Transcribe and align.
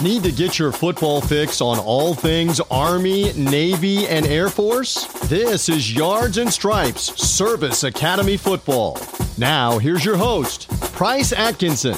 Need 0.00 0.22
to 0.22 0.30
get 0.30 0.60
your 0.60 0.70
football 0.70 1.20
fix 1.20 1.60
on 1.60 1.80
all 1.80 2.14
things 2.14 2.60
Army, 2.70 3.32
Navy, 3.32 4.06
and 4.06 4.24
Air 4.26 4.48
Force? 4.48 5.06
This 5.28 5.68
is 5.68 5.92
Yards 5.92 6.38
and 6.38 6.52
Stripes 6.52 7.20
Service 7.20 7.82
Academy 7.82 8.36
Football. 8.36 9.00
Now, 9.38 9.76
here's 9.78 10.04
your 10.04 10.16
host, 10.16 10.70
Price 10.92 11.32
Atkinson. 11.32 11.96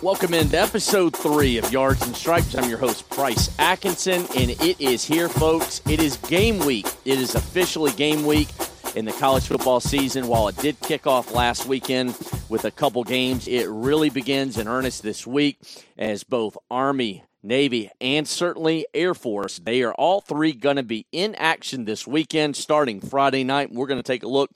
Welcome 0.00 0.32
into 0.32 0.60
episode 0.60 1.16
three 1.16 1.58
of 1.58 1.72
Yards 1.72 2.06
and 2.06 2.14
Stripes. 2.14 2.54
I'm 2.54 2.68
your 2.68 2.78
host, 2.78 3.10
Price 3.10 3.50
Atkinson, 3.58 4.24
and 4.36 4.50
it 4.50 4.80
is 4.80 5.04
here, 5.04 5.28
folks. 5.28 5.80
It 5.88 6.00
is 6.00 6.18
game 6.18 6.64
week. 6.64 6.86
It 7.04 7.18
is 7.18 7.34
officially 7.34 7.90
game 7.90 8.26
week 8.26 8.48
in 8.94 9.04
the 9.04 9.12
college 9.12 9.48
football 9.48 9.80
season. 9.80 10.28
While 10.28 10.46
it 10.46 10.56
did 10.58 10.78
kick 10.82 11.08
off 11.08 11.34
last 11.34 11.66
weekend 11.66 12.16
with 12.48 12.64
a 12.64 12.70
couple 12.70 13.04
games, 13.04 13.46
it 13.46 13.68
really 13.68 14.10
begins 14.10 14.58
in 14.58 14.68
earnest 14.68 15.02
this 15.02 15.26
week 15.26 15.58
as 15.96 16.24
both 16.24 16.56
Army, 16.70 17.24
Navy, 17.42 17.90
and 18.00 18.26
certainly 18.26 18.86
Air 18.94 19.14
Force, 19.14 19.58
they 19.58 19.82
are 19.82 19.92
all 19.94 20.20
three 20.20 20.52
going 20.52 20.76
to 20.76 20.82
be 20.82 21.06
in 21.12 21.34
action 21.34 21.84
this 21.84 22.06
weekend 22.06 22.56
starting 22.56 23.00
Friday 23.00 23.44
night. 23.44 23.72
We're 23.72 23.86
going 23.86 24.00
to 24.00 24.06
take 24.06 24.22
a 24.22 24.28
look 24.28 24.50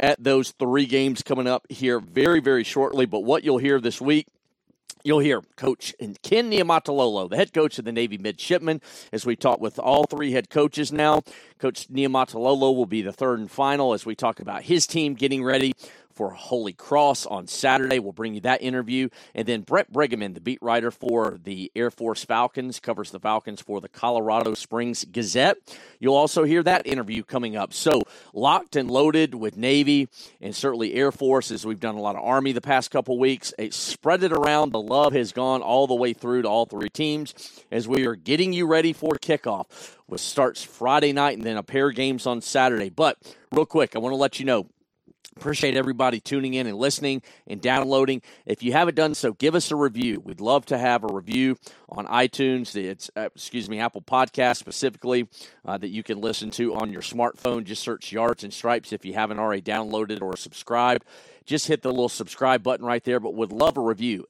at 0.00 0.22
those 0.22 0.52
three 0.52 0.86
games 0.86 1.22
coming 1.22 1.46
up 1.46 1.66
here 1.68 2.00
very, 2.00 2.40
very 2.40 2.64
shortly. 2.64 3.06
But 3.06 3.20
what 3.20 3.44
you'll 3.44 3.58
hear 3.58 3.80
this 3.80 4.00
week 4.00 4.26
You'll 5.06 5.20
hear 5.20 5.40
Coach 5.54 5.94
Ken 6.24 6.50
Niumatalolo, 6.50 7.30
the 7.30 7.36
head 7.36 7.52
coach 7.52 7.78
of 7.78 7.84
the 7.84 7.92
Navy 7.92 8.18
Midshipmen, 8.18 8.80
as 9.12 9.24
we 9.24 9.36
talk 9.36 9.60
with 9.60 9.78
all 9.78 10.02
three 10.02 10.32
head 10.32 10.50
coaches 10.50 10.90
now. 10.90 11.22
Coach 11.60 11.86
Niumatalolo 11.88 12.74
will 12.74 12.86
be 12.86 13.02
the 13.02 13.12
third 13.12 13.38
and 13.38 13.48
final 13.48 13.92
as 13.94 14.04
we 14.04 14.16
talk 14.16 14.40
about 14.40 14.62
his 14.62 14.84
team 14.84 15.14
getting 15.14 15.44
ready 15.44 15.74
for 16.16 16.30
Holy 16.30 16.72
Cross 16.72 17.26
on 17.26 17.46
Saturday. 17.46 17.98
We'll 17.98 18.12
bring 18.12 18.34
you 18.34 18.40
that 18.40 18.62
interview. 18.62 19.10
And 19.34 19.46
then 19.46 19.60
Brent 19.60 19.92
Briggeman, 19.92 20.34
the 20.34 20.40
beat 20.40 20.60
writer 20.62 20.90
for 20.90 21.38
the 21.44 21.70
Air 21.76 21.90
Force 21.90 22.24
Falcons, 22.24 22.80
covers 22.80 23.10
the 23.10 23.20
Falcons 23.20 23.60
for 23.60 23.82
the 23.82 23.88
Colorado 23.88 24.54
Springs 24.54 25.04
Gazette. 25.04 25.58
You'll 26.00 26.16
also 26.16 26.44
hear 26.44 26.62
that 26.62 26.86
interview 26.86 27.22
coming 27.22 27.54
up. 27.54 27.74
So, 27.74 28.02
locked 28.32 28.76
and 28.76 28.90
loaded 28.90 29.34
with 29.34 29.56
Navy 29.56 30.08
and 30.40 30.56
certainly 30.56 30.94
Air 30.94 31.12
Force, 31.12 31.50
as 31.50 31.66
we've 31.66 31.80
done 31.80 31.96
a 31.96 32.00
lot 32.00 32.16
of 32.16 32.24
Army 32.24 32.52
the 32.52 32.60
past 32.60 32.90
couple 32.90 33.18
weeks. 33.18 33.52
It 33.58 33.74
spread 33.74 34.22
it 34.22 34.32
around. 34.32 34.72
The 34.72 34.80
love 34.80 35.12
has 35.12 35.32
gone 35.32 35.60
all 35.60 35.86
the 35.86 35.94
way 35.94 36.14
through 36.14 36.42
to 36.42 36.48
all 36.48 36.64
three 36.64 36.88
teams 36.88 37.34
as 37.70 37.86
we 37.86 38.06
are 38.06 38.16
getting 38.16 38.54
you 38.54 38.66
ready 38.66 38.94
for 38.94 39.12
kickoff, 39.18 39.66
which 40.06 40.22
starts 40.22 40.64
Friday 40.64 41.12
night 41.12 41.36
and 41.36 41.46
then 41.46 41.58
a 41.58 41.62
pair 41.62 41.90
of 41.90 41.94
games 41.94 42.26
on 42.26 42.40
Saturday. 42.40 42.88
But, 42.88 43.18
real 43.52 43.66
quick, 43.66 43.94
I 43.94 43.98
want 43.98 44.12
to 44.12 44.16
let 44.16 44.40
you 44.40 44.46
know 44.46 44.66
Appreciate 45.36 45.76
everybody 45.76 46.18
tuning 46.18 46.54
in 46.54 46.66
and 46.66 46.78
listening 46.78 47.20
and 47.46 47.60
downloading. 47.60 48.22
If 48.46 48.62
you 48.62 48.72
haven't 48.72 48.94
done 48.94 49.14
so, 49.14 49.34
give 49.34 49.54
us 49.54 49.70
a 49.70 49.76
review. 49.76 50.18
We'd 50.20 50.40
love 50.40 50.64
to 50.66 50.78
have 50.78 51.04
a 51.04 51.12
review 51.12 51.58
on 51.90 52.06
iTunes. 52.06 52.74
It's 52.74 53.10
uh, 53.14 53.28
excuse 53.34 53.68
me, 53.68 53.78
Apple 53.78 54.00
Podcast 54.00 54.56
specifically 54.56 55.28
uh, 55.66 55.76
that 55.76 55.88
you 55.88 56.02
can 56.02 56.22
listen 56.22 56.50
to 56.52 56.74
on 56.74 56.90
your 56.90 57.02
smartphone. 57.02 57.64
Just 57.64 57.82
search 57.82 58.12
Yards 58.12 58.44
and 58.44 58.52
Stripes 58.52 58.94
if 58.94 59.04
you 59.04 59.12
haven't 59.12 59.38
already 59.38 59.60
downloaded 59.60 60.22
or 60.22 60.38
subscribed. 60.38 61.04
Just 61.44 61.68
hit 61.68 61.82
the 61.82 61.90
little 61.90 62.08
subscribe 62.08 62.62
button 62.62 62.86
right 62.86 63.04
there. 63.04 63.20
But 63.20 63.34
would 63.34 63.52
love 63.52 63.76
a 63.76 63.82
review. 63.82 64.24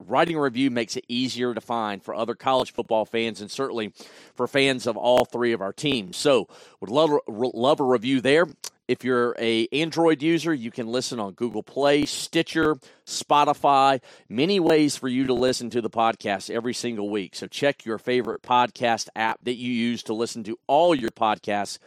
Writing 0.00 0.36
a 0.36 0.42
review 0.42 0.68
makes 0.70 0.96
it 0.96 1.04
easier 1.06 1.54
to 1.54 1.60
find 1.60 2.02
for 2.02 2.12
other 2.12 2.34
college 2.34 2.72
football 2.72 3.04
fans 3.04 3.40
and 3.40 3.50
certainly 3.50 3.92
for 4.34 4.48
fans 4.48 4.88
of 4.88 4.96
all 4.96 5.24
three 5.24 5.52
of 5.52 5.60
our 5.62 5.72
teams. 5.72 6.16
So 6.16 6.48
would 6.80 6.90
love 6.90 7.12
love 7.28 7.78
a 7.78 7.84
review 7.84 8.20
there. 8.20 8.46
If 8.90 9.04
you're 9.04 9.36
a 9.38 9.68
Android 9.70 10.20
user, 10.20 10.52
you 10.52 10.72
can 10.72 10.88
listen 10.88 11.20
on 11.20 11.34
Google 11.34 11.62
Play, 11.62 12.06
Stitcher, 12.06 12.76
Spotify, 13.06 14.00
many 14.28 14.58
ways 14.58 14.96
for 14.96 15.06
you 15.06 15.28
to 15.28 15.32
listen 15.32 15.70
to 15.70 15.80
the 15.80 15.88
podcast 15.88 16.50
every 16.50 16.74
single 16.74 17.08
week. 17.08 17.36
So 17.36 17.46
check 17.46 17.84
your 17.84 17.98
favorite 17.98 18.42
podcast 18.42 19.08
app 19.14 19.38
that 19.44 19.54
you 19.54 19.72
use 19.72 20.02
to 20.02 20.12
listen 20.12 20.42
to 20.42 20.58
all 20.66 20.92
your 20.92 21.10
podcasts 21.10 21.78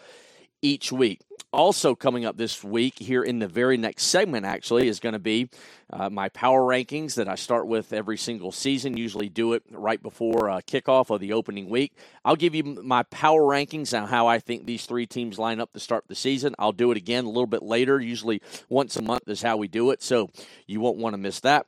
each 0.64 0.92
week. 0.92 1.19
Also 1.52 1.93
coming 1.93 2.26
up 2.26 2.36
this 2.36 2.64
week 2.64 2.98
here 2.98 3.21
in 3.21 3.37
the 3.37 3.48
very 3.48 3.77
next 3.77 4.05
segment 4.05 4.43
actually 4.43 4.87
is 4.87 4.99
going 4.99 5.14
to 5.14 5.20
be 5.20 5.49
uh, 5.92 6.10
my 6.10 6.27
power 6.30 6.61
rankings 6.61 7.14
that 7.14 7.27
i 7.27 7.36
start 7.36 7.67
with 7.67 7.93
every 7.93 8.17
single 8.17 8.52
season 8.52 8.98
usually 8.98 9.30
do 9.30 9.54
it 9.54 9.61
right 9.70 10.02
before 10.02 10.49
uh, 10.49 10.61
kickoff 10.61 11.11
of 11.11 11.20
the 11.20 11.32
opening 11.32 11.70
week. 11.70 11.93
I'll 12.26 12.36
give 12.36 12.55
you 12.55 12.64
my 12.64 13.04
power 13.04 13.42
rankings 13.42 13.95
and 13.95 14.08
how 14.08 14.26
i 14.26 14.39
think 14.39 14.65
these 14.65 14.87
three 14.87 15.05
teams 15.05 15.37
line 15.37 15.60
up 15.60 15.71
to 15.73 15.80
start 15.80 16.05
the 16.08 16.15
season. 16.15 16.55
I'll 16.58 16.71
do 16.71 16.89
it 16.89 16.98
again 16.98 17.26
a 17.26 17.30
little 17.30 17.45
bit 17.45 17.61
later 17.61 18.02
usually 18.02 18.42
once 18.67 18.95
a 18.95 19.04
month 19.04 19.27
is 19.27 19.43
how 19.43 19.58
we 19.58 19.67
do 19.67 19.92
it 19.92 20.02
so 20.02 20.32
you 20.66 20.80
won't 20.80 20.98
want 20.98 21.14
to 21.14 21.20
miss 21.20 21.39
that 21.42 21.67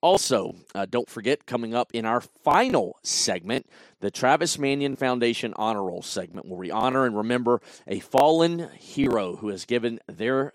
also, 0.00 0.54
uh, 0.74 0.86
don't 0.88 1.08
forget, 1.08 1.46
coming 1.46 1.74
up 1.74 1.90
in 1.92 2.04
our 2.04 2.20
final 2.20 2.98
segment, 3.02 3.66
the 4.00 4.10
Travis 4.10 4.58
Manion 4.58 4.96
Foundation 4.96 5.52
Honor 5.56 5.84
Roll 5.84 6.02
segment, 6.02 6.46
where 6.46 6.58
we 6.58 6.70
honor 6.70 7.06
and 7.06 7.16
remember 7.16 7.60
a 7.86 8.00
fallen 8.00 8.68
hero 8.74 9.36
who 9.36 9.48
has 9.48 9.64
given 9.64 10.00
their 10.06 10.52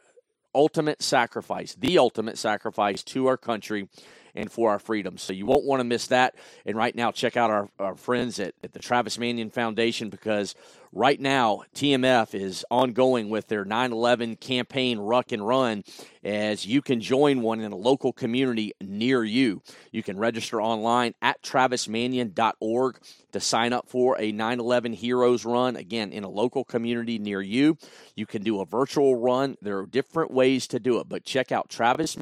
ultimate 0.53 1.01
sacrifice, 1.01 1.75
the 1.75 1.97
ultimate 1.97 2.37
sacrifice 2.37 3.03
to 3.03 3.27
our 3.27 3.37
country 3.37 3.87
and 4.35 4.51
for 4.51 4.71
our 4.71 4.79
freedom. 4.79 5.17
So 5.17 5.33
you 5.33 5.45
won't 5.45 5.65
want 5.65 5.79
to 5.79 5.83
miss 5.83 6.07
that. 6.07 6.35
And 6.65 6.75
right 6.75 6.95
now, 6.95 7.11
check 7.11 7.37
out 7.37 7.49
our, 7.49 7.69
our 7.79 7.95
friends 7.95 8.39
at, 8.39 8.53
at 8.63 8.73
the 8.73 8.79
Travis 8.79 9.17
Manion 9.17 9.49
Foundation 9.49 10.09
because 10.09 10.55
right 10.93 11.19
now, 11.19 11.63
TMF 11.75 12.35
is 12.35 12.65
ongoing 12.69 13.29
with 13.29 13.47
their 13.47 13.65
9 13.65 13.91
11 13.91 14.37
campaign 14.37 14.99
Ruck 14.99 15.31
and 15.31 15.45
Run 15.45 15.83
as 16.23 16.65
you 16.65 16.81
can 16.81 17.01
join 17.01 17.41
one 17.41 17.61
in 17.61 17.71
a 17.71 17.77
local 17.77 18.13
community 18.13 18.73
near 18.81 19.23
you. 19.23 19.61
You 19.91 20.03
can 20.03 20.17
register 20.17 20.61
online 20.61 21.15
at 21.21 21.41
travismanion.org 21.41 22.99
to 23.31 23.39
sign 23.39 23.73
up 23.73 23.89
for 23.89 24.19
a 24.19 24.31
9 24.31 24.59
11 24.59 24.93
Heroes 24.93 25.45
Run, 25.45 25.75
again, 25.75 26.11
in 26.11 26.23
a 26.23 26.29
local 26.29 26.63
community 26.63 27.17
near 27.17 27.41
you. 27.41 27.77
You 28.15 28.25
can 28.25 28.43
do 28.43 28.61
a 28.61 28.65
virtual 28.65 29.15
run. 29.15 29.57
There 29.61 29.79
are 29.79 29.85
different 29.85 30.31
ways 30.31 30.67
to 30.67 30.79
do 30.79 30.99
it, 30.99 31.09
but 31.09 31.23
check 31.23 31.51
out 31.51 31.69
Travis 31.69 32.17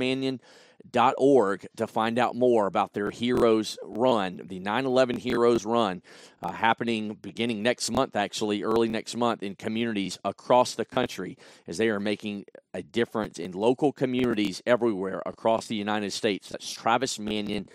Manion 0.92 1.16
org 1.18 1.68
to 1.78 1.88
find 1.88 2.18
out 2.18 2.36
more 2.36 2.68
about 2.68 2.94
their 2.94 3.12
Heroes 3.12 3.78
Run, 3.84 4.42
the 4.46 4.60
9 4.60 4.86
11 4.86 5.18
Heroes 5.18 5.66
Run, 5.66 6.02
uh, 6.42 6.52
happening 6.52 7.18
beginning 7.22 7.62
next 7.62 7.92
month, 7.92 8.16
actually, 8.16 8.64
early 8.64 8.90
next 8.90 9.16
month, 9.16 9.44
in 9.44 9.56
communities 9.56 10.18
across 10.24 10.76
the 10.76 10.86
country 10.86 11.38
as 11.68 11.78
they 11.78 11.90
are 11.90 12.00
making 12.00 12.46
a 12.74 12.82
difference 12.82 13.40
in 13.40 13.52
local 13.52 13.92
communities 13.92 14.62
everywhere 14.66 15.22
across 15.26 15.68
the 15.68 15.76
United 15.76 16.12
States. 16.12 16.50
That's 16.50 16.72
Travis 16.72 17.20
Manion. 17.20 17.70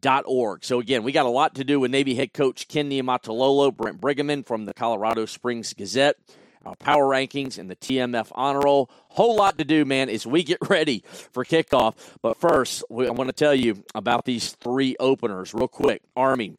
Dot 0.00 0.24
org. 0.26 0.64
So 0.64 0.80
again, 0.80 1.04
we 1.04 1.12
got 1.12 1.24
a 1.24 1.28
lot 1.28 1.54
to 1.54 1.62
do 1.62 1.78
with 1.78 1.92
Navy 1.92 2.16
head 2.16 2.32
coach 2.32 2.66
Ken 2.66 2.90
Niumatalolo, 2.90 3.72
Brent 3.72 4.00
Briggeman 4.00 4.44
from 4.44 4.64
the 4.64 4.74
Colorado 4.74 5.24
Springs 5.24 5.72
Gazette 5.72 6.16
our 6.66 6.76
power 6.76 7.04
rankings, 7.04 7.58
and 7.58 7.70
the 7.70 7.76
TMF 7.76 8.28
honor 8.32 8.60
roll. 8.60 8.90
Whole 9.08 9.36
lot 9.36 9.58
to 9.58 9.64
do, 9.64 9.84
man, 9.84 10.08
as 10.08 10.26
we 10.26 10.42
get 10.42 10.58
ready 10.68 11.04
for 11.32 11.44
kickoff. 11.44 11.94
But 12.22 12.36
first, 12.38 12.84
I 12.90 13.10
want 13.10 13.28
to 13.28 13.32
tell 13.32 13.54
you 13.54 13.84
about 13.94 14.24
these 14.24 14.52
three 14.52 14.96
openers 14.98 15.54
real 15.54 15.68
quick. 15.68 16.02
Army, 16.16 16.56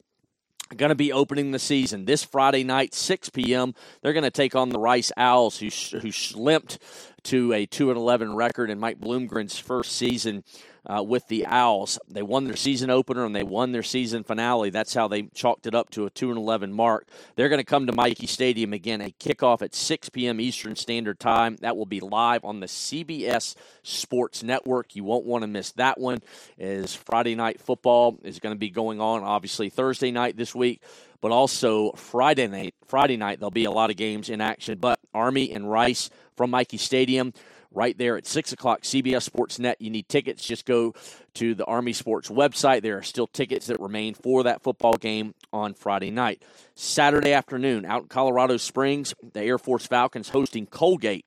going 0.76 0.88
to 0.90 0.96
be 0.96 1.12
opening 1.12 1.52
the 1.52 1.58
season 1.58 2.04
this 2.04 2.24
Friday 2.24 2.64
night, 2.64 2.94
6 2.94 3.30
p.m. 3.30 3.74
They're 4.02 4.12
going 4.12 4.24
to 4.24 4.30
take 4.30 4.56
on 4.56 4.70
the 4.70 4.78
Rice 4.78 5.12
Owls, 5.16 5.58
who 5.58 5.66
who 5.98 6.10
slipped 6.10 6.78
to 7.24 7.52
a 7.52 7.66
2 7.66 7.90
and 7.90 7.98
11 7.98 8.34
record 8.34 8.70
in 8.70 8.78
Mike 8.78 9.00
Bloomgren's 9.00 9.58
first 9.58 9.92
season 9.92 10.44
uh, 10.86 11.02
with 11.02 11.26
the 11.28 11.46
Owls. 11.46 11.98
They 12.08 12.22
won 12.22 12.44
their 12.44 12.56
season 12.56 12.90
opener 12.90 13.24
and 13.24 13.34
they 13.34 13.42
won 13.42 13.72
their 13.72 13.82
season 13.82 14.24
finale. 14.24 14.70
That's 14.70 14.94
how 14.94 15.08
they 15.08 15.22
chalked 15.34 15.66
it 15.66 15.74
up 15.74 15.90
to 15.90 16.06
a 16.06 16.10
2 16.10 16.30
and 16.30 16.38
11 16.38 16.72
mark. 16.72 17.08
They're 17.34 17.48
going 17.48 17.60
to 17.60 17.64
come 17.64 17.86
to 17.86 17.92
Michie 17.92 18.26
Stadium 18.26 18.72
again, 18.72 19.00
a 19.00 19.10
kickoff 19.10 19.62
at 19.62 19.74
6 19.74 20.08
p.m. 20.10 20.40
Eastern 20.40 20.76
Standard 20.76 21.18
Time. 21.18 21.56
That 21.60 21.76
will 21.76 21.86
be 21.86 22.00
live 22.00 22.44
on 22.44 22.60
the 22.60 22.66
CBS 22.66 23.54
Sports 23.82 24.42
Network. 24.42 24.94
You 24.94 25.04
won't 25.04 25.26
want 25.26 25.42
to 25.42 25.48
miss 25.48 25.72
that 25.72 25.98
one. 25.98 26.20
As 26.58 26.94
Friday 26.94 27.34
night 27.34 27.60
football 27.60 28.18
is 28.22 28.38
going 28.38 28.54
to 28.54 28.58
be 28.58 28.70
going 28.70 29.00
on, 29.00 29.22
obviously 29.22 29.70
Thursday 29.70 30.10
night 30.10 30.36
this 30.36 30.54
week 30.54 30.80
but 31.22 31.32
also 31.32 31.92
Friday 31.92 32.46
night. 32.46 32.74
Friday 32.86 33.16
night 33.16 33.40
there'll 33.40 33.50
be 33.50 33.64
a 33.64 33.70
lot 33.70 33.90
of 33.90 33.96
games 33.96 34.28
in 34.28 34.40
action. 34.40 34.78
But 34.78 35.00
Army 35.14 35.50
and 35.50 35.68
Rice 35.68 36.10
from 36.36 36.50
Michie 36.50 36.76
Stadium 36.76 37.32
right 37.76 37.96
there 37.98 38.16
at 38.16 38.26
6 38.26 38.52
o'clock, 38.52 38.82
CBS 38.82 39.22
Sports 39.22 39.58
Net. 39.58 39.80
You 39.80 39.90
need 39.90 40.08
tickets. 40.08 40.44
Just 40.44 40.64
go 40.64 40.94
to 41.34 41.54
the 41.54 41.64
Army 41.66 41.92
Sports 41.92 42.28
website. 42.28 42.82
There 42.82 42.98
are 42.98 43.02
still 43.02 43.26
tickets 43.26 43.66
that 43.66 43.78
remain 43.78 44.14
for 44.14 44.44
that 44.44 44.62
football 44.62 44.94
game 44.94 45.34
on 45.52 45.74
Friday 45.74 46.10
night. 46.10 46.42
Saturday 46.74 47.32
afternoon, 47.32 47.84
out 47.84 48.02
in 48.02 48.08
Colorado 48.08 48.56
Springs, 48.56 49.14
the 49.32 49.42
Air 49.42 49.58
Force 49.58 49.86
Falcons 49.86 50.30
hosting 50.30 50.66
Colgate 50.66 51.26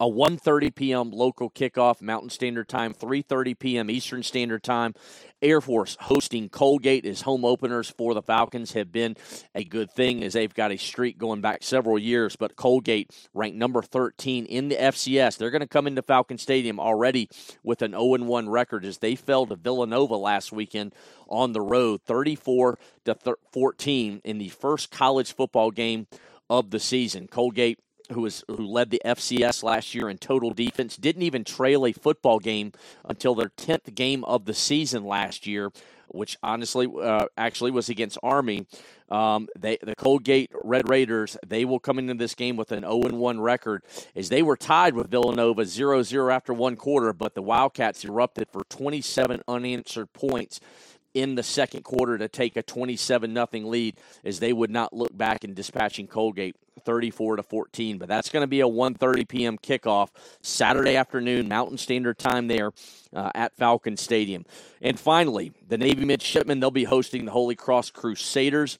a 0.00 0.06
1:30 0.06 0.74
p.m. 0.74 1.10
local 1.10 1.50
kickoff 1.50 2.00
Mountain 2.00 2.30
Standard 2.30 2.68
Time, 2.68 2.94
3:30 2.94 3.58
p.m. 3.58 3.90
Eastern 3.90 4.22
Standard 4.22 4.62
Time. 4.62 4.94
Air 5.42 5.60
Force 5.60 5.96
hosting 6.00 6.48
Colgate 6.48 7.06
as 7.06 7.22
home 7.22 7.44
openers 7.44 7.90
for 7.90 8.12
the 8.12 8.22
Falcons 8.22 8.72
have 8.72 8.92
been 8.92 9.16
a 9.54 9.64
good 9.64 9.90
thing 9.90 10.22
as 10.22 10.34
they've 10.34 10.52
got 10.52 10.72
a 10.72 10.76
streak 10.76 11.16
going 11.16 11.40
back 11.40 11.62
several 11.62 11.98
years. 11.98 12.36
But 12.36 12.56
Colgate 12.56 13.10
ranked 13.32 13.56
number 13.56 13.80
13 13.80 14.46
in 14.46 14.68
the 14.68 14.76
FCS. 14.76 15.36
They're 15.36 15.50
going 15.50 15.60
to 15.60 15.66
come 15.66 15.86
into 15.86 16.02
Falcon 16.02 16.38
Stadium 16.38 16.80
already 16.80 17.28
with 17.62 17.82
an 17.82 17.92
0 17.92 18.24
1 18.24 18.48
record 18.48 18.84
as 18.84 18.98
they 18.98 19.14
fell 19.14 19.46
to 19.46 19.56
Villanova 19.56 20.16
last 20.16 20.50
weekend 20.52 20.94
on 21.28 21.52
the 21.52 21.60
road, 21.60 22.00
34 22.02 22.78
to 23.04 23.36
14 23.52 24.20
in 24.24 24.38
the 24.38 24.48
first 24.48 24.90
college 24.90 25.34
football 25.34 25.70
game 25.70 26.06
of 26.48 26.70
the 26.70 26.80
season. 26.80 27.28
Colgate 27.28 27.78
who 28.12 28.22
was 28.22 28.44
who 28.48 28.66
led 28.66 28.90
the 28.90 29.00
FCS 29.04 29.62
last 29.62 29.94
year 29.94 30.08
in 30.08 30.18
total 30.18 30.50
defense, 30.52 30.96
didn't 30.96 31.22
even 31.22 31.44
trail 31.44 31.86
a 31.86 31.92
football 31.92 32.38
game 32.38 32.72
until 33.04 33.34
their 33.34 33.50
tenth 33.56 33.94
game 33.94 34.24
of 34.24 34.44
the 34.44 34.54
season 34.54 35.04
last 35.04 35.46
year, 35.46 35.70
which 36.08 36.36
honestly 36.42 36.88
uh, 37.02 37.26
actually 37.36 37.70
was 37.70 37.88
against 37.88 38.18
Army. 38.22 38.66
Um, 39.08 39.48
they, 39.58 39.76
the 39.82 39.96
Colgate 39.96 40.52
Red 40.62 40.88
Raiders, 40.88 41.36
they 41.44 41.64
will 41.64 41.80
come 41.80 41.98
into 41.98 42.14
this 42.14 42.36
game 42.36 42.56
with 42.56 42.70
an 42.70 42.84
0-1 42.84 43.42
record 43.42 43.82
as 44.14 44.28
they 44.28 44.40
were 44.40 44.56
tied 44.56 44.94
with 44.94 45.10
Villanova 45.10 45.62
0-0 45.62 46.32
after 46.32 46.54
one 46.54 46.76
quarter, 46.76 47.12
but 47.12 47.34
the 47.34 47.42
Wildcats 47.42 48.04
erupted 48.04 48.46
for 48.52 48.62
27 48.68 49.42
unanswered 49.48 50.12
points 50.12 50.60
in 51.14 51.34
the 51.34 51.42
second 51.42 51.82
quarter 51.82 52.18
to 52.18 52.28
take 52.28 52.56
a 52.56 52.62
27 52.62 53.32
nothing 53.32 53.68
lead 53.68 53.96
as 54.24 54.40
they 54.40 54.52
would 54.52 54.70
not 54.70 54.92
look 54.92 55.16
back 55.16 55.44
in 55.44 55.54
dispatching 55.54 56.06
Colgate 56.06 56.56
34 56.84 57.36
to 57.36 57.42
14 57.42 57.98
but 57.98 58.08
that's 58.08 58.30
going 58.30 58.42
to 58.42 58.46
be 58.46 58.60
a 58.60 58.68
1:30 58.68 59.28
p.m. 59.28 59.58
kickoff 59.58 60.08
Saturday 60.40 60.96
afternoon 60.96 61.48
Mountain 61.48 61.78
Standard 61.78 62.18
Time 62.18 62.46
there 62.46 62.72
uh, 63.12 63.30
at 63.34 63.54
Falcon 63.56 63.96
Stadium 63.96 64.46
and 64.80 64.98
finally 64.98 65.52
the 65.68 65.76
Navy 65.78 66.04
midshipmen 66.04 66.60
they'll 66.60 66.70
be 66.70 66.84
hosting 66.84 67.24
the 67.24 67.32
Holy 67.32 67.56
Cross 67.56 67.90
Crusaders 67.90 68.78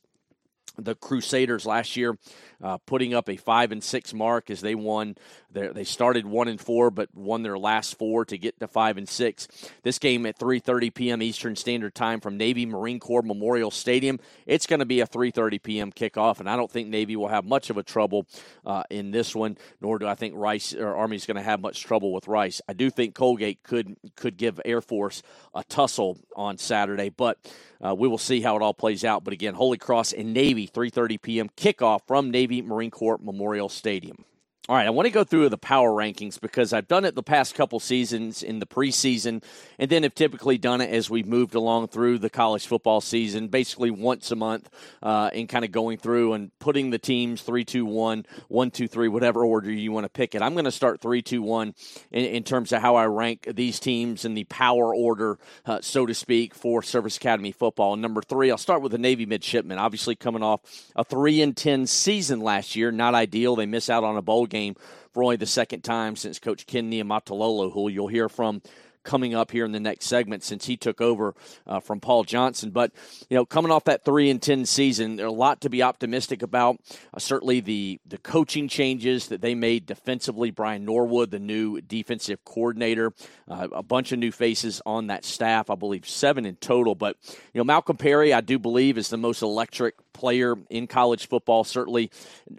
the 0.85 0.95
Crusaders 0.95 1.67
last 1.67 1.97
year, 1.97 2.17
uh, 2.63 2.79
putting 2.79 3.15
up 3.15 3.29
a 3.29 3.37
five 3.37 3.73
and 3.73 3.83
six 3.83 4.13
mark 4.13 4.51
as 4.51 4.61
they 4.61 4.75
won. 4.75 5.17
They 5.53 5.85
started 5.85 6.27
one 6.27 6.47
and 6.49 6.61
four, 6.61 6.91
but 6.91 7.09
won 7.15 7.43
their 7.43 7.59
last 7.59 7.99
four 7.99 8.25
to 8.27 8.39
get 8.39 8.61
to 8.61 8.69
five 8.69 8.99
and 8.99 9.09
six. 9.09 9.49
This 9.83 9.99
game 9.99 10.27
at 10.27 10.39
3:30 10.39 10.95
p.m. 10.95 11.23
Eastern 11.23 11.57
Standard 11.57 11.95
Time 11.95 12.21
from 12.21 12.37
Navy 12.37 12.67
Marine 12.67 13.01
Corps 13.01 13.23
Memorial 13.23 13.71
Stadium. 13.71 14.21
It's 14.47 14.67
going 14.67 14.81
to 14.81 14.87
be 14.87 15.01
a 15.01 15.07
3:30 15.07 15.63
p.m. 15.63 15.93
kickoff, 15.93 16.39
and 16.41 16.49
I 16.49 16.57
don't 16.57 16.71
think 16.71 16.89
Navy 16.89 17.17
will 17.17 17.29
have 17.29 17.45
much 17.45 17.71
of 17.71 17.79
a 17.79 17.83
trouble 17.83 18.27
uh, 18.65 18.85
in 18.91 19.11
this 19.11 19.35
one. 19.35 19.57
Nor 19.81 19.99
do 19.99 20.07
I 20.07 20.15
think 20.15 20.35
Rice 20.37 20.75
or 20.75 20.95
Army's 20.95 21.27
going 21.27 21.37
to 21.37 21.43
have 21.43 21.61
much 21.61 21.83
trouble 21.83 22.13
with 22.13 22.29
Rice. 22.29 22.61
I 22.69 22.73
do 22.75 22.91
think 22.91 23.15
Colgate 23.15 23.63
could 23.63 23.97
could 24.17 24.37
give 24.37 24.61
Air 24.65 24.81
Force 24.81 25.23
a 25.55 25.65
tussle 25.65 26.19
on 26.37 26.59
Saturday, 26.59 27.09
but 27.09 27.39
uh, 27.85 27.95
we 27.95 28.07
will 28.09 28.19
see 28.19 28.41
how 28.41 28.57
it 28.57 28.63
all 28.63 28.75
plays 28.75 29.05
out. 29.05 29.25
But 29.25 29.33
again, 29.33 29.55
Holy 29.55 29.79
Cross 29.79 30.13
and 30.13 30.33
Navy, 30.33 30.69
3:30 30.69 31.23
p.m. 31.23 31.49
kickoff 31.57 32.01
from 32.07 32.31
Navy 32.31 32.50
Marine 32.51 32.91
Corps 32.91 33.19
Memorial 33.23 33.69
Stadium. 33.69 34.25
All 34.71 34.77
right, 34.77 34.87
I 34.87 34.91
want 34.91 35.07
to 35.07 35.11
go 35.11 35.25
through 35.25 35.49
the 35.49 35.59
power 35.59 35.91
rankings 35.91 36.41
because 36.41 36.73
I've 36.73 36.87
done 36.87 37.05
it 37.05 37.17
the 37.17 37.25
past 37.25 37.57
couple 37.57 37.81
seasons 37.81 38.45
in 38.45 38.61
the 38.61 38.67
preseason, 38.67 39.43
and 39.81 39.91
then 39.91 40.05
have 40.05 40.15
typically 40.15 40.59
done 40.59 40.81
it 40.81 40.91
as 40.91 41.11
we've 41.11 41.27
moved 41.27 41.57
along 41.57 41.89
through 41.89 42.21
the 42.21 42.31
college 42.31 42.69
football 42.69 43.01
season, 43.01 43.49
basically 43.49 43.91
once 43.91 44.31
a 44.31 44.37
month, 44.37 44.71
uh, 45.03 45.29
and 45.35 45.49
kind 45.49 45.65
of 45.65 45.73
going 45.73 45.99
through 45.99 46.35
and 46.35 46.57
putting 46.61 46.91
the 46.91 47.01
teams 47.01 47.43
three, 47.43 47.65
two, 47.65 47.85
one, 47.85 48.25
one, 48.47 48.71
two, 48.71 48.87
three, 48.87 49.09
whatever 49.09 49.45
order 49.45 49.73
you 49.73 49.91
want 49.91 50.05
to 50.05 50.09
pick 50.09 50.37
it. 50.37 50.41
I'm 50.41 50.53
going 50.53 50.67
to 50.67 50.71
start 50.71 51.01
three, 51.01 51.21
two, 51.21 51.43
one 51.43 51.75
in, 52.13 52.25
in 52.27 52.45
terms 52.45 52.71
of 52.71 52.81
how 52.81 52.95
I 52.95 53.07
rank 53.07 53.49
these 53.53 53.81
teams 53.81 54.25
in 54.25 54.35
the 54.35 54.45
power 54.45 54.95
order, 54.95 55.41
uh, 55.67 55.81
so 55.81 56.07
to 56.07 56.15
speak, 56.15 56.55
for 56.55 56.81
Service 56.81 57.17
Academy 57.17 57.51
football. 57.51 57.95
And 57.95 58.03
number 58.03 58.23
three, 58.23 58.53
I'll 58.53 58.57
start 58.57 58.83
with 58.83 58.93
the 58.93 58.99
Navy 58.99 59.27
midshipmen. 59.27 59.79
Obviously, 59.79 60.15
coming 60.15 60.45
off 60.45 60.61
a 60.95 61.03
three 61.03 61.43
and 61.43 61.57
ten 61.57 61.89
season 61.89 62.41
last 62.41 62.77
year, 62.77 62.93
not 62.93 63.17
ideal. 63.17 63.57
They 63.57 63.67
miss 63.67 63.91
out 63.91 64.05
on 64.05 64.17
a 64.17 64.23
bowl 64.23 64.47
game 64.47 64.60
game 64.61 64.77
for 65.13 65.23
only 65.23 65.37
the 65.37 65.47
second 65.47 65.83
time 65.83 66.17
since 66.17 66.39
Coach 66.39 66.67
Ken 66.67 66.91
Niumatalolo, 66.91 67.73
who 67.73 67.89
you'll 67.89 68.09
hear 68.09 68.29
from 68.29 68.63
coming 69.03 69.35
up 69.35 69.51
here 69.51 69.65
in 69.65 69.73
the 69.73 69.81
next 69.81 70.07
segment 70.07 70.45
since 70.45 70.67
he 70.67 70.77
took 70.77 71.01
over 71.01 71.35
uh, 71.67 71.81
from 71.81 72.01
Paul 72.01 72.23
Johnson. 72.25 72.71
But 72.71 72.93
you 73.29 73.35
know, 73.35 73.47
coming 73.47 73.73
off 73.73 73.85
that 73.85 74.05
three 74.05 74.31
and 74.31 74.41
ten 74.41 74.67
season, 74.67 75.17
there's 75.17 75.29
a 75.29 75.35
lot 75.35 75.63
to 75.63 75.71
be 75.71 75.83
optimistic 75.83 76.43
about. 76.43 76.77
Uh, 77.15 77.19
certainly, 77.19 77.61
the 77.61 78.01
the 78.07 78.19
coaching 78.19 78.69
changes 78.69 79.29
that 79.29 79.41
they 79.41 79.55
made 79.55 79.87
defensively. 79.87 80.51
Brian 80.51 80.85
Norwood, 80.85 81.31
the 81.31 81.39
new 81.39 81.81
defensive 81.81 82.45
coordinator, 82.45 83.13
uh, 83.49 83.69
a 83.73 83.83
bunch 83.83 84.13
of 84.13 84.19
new 84.19 84.33
faces 84.33 84.83
on 84.85 85.07
that 85.09 85.25
staff. 85.25 85.71
I 85.71 85.75
believe 85.75 86.07
seven 86.07 86.45
in 86.45 86.57
total. 86.57 86.95
But 86.95 87.17
you 87.55 87.59
know, 87.59 87.65
Malcolm 87.65 87.97
Perry, 87.97 88.33
I 88.33 88.41
do 88.41 88.59
believe, 88.59 88.99
is 88.99 89.09
the 89.09 89.17
most 89.17 89.43
electric 89.43 89.95
player 90.13 90.57
in 90.69 90.87
college 90.87 91.29
football. 91.29 91.65
Certainly, 91.65 92.11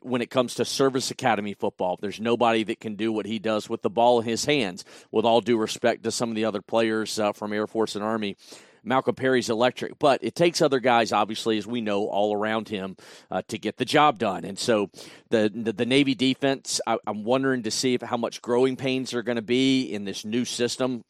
when 0.01 0.21
it 0.21 0.30
comes 0.30 0.56
to 0.56 0.65
service 0.65 1.12
academy 1.12 1.53
football, 1.53 1.98
there's 2.01 2.19
nobody 2.19 2.63
that 2.63 2.80
can 2.80 2.95
do 2.95 3.12
what 3.12 3.25
he 3.25 3.39
does 3.39 3.69
with 3.69 3.81
the 3.81 3.89
ball 3.89 4.19
in 4.19 4.25
his 4.25 4.45
hands. 4.45 4.86
With 5.12 5.25
all 5.25 5.42
due 5.42 5.57
respect 5.57 6.03
to 6.03 6.12
some 6.12 6.30
of 6.30 6.36
the 6.36 6.45
other 6.45 6.62
players 6.62 7.19
uh, 7.19 7.31
from 7.33 7.53
Air 7.53 7.68
Force 7.68 7.95
and 7.95 8.03
Army. 8.03 8.38
Malcolm 8.83 9.13
Perry's 9.13 9.50
electric, 9.50 10.00
but 10.00 10.24
it 10.24 10.33
takes 10.33 10.62
other 10.62 10.80
guys, 10.80 11.12
obviously, 11.12 11.57
as 11.59 11.68
we 11.68 11.81
know, 11.81 12.07
all 12.07 12.36
around 12.36 12.68
him 12.68 12.98
uh, 13.30 13.44
to 13.48 13.59
get 13.59 13.77
the 13.77 13.86
job 13.86 14.18
done. 14.18 14.44
And 14.44 14.57
so 14.57 14.89
the 15.30 15.51
the, 15.53 15.71
the 15.71 15.86
Navy 15.86 16.15
defense, 16.15 16.81
I, 16.88 16.98
am 17.06 17.24
wondering 17.24 17.63
to 17.63 17.71
see 17.71 17.94
if, 17.94 18.01
how 18.01 18.18
much 18.18 18.42
growing 18.42 18.75
pains 18.75 19.13
are 19.13 19.21
going 19.21 19.36
to 19.36 19.44
be 19.44 19.83
in 19.83 20.06
this 20.06 20.25
new 20.25 20.45
system 20.45 21.03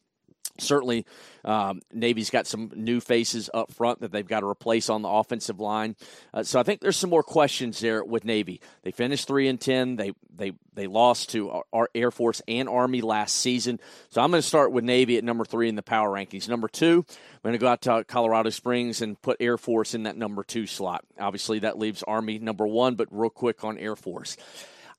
certainly 0.58 1.06
um, 1.44 1.80
Navy's 1.92 2.30
got 2.30 2.46
some 2.46 2.70
new 2.74 3.00
faces 3.00 3.50
up 3.52 3.72
front 3.72 4.00
that 4.00 4.12
they've 4.12 4.26
got 4.26 4.40
to 4.40 4.46
replace 4.46 4.88
on 4.88 5.02
the 5.02 5.08
offensive 5.08 5.58
line. 5.60 5.96
Uh, 6.32 6.42
so 6.42 6.60
I 6.60 6.62
think 6.62 6.80
there's 6.80 6.96
some 6.96 7.10
more 7.10 7.22
questions 7.22 7.80
there 7.80 8.04
with 8.04 8.24
Navy. 8.24 8.60
They 8.82 8.90
finished 8.90 9.26
three 9.26 9.48
and 9.48 9.60
ten. 9.60 9.96
They 9.96 10.12
they 10.34 10.52
they 10.74 10.86
lost 10.86 11.30
to 11.30 11.62
our, 11.72 11.88
Air 11.94 12.10
Force 12.10 12.42
and 12.46 12.68
Army 12.68 13.00
last 13.00 13.36
season. 13.36 13.80
So 14.10 14.20
I'm 14.22 14.30
going 14.30 14.42
to 14.42 14.46
start 14.46 14.72
with 14.72 14.84
Navy 14.84 15.18
at 15.18 15.24
number 15.24 15.44
three 15.44 15.68
in 15.68 15.74
the 15.74 15.82
power 15.82 16.08
rankings. 16.10 16.48
Number 16.48 16.68
two, 16.68 17.04
I'm 17.08 17.40
going 17.42 17.52
to 17.54 17.58
go 17.58 17.68
out 17.68 17.82
to 17.82 18.04
Colorado 18.04 18.50
Springs 18.50 19.02
and 19.02 19.20
put 19.20 19.38
Air 19.40 19.58
Force 19.58 19.94
in 19.94 20.04
that 20.04 20.16
number 20.16 20.44
two 20.44 20.66
slot. 20.66 21.04
Obviously, 21.18 21.60
that 21.60 21.78
leaves 21.78 22.02
Army 22.02 22.38
number 22.38 22.66
one. 22.66 22.94
But 22.94 23.08
real 23.10 23.30
quick 23.30 23.64
on 23.64 23.78
Air 23.78 23.96
Force. 23.96 24.36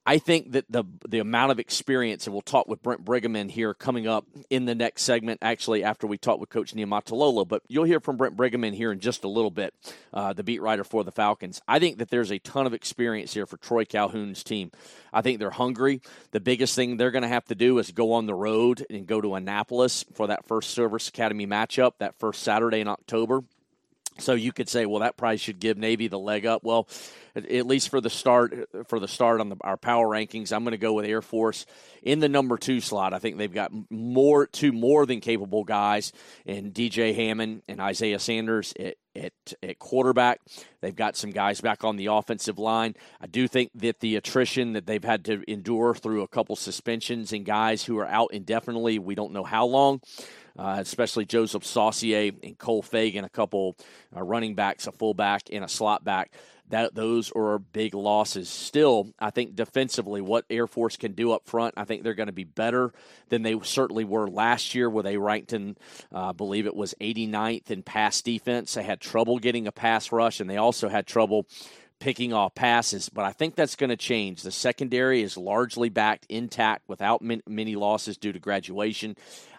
I 0.06 0.18
think 0.18 0.52
that 0.52 0.66
the 0.70 0.84
the 1.08 1.20
amount 1.20 1.52
of 1.52 1.60
experience, 1.60 2.28
and 2.28 2.34
we'll 2.34 2.42
talk 2.42 2.68
with 2.68 2.84
Brent 2.84 3.06
Briggeman 3.06 3.50
here 3.50 3.74
coming 3.74 4.06
up 4.06 4.26
in 4.50 4.66
the 4.66 4.76
next 4.76 5.04
segment, 5.04 5.40
actually 5.42 5.84
after 5.84 6.08
we 6.08 6.18
talk 6.18 6.40
with 6.40 6.50
Coach 6.50 6.74
Niumatalolo, 6.74 7.48
but 7.48 7.62
you'll 7.70 7.86
hear 7.86 8.02
from 8.02 8.18
Brent 8.18 8.36
Briggeman 8.36 8.74
here 8.74 8.92
in 8.92 9.00
just 9.00 9.24
a 9.24 9.30
little 9.30 9.52
bit, 9.52 9.74
uh, 10.14 10.34
the 10.34 10.44
beat 10.44 10.62
writer 10.62 10.84
for 10.84 11.06
the 11.06 11.12
Falcons. 11.12 11.62
I 11.68 11.80
think 11.80 12.00
that 12.00 12.10
there's 12.10 12.32
a 12.32 12.40
ton 12.40 12.68
of 12.68 12.74
experience 12.74 13.34
here 13.34 13.46
for 13.46 13.56
Troy 13.58 13.86
Calhoun's 13.86 14.44
team. 14.44 14.72
I 15.14 15.22
think 15.22 15.40
they're 15.40 15.52
hungry. 15.52 16.02
The 16.32 16.42
biggest 16.42 16.76
thing 16.76 16.98
they're 16.98 17.12
going 17.12 17.22
to 17.22 17.28
have 17.30 17.46
to 17.46 17.56
do 17.56 17.78
is 17.78 17.92
go 17.92 18.14
on 18.14 18.26
the 18.26 18.34
road 18.34 18.86
and 18.90 19.08
go 19.08 19.22
to 19.22 19.36
Annapolis 19.36 20.04
for 20.14 20.28
that 20.28 20.46
first 20.46 20.72
Service 20.72 21.08
Academy 21.08 21.48
matchup, 21.48 21.94
that 22.00 22.20
first 22.20 22.44
Saturday 22.44 22.82
in 22.82 22.88
October. 22.90 23.44
So 24.20 24.34
you 24.34 24.52
could 24.52 24.70
say, 24.70 24.86
well, 24.86 25.02
that 25.02 25.18
price 25.18 25.40
should 25.40 25.60
give 25.60 25.78
Navy 25.78 26.08
the 26.08 26.20
leg 26.20 26.46
up. 26.46 26.64
Well, 26.64 26.88
at 27.36 27.66
least 27.66 27.90
for 27.90 28.00
the 28.00 28.12
start 28.12 28.70
for 28.88 29.00
the 29.00 29.08
start 29.08 29.42
on 29.42 29.50
the, 29.50 29.56
our 29.62 29.78
power 29.78 30.08
rankings, 30.08 30.54
I'm 30.54 30.64
going 30.64 30.72
to 30.72 30.78
go 30.78 30.94
with 30.94 31.06
Air 31.06 31.22
Force 31.22 31.66
in 32.04 32.20
the 32.20 32.30
number 32.30 32.58
two 32.58 32.80
slot. 32.80 33.14
I 33.14 33.20
think 33.20 33.38
they've 33.38 33.52
got 33.52 33.72
more 33.90 34.46
two 34.46 34.72
more 34.72 35.06
than 35.06 35.20
capable 35.20 35.64
guys 35.64 36.14
in 36.46 36.72
DJ 36.72 37.16
Hammond 37.16 37.64
and 37.68 37.82
Isaiah 37.82 38.20
Sanders 38.20 38.74
at, 38.80 38.98
at, 39.16 39.34
at 39.64 39.80
quarterback. 39.80 40.42
They've 40.82 40.96
got 40.96 41.16
some 41.16 41.32
guys 41.32 41.60
back 41.60 41.84
on 41.84 41.96
the 41.96 42.08
offensive 42.08 42.60
line. 42.60 42.96
I 43.20 43.26
do 43.26 43.48
think 43.48 43.72
that 43.76 44.00
the 44.00 44.16
attrition 44.16 44.74
that 44.74 44.86
they've 44.86 45.04
had 45.04 45.26
to 45.26 45.44
endure 45.52 45.96
through 45.96 46.22
a 46.22 46.28
couple 46.28 46.56
suspensions 46.56 47.34
and 47.34 47.46
guys 47.46 47.84
who 47.84 47.98
are 47.98 48.08
out 48.08 48.32
indefinitely, 48.32 49.00
we 49.00 49.16
don't 49.16 49.34
know 49.34 49.44
how 49.44 49.66
long 49.66 50.02
uh, 50.58 50.78
especially 50.80 51.26
Joseph 51.26 51.66
Saucier 51.66 52.32
and 52.44 52.58
Cole 52.58 52.82
Fagan, 52.82 53.26
a 53.26 53.30
couple 53.30 53.76
uh, 54.16 54.22
running 54.22 54.56
backs, 54.56 54.88
a 54.88 54.92
fullback, 54.92 55.44
and 55.52 55.64
a 55.64 55.68
slot 55.68 56.04
back. 56.04 56.32
That 56.70 56.96
those 56.96 57.32
are 57.36 57.60
big 57.60 57.94
losses. 57.94 58.50
Still, 58.50 59.14
I 59.20 59.32
think 59.32 59.56
defensively, 59.56 60.22
what 60.22 60.46
Air 60.50 60.66
Force 60.66 60.96
can 60.96 61.12
do 61.12 61.32
up 61.32 61.46
front, 61.46 61.74
I 61.76 61.84
think 61.84 62.04
they're 62.04 62.14
going 62.14 62.28
to 62.28 62.34
be 62.34 62.46
better 62.46 62.94
than 63.30 63.42
they 63.44 63.60
certainly 63.64 64.06
were 64.06 64.30
last 64.30 64.74
year, 64.74 64.90
where 64.90 65.04
they 65.04 65.18
ranked 65.18 65.54
in, 65.54 65.76
uh, 66.14 66.30
I 66.30 66.32
believe 66.32 66.66
it 66.66 66.76
was 66.76 66.96
89th 67.02 67.70
in 67.70 67.84
pass 67.84 68.22
defense. 68.22 68.74
They 68.74 68.84
had 68.84 69.02
trouble 69.02 69.40
getting 69.40 69.68
a 69.68 69.74
pass 69.74 70.12
rush, 70.12 70.40
and 70.40 70.50
they 70.50 70.58
also 70.58 70.88
had 70.88 71.06
trouble 71.06 71.48
picking 72.04 72.34
off 72.34 72.54
passes, 72.54 73.08
but 73.08 73.24
I 73.24 73.32
think 73.32 73.56
that's 73.56 73.78
going 73.78 73.90
to 73.90 73.96
change. 73.96 74.42
The 74.42 74.52
secondary 74.52 75.22
is 75.22 75.38
largely 75.38 75.88
backed 75.88 76.26
intact 76.28 76.90
without 76.90 77.22
many 77.22 77.78
losses 77.78 78.18
due 78.18 78.34
to 78.34 78.40
graduation. 78.40 79.16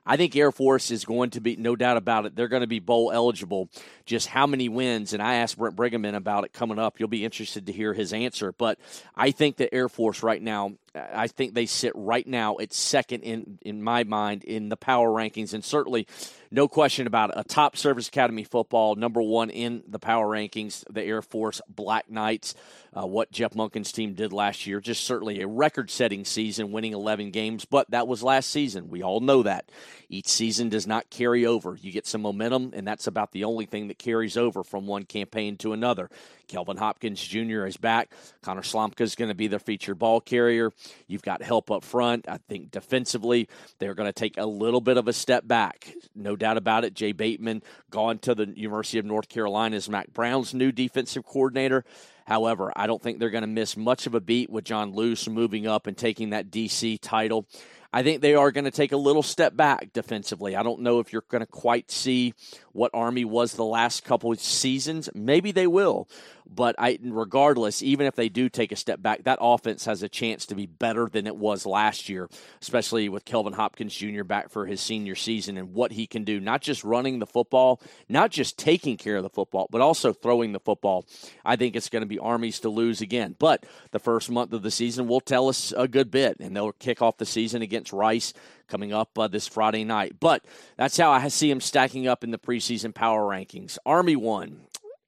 I 0.06 0.16
think 0.16 0.36
Air 0.36 0.52
Force 0.52 0.90
is 0.90 1.04
going 1.04 1.30
to 1.30 1.40
be, 1.40 1.56
no 1.56 1.76
doubt 1.76 1.96
about 1.96 2.26
it, 2.26 2.36
they're 2.36 2.48
going 2.48 2.60
to 2.60 2.66
be 2.66 2.80
bowl 2.80 3.10
eligible. 3.12 3.70
Just 4.04 4.26
how 4.26 4.46
many 4.46 4.68
wins? 4.68 5.12
And 5.12 5.22
I 5.22 5.36
asked 5.36 5.56
Brent 5.56 5.76
Briggeman 5.76 6.14
about 6.14 6.44
it 6.44 6.52
coming 6.52 6.78
up. 6.78 7.00
You'll 7.00 7.08
be 7.08 7.24
interested 7.24 7.66
to 7.66 7.72
hear 7.72 7.94
his 7.94 8.12
answer. 8.12 8.52
But 8.52 8.78
I 9.16 9.30
think 9.30 9.56
that 9.56 9.74
Air 9.74 9.88
Force 9.88 10.22
right 10.22 10.42
now 10.42 10.74
I 10.94 11.26
think 11.26 11.54
they 11.54 11.66
sit 11.66 11.92
right 11.94 12.26
now 12.26 12.56
at 12.58 12.72
second 12.72 13.22
in 13.22 13.58
in 13.62 13.82
my 13.82 14.04
mind 14.04 14.44
in 14.44 14.68
the 14.68 14.76
power 14.76 15.08
rankings, 15.08 15.52
and 15.52 15.64
certainly 15.64 16.06
no 16.50 16.68
question 16.68 17.08
about 17.08 17.30
it, 17.30 17.36
a 17.36 17.42
top 17.42 17.76
service 17.76 18.06
academy 18.06 18.44
football 18.44 18.94
number 18.94 19.20
one 19.20 19.50
in 19.50 19.82
the 19.88 19.98
power 19.98 20.26
rankings. 20.26 20.84
The 20.88 21.02
Air 21.02 21.20
Force 21.20 21.60
Black 21.68 22.08
Knights, 22.08 22.54
uh, 22.96 23.06
what 23.06 23.32
Jeff 23.32 23.54
Monken's 23.54 23.90
team 23.90 24.14
did 24.14 24.32
last 24.32 24.64
year, 24.64 24.80
just 24.80 25.02
certainly 25.02 25.40
a 25.40 25.48
record-setting 25.48 26.24
season, 26.24 26.70
winning 26.70 26.92
11 26.92 27.32
games. 27.32 27.64
But 27.64 27.90
that 27.90 28.06
was 28.06 28.22
last 28.22 28.50
season. 28.50 28.88
We 28.88 29.02
all 29.02 29.18
know 29.18 29.42
that 29.42 29.68
each 30.08 30.28
season 30.28 30.68
does 30.68 30.86
not 30.86 31.10
carry 31.10 31.44
over. 31.44 31.76
You 31.80 31.90
get 31.90 32.06
some 32.06 32.22
momentum, 32.22 32.70
and 32.72 32.86
that's 32.86 33.08
about 33.08 33.32
the 33.32 33.44
only 33.44 33.66
thing 33.66 33.88
that 33.88 33.98
carries 33.98 34.36
over 34.36 34.62
from 34.62 34.86
one 34.86 35.04
campaign 35.04 35.56
to 35.56 35.72
another. 35.72 36.08
Kelvin 36.46 36.76
Hopkins 36.76 37.20
Jr. 37.20 37.66
is 37.66 37.76
back. 37.76 38.12
Connor 38.42 38.62
Slomka 38.62 39.00
is 39.00 39.16
going 39.16 39.30
to 39.30 39.34
be 39.34 39.48
their 39.48 39.58
featured 39.58 39.98
ball 39.98 40.20
carrier. 40.20 40.70
You've 41.06 41.22
got 41.22 41.42
help 41.42 41.70
up 41.70 41.84
front. 41.84 42.28
I 42.28 42.38
think 42.48 42.70
defensively, 42.70 43.48
they're 43.78 43.94
going 43.94 44.08
to 44.08 44.12
take 44.12 44.36
a 44.36 44.46
little 44.46 44.80
bit 44.80 44.96
of 44.96 45.08
a 45.08 45.12
step 45.12 45.46
back. 45.46 45.92
No 46.14 46.36
doubt 46.36 46.56
about 46.56 46.84
it. 46.84 46.94
Jay 46.94 47.12
Bateman 47.12 47.62
gone 47.90 48.18
to 48.20 48.34
the 48.34 48.46
University 48.56 48.98
of 48.98 49.04
North 49.04 49.28
Carolina 49.28 49.76
as 49.76 49.88
Mack 49.88 50.12
Brown's 50.12 50.54
new 50.54 50.72
defensive 50.72 51.24
coordinator. 51.24 51.84
However, 52.26 52.72
I 52.74 52.86
don't 52.86 53.02
think 53.02 53.18
they're 53.18 53.30
going 53.30 53.42
to 53.42 53.48
miss 53.48 53.76
much 53.76 54.06
of 54.06 54.14
a 54.14 54.20
beat 54.20 54.48
with 54.48 54.64
John 54.64 54.92
Loos 54.92 55.28
moving 55.28 55.66
up 55.66 55.86
and 55.86 55.96
taking 55.96 56.30
that 56.30 56.50
DC 56.50 56.98
title. 57.02 57.46
I 57.92 58.02
think 58.02 58.22
they 58.22 58.34
are 58.34 58.50
going 58.50 58.64
to 58.64 58.72
take 58.72 58.90
a 58.90 58.96
little 58.96 59.22
step 59.22 59.56
back 59.56 59.92
defensively. 59.92 60.56
I 60.56 60.64
don't 60.64 60.80
know 60.80 60.98
if 60.98 61.12
you're 61.12 61.22
going 61.28 61.42
to 61.42 61.46
quite 61.46 61.92
see 61.92 62.34
what 62.72 62.90
Army 62.92 63.24
was 63.24 63.52
the 63.52 63.64
last 63.64 64.04
couple 64.04 64.32
of 64.32 64.40
seasons. 64.40 65.08
Maybe 65.14 65.52
they 65.52 65.68
will, 65.68 66.08
but 66.46 66.74
I, 66.78 66.98
regardless, 67.02 67.82
even 67.82 68.06
if 68.06 68.14
they 68.14 68.28
do 68.28 68.48
take 68.48 68.72
a 68.72 68.76
step 68.76 69.00
back, 69.00 69.24
that 69.24 69.38
offense 69.40 69.84
has 69.86 70.02
a 70.02 70.08
chance 70.08 70.46
to 70.46 70.54
be 70.54 70.66
better 70.66 71.08
than 71.10 71.26
it 71.26 71.36
was 71.36 71.66
last 71.66 72.08
year, 72.08 72.28
especially 72.60 73.08
with 73.08 73.24
Kelvin 73.24 73.54
Hopkins 73.54 73.94
Jr. 73.94 74.24
back 74.24 74.50
for 74.50 74.66
his 74.66 74.80
senior 74.80 75.14
season 75.14 75.56
and 75.56 75.74
what 75.74 75.92
he 75.92 76.06
can 76.06 76.24
do, 76.24 76.40
not 76.40 76.60
just 76.60 76.84
running 76.84 77.18
the 77.18 77.26
football, 77.26 77.80
not 78.08 78.30
just 78.30 78.58
taking 78.58 78.96
care 78.96 79.16
of 79.16 79.22
the 79.22 79.30
football, 79.30 79.68
but 79.70 79.80
also 79.80 80.12
throwing 80.12 80.52
the 80.52 80.60
football. 80.60 81.06
I 81.44 81.56
think 81.56 81.76
it's 81.76 81.88
going 81.88 82.02
to 82.02 82.06
be 82.06 82.18
Army's 82.18 82.60
to 82.60 82.68
lose 82.68 83.00
again. 83.00 83.36
But 83.38 83.64
the 83.90 83.98
first 83.98 84.30
month 84.30 84.52
of 84.52 84.62
the 84.62 84.70
season 84.70 85.08
will 85.08 85.20
tell 85.20 85.48
us 85.48 85.72
a 85.76 85.88
good 85.88 86.10
bit, 86.10 86.38
and 86.40 86.54
they'll 86.54 86.72
kick 86.72 87.02
off 87.02 87.18
the 87.18 87.26
season 87.26 87.62
against 87.62 87.92
Rice 87.92 88.32
coming 88.68 88.92
up 88.92 89.18
uh, 89.18 89.28
this 89.28 89.48
Friday 89.48 89.84
night. 89.84 90.16
But 90.20 90.44
that's 90.76 90.96
how 90.96 91.10
I 91.10 91.28
see 91.28 91.50
him 91.50 91.60
stacking 91.60 92.06
up 92.06 92.24
in 92.24 92.30
the 92.30 92.38
preseason 92.38 92.94
power 92.94 93.22
rankings. 93.22 93.78
Army 93.84 94.16
one, 94.16 94.60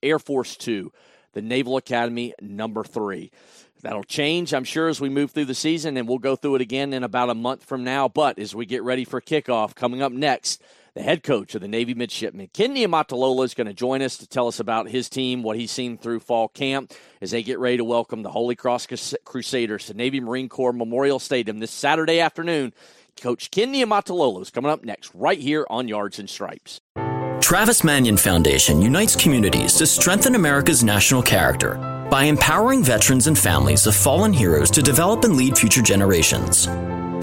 Air 0.03 0.19
Force 0.19 0.57
two, 0.57 0.93
the 1.37 1.43
Naval 1.43 1.77
Academy 1.77 2.33
number 2.41 2.83
three. 2.83 3.31
That'll 3.83 4.03
change, 4.03 4.55
I'm 4.55 4.65
sure, 4.65 4.89
as 4.89 5.03
we 5.03 5.11
move 5.11 5.33
through 5.33 5.45
the 5.45 5.55
season, 5.55 5.99
and 5.99 6.09
we'll 6.09 6.17
go 6.17 6.35
through 6.35 6.55
it 6.55 6.63
again 6.63 6.95
in 6.95 7.05
about 7.05 7.29
a 7.29 7.35
month 7.35 7.63
from 7.63 7.85
now. 7.85 8.09
But 8.09 8.39
as 8.39 8.55
we 8.55 8.65
get 8.65 8.83
ready 8.83 9.05
for 9.05 9.21
kickoff, 9.21 9.75
coming 9.75 10.01
up 10.01 10.13
next, 10.13 10.63
the 10.95 11.03
head 11.03 11.23
coach 11.23 11.55
of 11.55 11.61
the 11.61 11.69
Navy 11.69 11.93
midshipmen. 11.93 12.49
Ken 12.55 12.75
Niumatalolo 12.75 13.45
is 13.45 13.53
going 13.53 13.67
to 13.67 13.75
join 13.75 14.01
us 14.01 14.17
to 14.17 14.27
tell 14.27 14.49
us 14.49 14.61
about 14.61 14.89
his 14.89 15.11
team, 15.11 15.43
what 15.43 15.59
he's 15.59 15.71
seen 15.71 15.99
through 15.99 16.21
fall 16.21 16.49
camp 16.49 16.95
as 17.21 17.33
they 17.33 17.43
get 17.43 17.59
ready 17.59 17.77
to 17.77 17.85
welcome 17.85 18.23
the 18.23 18.31
Holy 18.31 18.57
Cross 18.57 18.87
Crusaders 19.27 19.85
to 19.87 19.95
Navy 19.95 20.21
Marine 20.21 20.49
Corps 20.49 20.73
Memorial 20.73 21.19
Stadium 21.19 21.59
this 21.59 21.71
Saturday 21.71 22.19
afternoon 22.19 22.73
Coach 23.21 23.51
Ken 23.51 23.75
Niumatalolo 23.75 24.41
is 24.41 24.51
coming 24.51 24.71
up 24.71 24.85
next, 24.85 25.15
right 25.15 25.39
here 25.39 25.67
on 25.69 25.87
Yards 25.87 26.19
and 26.19 26.31
Stripes. 26.31 26.81
Travis 27.41 27.85
Manion 27.85 28.17
Foundation 28.17 28.83
unites 28.83 29.15
communities 29.15 29.75
to 29.75 29.87
strengthen 29.87 30.35
America's 30.35 30.83
national 30.83 31.23
character 31.23 31.75
by 32.11 32.25
empowering 32.25 32.83
veterans 32.83 33.29
and 33.29 33.39
families 33.39 33.87
of 33.87 33.95
fallen 33.95 34.33
heroes 34.33 34.71
to 34.71 34.83
develop 34.83 35.23
and 35.25 35.37
lead 35.37 35.57
future 35.57 35.83
generations. 35.83 36.67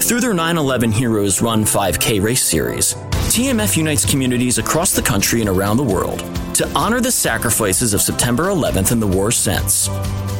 Through 0.06 0.20
their 0.20 0.34
9 0.34 0.56
11 0.56 0.92
Heroes 0.92 1.42
Run 1.42 1.64
5K 1.64 2.22
race 2.22 2.42
series, 2.42 2.94
TMF 3.30 3.76
unites 3.76 4.06
communities 4.06 4.58
across 4.58 4.92
the 4.92 5.02
country 5.02 5.40
and 5.40 5.50
around 5.50 5.76
the 5.76 5.82
world 5.82 6.20
to 6.54 6.66
honor 6.74 7.00
the 7.00 7.12
sacrifices 7.12 7.94
of 7.94 8.00
September 8.00 8.44
11th 8.44 8.92
and 8.92 9.02
the 9.02 9.06
war's 9.06 9.36
since. 9.36 9.88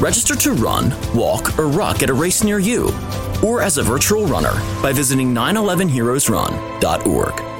Register 0.00 0.34
to 0.36 0.52
run, 0.52 0.94
walk, 1.14 1.58
or 1.58 1.68
ruck 1.68 2.02
at 2.02 2.10
a 2.10 2.14
race 2.14 2.42
near 2.42 2.58
you, 2.58 2.90
or 3.42 3.62
as 3.62 3.78
a 3.78 3.82
virtual 3.82 4.26
runner 4.26 4.52
by 4.82 4.92
visiting 4.92 5.34
911heroesrun.org. 5.34 7.53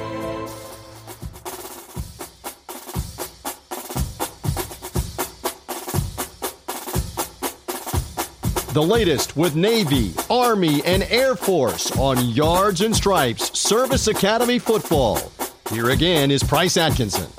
The 8.75 8.83
latest 8.83 9.37
with 9.37 9.55
Navy, 9.55 10.11
Army, 10.29 10.83
and 10.83 11.03
Air 11.03 11.37
Force 11.37 11.97
on 11.97 12.19
Yards 12.31 12.81
and 12.81 12.93
Stripes 12.93 13.57
Service 13.57 14.07
Academy 14.07 14.59
Football. 14.59 15.31
Here 15.69 15.91
again 15.91 16.29
is 16.29 16.43
Price 16.43 16.75
Atkinson. 16.75 17.31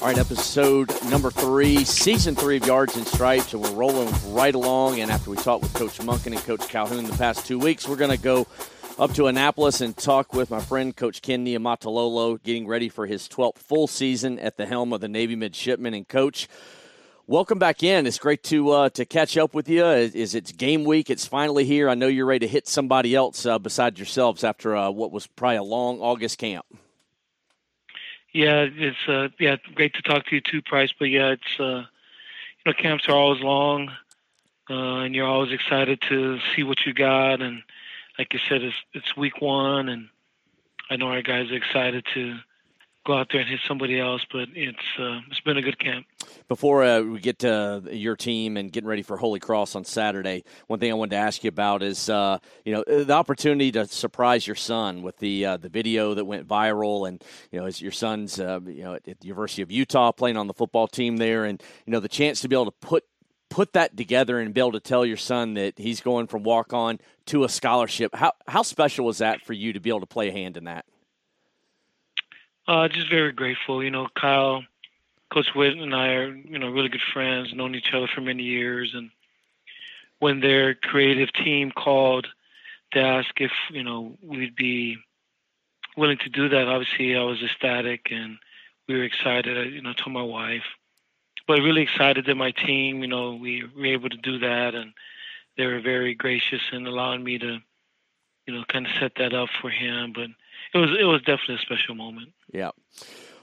All 0.00 0.08
right, 0.08 0.16
episode 0.16 0.90
number 1.10 1.30
three, 1.30 1.84
season 1.84 2.34
three 2.34 2.56
of 2.56 2.66
Yards 2.66 2.96
and 2.96 3.06
Stripes, 3.06 3.52
and 3.52 3.62
we're 3.62 3.72
rolling 3.72 4.10
right 4.28 4.54
along. 4.54 5.00
And 5.00 5.10
after 5.10 5.28
we 5.28 5.36
talked 5.36 5.64
with 5.64 5.74
Coach 5.74 5.98
Monken 5.98 6.28
and 6.28 6.38
Coach 6.44 6.66
Calhoun 6.66 7.04
the 7.04 7.12
past 7.18 7.44
two 7.44 7.58
weeks, 7.58 7.86
we're 7.86 7.96
going 7.96 8.10
to 8.10 8.16
go 8.16 8.46
up 8.98 9.12
to 9.12 9.26
Annapolis 9.26 9.82
and 9.82 9.94
talk 9.94 10.32
with 10.32 10.50
my 10.50 10.60
friend 10.60 10.96
Coach 10.96 11.20
Ken 11.20 11.44
Niumatalolo, 11.44 12.42
getting 12.42 12.66
ready 12.66 12.88
for 12.88 13.04
his 13.04 13.28
12th 13.28 13.58
full 13.58 13.86
season 13.86 14.38
at 14.38 14.56
the 14.56 14.64
helm 14.64 14.94
of 14.94 15.02
the 15.02 15.08
Navy 15.08 15.36
Midshipmen. 15.36 15.92
And 15.92 16.08
Coach, 16.08 16.48
Welcome 17.30 17.60
back 17.60 17.84
in. 17.84 18.08
It's 18.08 18.18
great 18.18 18.42
to 18.42 18.70
uh, 18.70 18.88
to 18.88 19.04
catch 19.04 19.36
up 19.36 19.54
with 19.54 19.68
you. 19.68 19.86
Is 19.86 20.34
it's 20.34 20.50
game 20.50 20.82
week? 20.82 21.10
It's 21.10 21.28
finally 21.28 21.64
here. 21.64 21.88
I 21.88 21.94
know 21.94 22.08
you're 22.08 22.26
ready 22.26 22.44
to 22.44 22.50
hit 22.50 22.66
somebody 22.66 23.14
else 23.14 23.46
uh, 23.46 23.60
besides 23.60 24.00
yourselves 24.00 24.42
after 24.42 24.74
uh, 24.74 24.90
what 24.90 25.12
was 25.12 25.28
probably 25.28 25.58
a 25.58 25.62
long 25.62 26.00
August 26.00 26.38
camp. 26.38 26.66
Yeah, 28.32 28.66
it's 28.68 28.98
uh, 29.06 29.28
yeah 29.38 29.58
great 29.76 29.94
to 29.94 30.02
talk 30.02 30.26
to 30.26 30.34
you 30.34 30.40
too, 30.40 30.60
Price. 30.60 30.92
But 30.98 31.10
yeah, 31.10 31.28
it's 31.28 31.60
uh, 31.60 31.84
you 31.84 32.66
know 32.66 32.72
camps 32.72 33.08
are 33.08 33.14
always 33.14 33.40
long, 33.40 33.92
uh, 34.68 35.04
and 35.04 35.14
you're 35.14 35.28
always 35.28 35.52
excited 35.52 36.02
to 36.08 36.40
see 36.56 36.64
what 36.64 36.84
you 36.84 36.92
got. 36.92 37.42
And 37.42 37.62
like 38.18 38.32
you 38.32 38.40
said, 38.48 38.64
it's 38.64 38.76
it's 38.92 39.16
week 39.16 39.40
one, 39.40 39.88
and 39.88 40.08
I 40.90 40.96
know 40.96 41.06
our 41.06 41.22
guys 41.22 41.52
are 41.52 41.54
excited 41.54 42.04
to 42.12 42.40
go 43.06 43.18
out 43.18 43.28
there 43.32 43.40
and 43.40 43.50
hit 43.50 43.60
somebody 43.66 43.98
else. 43.98 44.22
But 44.30 44.48
it's 44.54 44.78
uh, 44.98 45.20
it's 45.30 45.40
been 45.40 45.56
a 45.56 45.62
good 45.62 45.78
camp. 45.78 46.06
Before 46.48 46.84
uh, 46.84 47.00
we 47.00 47.20
get 47.20 47.40
to 47.40 47.82
your 47.90 48.16
team 48.16 48.56
and 48.56 48.70
getting 48.72 48.88
ready 48.88 49.02
for 49.02 49.16
Holy 49.16 49.40
Cross 49.40 49.74
on 49.74 49.84
Saturday, 49.84 50.44
one 50.66 50.78
thing 50.78 50.90
I 50.90 50.94
wanted 50.94 51.10
to 51.10 51.16
ask 51.16 51.44
you 51.44 51.48
about 51.48 51.82
is 51.82 52.08
uh, 52.08 52.38
you 52.64 52.72
know 52.72 52.84
the 52.86 53.12
opportunity 53.12 53.72
to 53.72 53.86
surprise 53.86 54.46
your 54.46 54.56
son 54.56 55.02
with 55.02 55.18
the 55.18 55.46
uh, 55.46 55.56
the 55.56 55.68
video 55.68 56.14
that 56.14 56.24
went 56.24 56.46
viral, 56.46 57.08
and 57.08 57.22
you 57.50 57.60
know 57.60 57.66
as 57.66 57.80
your 57.80 57.92
son's 57.92 58.38
uh, 58.40 58.60
you 58.66 58.82
know 58.82 58.94
at 58.94 59.04
the 59.04 59.16
University 59.22 59.62
of 59.62 59.70
Utah 59.70 60.12
playing 60.12 60.36
on 60.36 60.46
the 60.46 60.54
football 60.54 60.88
team 60.88 61.16
there, 61.16 61.44
and 61.44 61.62
you 61.86 61.92
know 61.92 62.00
the 62.00 62.08
chance 62.08 62.40
to 62.40 62.48
be 62.48 62.56
able 62.56 62.66
to 62.66 62.72
put 62.72 63.04
put 63.48 63.72
that 63.72 63.96
together 63.96 64.38
and 64.38 64.54
be 64.54 64.60
able 64.60 64.72
to 64.72 64.80
tell 64.80 65.04
your 65.04 65.16
son 65.16 65.54
that 65.54 65.76
he's 65.76 66.00
going 66.00 66.26
from 66.28 66.44
walk 66.44 66.72
on 66.72 66.98
to 67.26 67.44
a 67.44 67.48
scholarship. 67.48 68.14
How 68.14 68.32
how 68.46 68.62
special 68.62 69.04
was 69.04 69.18
that 69.18 69.42
for 69.42 69.52
you 69.52 69.72
to 69.72 69.80
be 69.80 69.90
able 69.90 70.00
to 70.00 70.06
play 70.06 70.28
a 70.28 70.32
hand 70.32 70.56
in 70.56 70.64
that? 70.64 70.84
Uh, 72.70 72.86
just 72.86 73.10
very 73.10 73.32
grateful. 73.32 73.82
You 73.82 73.90
know, 73.90 74.06
Kyle, 74.14 74.62
Coach 75.34 75.48
Witt, 75.56 75.76
and 75.76 75.92
I 75.92 76.10
are 76.10 76.32
you 76.32 76.56
know 76.56 76.70
really 76.70 76.88
good 76.88 77.02
friends, 77.12 77.52
known 77.52 77.74
each 77.74 77.92
other 77.92 78.06
for 78.06 78.20
many 78.20 78.44
years, 78.44 78.92
and 78.94 79.10
when 80.20 80.38
their 80.38 80.76
creative 80.76 81.32
team 81.32 81.72
called 81.72 82.28
to 82.92 83.00
ask 83.00 83.28
if 83.40 83.50
you 83.72 83.82
know 83.82 84.16
we'd 84.22 84.54
be 84.54 84.98
willing 85.96 86.18
to 86.18 86.28
do 86.28 86.48
that, 86.48 86.68
obviously 86.68 87.16
I 87.16 87.24
was 87.24 87.42
ecstatic 87.42 88.06
and 88.12 88.38
we 88.86 88.96
were 88.96 89.02
excited. 89.02 89.58
I, 89.58 89.62
you 89.62 89.82
know, 89.82 89.92
told 89.92 90.14
my 90.14 90.22
wife, 90.22 90.62
but 91.48 91.58
really 91.58 91.82
excited 91.82 92.26
that 92.26 92.36
my 92.36 92.52
team, 92.52 93.02
you 93.02 93.08
know, 93.08 93.34
we 93.34 93.64
were 93.76 93.86
able 93.86 94.10
to 94.10 94.16
do 94.16 94.38
that, 94.38 94.76
and 94.76 94.92
they 95.56 95.66
were 95.66 95.80
very 95.80 96.14
gracious 96.14 96.62
in 96.70 96.86
allowing 96.86 97.24
me 97.24 97.36
to, 97.36 97.58
you 98.46 98.54
know, 98.54 98.62
kind 98.68 98.86
of 98.86 98.92
set 99.00 99.16
that 99.16 99.34
up 99.34 99.48
for 99.60 99.70
him. 99.70 100.12
But 100.14 100.28
it 100.74 100.78
was 100.78 100.90
it 100.98 101.04
was 101.04 101.20
definitely 101.22 101.56
a 101.56 101.58
special 101.58 101.94
moment. 101.94 102.32
Yeah. 102.52 102.70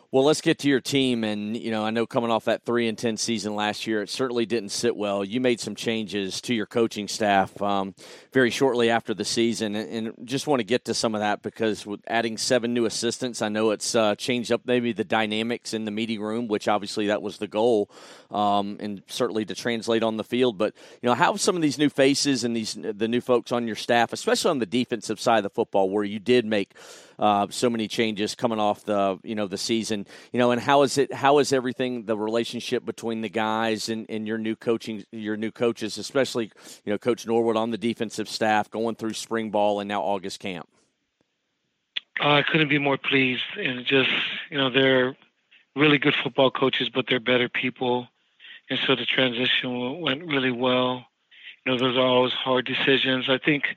Well, 0.09 0.23
let's 0.23 0.39
get 0.39 0.59
to 0.59 0.69
your 0.69 0.79
team, 0.79 1.25
and 1.25 1.57
you 1.57 1.69
know, 1.69 1.83
I 1.83 1.89
know 1.89 2.07
coming 2.07 2.31
off 2.31 2.45
that 2.45 2.63
three 2.63 2.87
and 2.87 2.97
ten 2.97 3.17
season 3.17 3.55
last 3.55 3.85
year, 3.85 4.01
it 4.01 4.09
certainly 4.09 4.45
didn't 4.45 4.69
sit 4.69 4.95
well. 4.95 5.25
You 5.25 5.41
made 5.41 5.59
some 5.59 5.75
changes 5.75 6.39
to 6.41 6.55
your 6.55 6.65
coaching 6.65 7.09
staff 7.09 7.61
um, 7.61 7.93
very 8.31 8.49
shortly 8.49 8.89
after 8.89 9.13
the 9.13 9.25
season, 9.25 9.75
and, 9.75 10.07
and, 10.07 10.25
just 10.25 10.47
want 10.47 10.61
to 10.61 10.63
get 10.63 10.85
to 10.85 10.93
some 10.93 11.13
of 11.13 11.19
that 11.19 11.41
because 11.41 11.85
with 11.85 11.99
adding 12.07 12.37
seven 12.37 12.73
new 12.73 12.85
assistants, 12.85 13.41
I 13.41 13.49
know 13.49 13.71
it's 13.71 13.95
uh, 13.95 14.15
changed 14.15 14.49
up 14.53 14.61
maybe 14.63 14.93
the 14.93 15.03
dynamics 15.03 15.73
in 15.73 15.83
the 15.83 15.91
meeting 15.91 16.21
room, 16.21 16.47
which 16.47 16.69
obviously 16.69 17.07
that 17.07 17.21
was 17.21 17.37
the 17.37 17.47
goal, 17.47 17.91
um, 18.31 18.77
and 18.79 19.03
certainly 19.07 19.43
to 19.43 19.55
translate 19.55 20.03
on 20.03 20.15
the 20.15 20.23
field. 20.23 20.57
But 20.57 20.73
you 21.01 21.07
know, 21.09 21.15
how 21.15 21.35
some 21.35 21.57
of 21.57 21.61
these 21.61 21.77
new 21.77 21.89
faces 21.89 22.45
and 22.45 22.55
these 22.55 22.77
the 22.81 23.09
new 23.09 23.19
folks 23.19 23.51
on 23.51 23.67
your 23.67 23.75
staff, 23.75 24.13
especially 24.13 24.51
on 24.51 24.59
the 24.59 24.65
defensive 24.65 25.19
side 25.19 25.39
of 25.39 25.43
the 25.43 25.49
football, 25.49 25.89
where 25.89 26.05
you 26.05 26.19
did 26.19 26.45
make 26.45 26.75
uh, 27.19 27.47
so 27.49 27.69
many 27.69 27.87
changes 27.87 28.35
coming 28.35 28.59
off 28.59 28.83
the 28.83 29.19
you 29.23 29.35
know 29.35 29.47
the 29.47 29.57
season. 29.57 30.05
You 30.31 30.39
know, 30.39 30.51
and 30.51 30.61
how 30.61 30.83
is 30.83 30.97
it? 30.97 31.13
How 31.13 31.39
is 31.39 31.51
everything? 31.51 32.05
The 32.05 32.17
relationship 32.17 32.85
between 32.85 33.21
the 33.21 33.29
guys 33.29 33.89
and, 33.89 34.05
and 34.09 34.27
your 34.27 34.37
new 34.37 34.55
coaching, 34.55 35.03
your 35.11 35.37
new 35.37 35.51
coaches, 35.51 35.97
especially 35.97 36.51
you 36.85 36.91
know 36.91 36.97
Coach 36.97 37.25
Norwood 37.25 37.57
on 37.57 37.71
the 37.71 37.77
defensive 37.77 38.29
staff, 38.29 38.69
going 38.69 38.95
through 38.95 39.13
spring 39.13 39.49
ball 39.49 39.79
and 39.79 39.87
now 39.87 40.01
August 40.01 40.39
camp. 40.39 40.67
Uh, 42.19 42.29
I 42.29 42.43
couldn't 42.43 42.69
be 42.69 42.79
more 42.79 42.97
pleased, 42.97 43.43
and 43.57 43.85
just 43.85 44.09
you 44.51 44.57
know 44.57 44.69
they're 44.69 45.15
really 45.75 45.97
good 45.97 46.15
football 46.23 46.51
coaches, 46.51 46.89
but 46.89 47.05
they're 47.07 47.19
better 47.19 47.49
people, 47.49 48.07
and 48.69 48.79
so 48.85 48.95
the 48.95 49.05
transition 49.05 50.01
went 50.01 50.25
really 50.25 50.51
well. 50.51 51.05
You 51.65 51.73
know, 51.73 51.79
those 51.79 51.97
are 51.97 52.05
always 52.05 52.33
hard 52.33 52.65
decisions. 52.65 53.27
I 53.27 53.37
think 53.37 53.75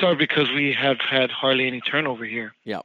hard 0.00 0.18
because 0.18 0.50
we 0.50 0.72
have 0.72 1.00
had 1.00 1.30
hardly 1.30 1.66
any 1.66 1.80
turnover 1.80 2.24
here. 2.24 2.54
Yeah. 2.64 2.82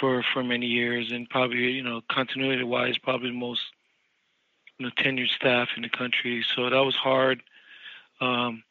For 0.00 0.24
for 0.32 0.42
many 0.42 0.66
years, 0.66 1.12
and 1.12 1.28
probably 1.28 1.70
you 1.72 1.82
know 1.82 2.00
continuity 2.10 2.64
wise, 2.64 2.96
probably 2.96 3.28
the 3.28 3.36
most 3.36 3.60
you 4.78 4.86
know 4.86 4.92
tenured 4.96 5.28
staff 5.28 5.68
in 5.76 5.82
the 5.82 5.90
country. 5.90 6.44
So 6.54 6.70
that 6.70 6.80
was 6.80 6.96
hard. 6.96 7.42
Um, 8.20 8.62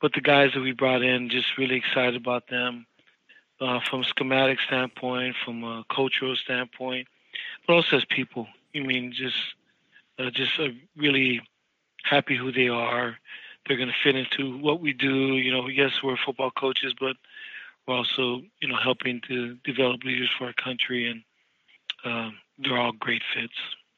but 0.00 0.12
the 0.12 0.20
guys 0.20 0.52
that 0.54 0.60
we 0.60 0.72
brought 0.72 1.02
in, 1.02 1.28
just 1.30 1.58
really 1.58 1.76
excited 1.76 2.14
about 2.14 2.48
them 2.48 2.86
uh, 3.60 3.80
from 3.88 4.02
a 4.02 4.04
schematic 4.04 4.60
standpoint, 4.60 5.36
from 5.44 5.64
a 5.64 5.84
cultural 5.92 6.36
standpoint, 6.36 7.08
but 7.66 7.74
also 7.74 7.96
as 7.96 8.04
people. 8.04 8.46
I 8.76 8.80
mean, 8.80 9.12
just 9.12 9.36
uh, 10.18 10.30
just 10.30 10.58
uh, 10.58 10.68
really 10.96 11.40
happy 12.02 12.36
who 12.36 12.52
they 12.52 12.68
are. 12.68 13.16
They're 13.66 13.76
going 13.76 13.88
to 13.88 13.94
fit 14.02 14.16
into 14.16 14.58
what 14.58 14.80
we 14.80 14.92
do. 14.92 15.36
You 15.36 15.52
know, 15.52 15.68
yes, 15.68 16.02
we're 16.02 16.16
football 16.16 16.50
coaches, 16.50 16.94
but 16.98 17.16
we're 17.86 17.96
also, 17.96 18.42
you 18.60 18.68
know, 18.68 18.76
helping 18.76 19.20
to 19.28 19.56
develop 19.64 20.04
leaders 20.04 20.30
for 20.36 20.46
our 20.46 20.52
country, 20.52 21.08
and 21.10 21.22
um, 22.04 22.38
they're 22.58 22.78
all 22.78 22.92
great 22.92 23.22
fits. 23.34 23.54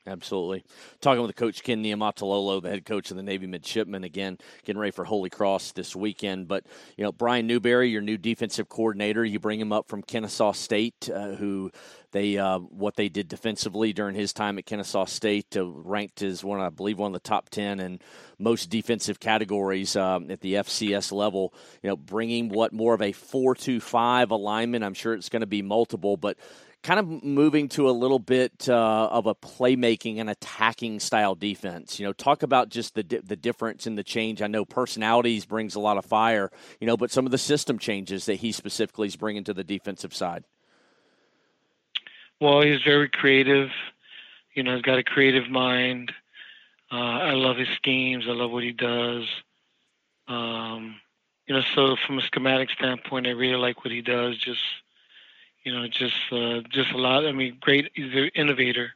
Absolutely. 0.08 0.64
Talking 1.00 1.22
with 1.22 1.34
Coach 1.34 1.64
Ken 1.64 1.82
Niumatalolo, 1.82 2.62
the 2.62 2.70
head 2.70 2.84
coach 2.84 3.10
of 3.10 3.16
the 3.16 3.24
Navy 3.24 3.48
Midshipmen, 3.48 4.04
again, 4.04 4.38
getting 4.64 4.78
ready 4.78 4.92
for 4.92 5.04
Holy 5.04 5.30
Cross 5.30 5.72
this 5.72 5.96
weekend. 5.96 6.46
But, 6.46 6.64
you 6.96 7.02
know, 7.02 7.10
Brian 7.10 7.48
Newberry, 7.48 7.90
your 7.90 8.02
new 8.02 8.16
defensive 8.16 8.68
coordinator, 8.68 9.24
you 9.24 9.40
bring 9.40 9.58
him 9.58 9.72
up 9.72 9.88
from 9.88 10.02
Kennesaw 10.02 10.52
State, 10.52 11.10
uh, 11.12 11.30
who 11.30 11.72
they, 12.12 12.38
uh, 12.38 12.60
what 12.60 12.94
they 12.94 13.08
did 13.08 13.26
defensively 13.26 13.92
during 13.92 14.14
his 14.14 14.32
time 14.32 14.58
at 14.58 14.66
Kennesaw 14.66 15.06
State, 15.06 15.56
uh, 15.56 15.66
ranked 15.66 16.22
as 16.22 16.44
one, 16.44 16.60
I 16.60 16.70
believe, 16.70 17.00
one 17.00 17.08
of 17.08 17.20
the 17.20 17.28
top 17.28 17.50
10 17.50 17.80
and 17.80 18.00
most 18.38 18.70
defensive 18.70 19.18
categories 19.18 19.96
um, 19.96 20.30
at 20.30 20.40
the 20.40 20.54
FCS 20.54 21.10
level. 21.10 21.52
You 21.82 21.90
know, 21.90 21.96
bringing 21.96 22.48
what 22.48 22.72
more 22.72 22.94
of 22.94 23.02
a 23.02 23.10
4 23.10 23.56
2 23.56 23.80
5 23.80 24.30
alignment. 24.30 24.84
I'm 24.84 24.94
sure 24.94 25.14
it's 25.14 25.28
going 25.28 25.40
to 25.40 25.46
be 25.46 25.62
multiple, 25.62 26.16
but 26.16 26.38
kind 26.86 27.00
of 27.00 27.24
moving 27.24 27.68
to 27.68 27.90
a 27.90 27.90
little 27.90 28.20
bit 28.20 28.68
uh, 28.68 29.08
of 29.10 29.26
a 29.26 29.34
playmaking 29.34 30.20
and 30.20 30.30
attacking 30.30 31.00
style 31.00 31.34
defense. 31.34 31.98
You 31.98 32.06
know, 32.06 32.12
talk 32.12 32.44
about 32.44 32.68
just 32.68 32.94
the 32.94 33.02
di- 33.02 33.18
the 33.18 33.34
difference 33.34 33.88
in 33.88 33.96
the 33.96 34.04
change. 34.04 34.40
I 34.40 34.46
know 34.46 34.64
personalities 34.64 35.44
brings 35.44 35.74
a 35.74 35.80
lot 35.80 35.96
of 35.96 36.04
fire, 36.04 36.52
you 36.78 36.86
know, 36.86 36.96
but 36.96 37.10
some 37.10 37.26
of 37.26 37.32
the 37.32 37.38
system 37.38 37.80
changes 37.80 38.26
that 38.26 38.36
he 38.36 38.52
specifically 38.52 39.08
is 39.08 39.16
bringing 39.16 39.42
to 39.44 39.52
the 39.52 39.64
defensive 39.64 40.14
side. 40.14 40.44
Well, 42.40 42.60
he's 42.60 42.82
very 42.82 43.08
creative. 43.08 43.70
You 44.54 44.62
know, 44.62 44.74
he's 44.74 44.82
got 44.82 44.98
a 45.00 45.04
creative 45.04 45.50
mind. 45.50 46.12
Uh, 46.92 46.94
I 46.94 47.32
love 47.32 47.56
his 47.56 47.68
schemes. 47.74 48.26
I 48.28 48.32
love 48.32 48.52
what 48.52 48.62
he 48.62 48.70
does. 48.70 49.24
Um, 50.28 51.00
you 51.48 51.56
know, 51.56 51.62
so 51.74 51.96
from 52.06 52.18
a 52.18 52.22
schematic 52.22 52.70
standpoint, 52.70 53.26
I 53.26 53.30
really 53.30 53.56
like 53.56 53.84
what 53.84 53.92
he 53.92 54.02
does. 54.02 54.38
Just 54.38 54.60
you 55.66 55.72
know, 55.72 55.88
just 55.88 56.14
uh, 56.30 56.60
just 56.70 56.92
a 56.92 56.96
lot. 56.96 57.26
I 57.26 57.32
mean, 57.32 57.58
great. 57.60 57.90
He's 57.92 58.14
an 58.14 58.30
innovator, 58.36 58.92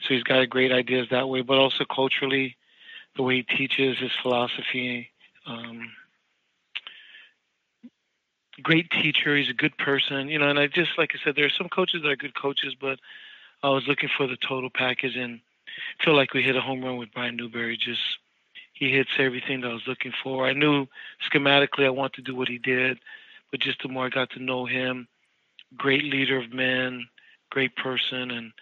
so 0.00 0.12
he's 0.12 0.24
got 0.24 0.50
great 0.50 0.72
ideas 0.72 1.06
that 1.10 1.28
way. 1.28 1.42
But 1.42 1.58
also 1.58 1.84
culturally, 1.84 2.56
the 3.14 3.22
way 3.22 3.36
he 3.36 3.42
teaches, 3.44 3.98
his 3.98 4.10
philosophy. 4.20 5.10
Um, 5.46 5.92
great 8.64 8.90
teacher. 8.90 9.36
He's 9.36 9.48
a 9.48 9.54
good 9.54 9.78
person. 9.78 10.28
You 10.28 10.40
know, 10.40 10.48
and 10.48 10.58
I 10.58 10.66
just 10.66 10.98
like 10.98 11.12
I 11.14 11.24
said, 11.24 11.36
there 11.36 11.46
are 11.46 11.56
some 11.56 11.68
coaches 11.68 12.02
that 12.02 12.10
are 12.10 12.16
good 12.16 12.34
coaches, 12.34 12.74
but 12.78 12.98
I 13.62 13.68
was 13.68 13.86
looking 13.86 14.10
for 14.16 14.26
the 14.26 14.36
total 14.36 14.70
package 14.70 15.14
and 15.14 15.38
feel 16.04 16.16
like 16.16 16.34
we 16.34 16.42
hit 16.42 16.56
a 16.56 16.60
home 16.60 16.82
run 16.84 16.96
with 16.96 17.14
Brian 17.14 17.36
Newberry. 17.36 17.76
Just 17.76 18.02
he 18.72 18.90
hits 18.90 19.10
everything 19.20 19.60
that 19.60 19.70
I 19.70 19.74
was 19.74 19.86
looking 19.86 20.12
for. 20.20 20.48
I 20.48 20.52
knew 20.52 20.88
schematically 21.30 21.86
I 21.86 21.90
wanted 21.90 22.14
to 22.14 22.22
do 22.22 22.34
what 22.34 22.48
he 22.48 22.58
did, 22.58 22.98
but 23.52 23.60
just 23.60 23.80
the 23.82 23.88
more 23.88 24.06
I 24.06 24.08
got 24.08 24.30
to 24.30 24.42
know 24.42 24.66
him 24.66 25.06
great 25.76 26.04
leader 26.04 26.38
of 26.38 26.52
men, 26.52 27.06
great 27.50 27.76
person, 27.76 28.30
and 28.30 28.52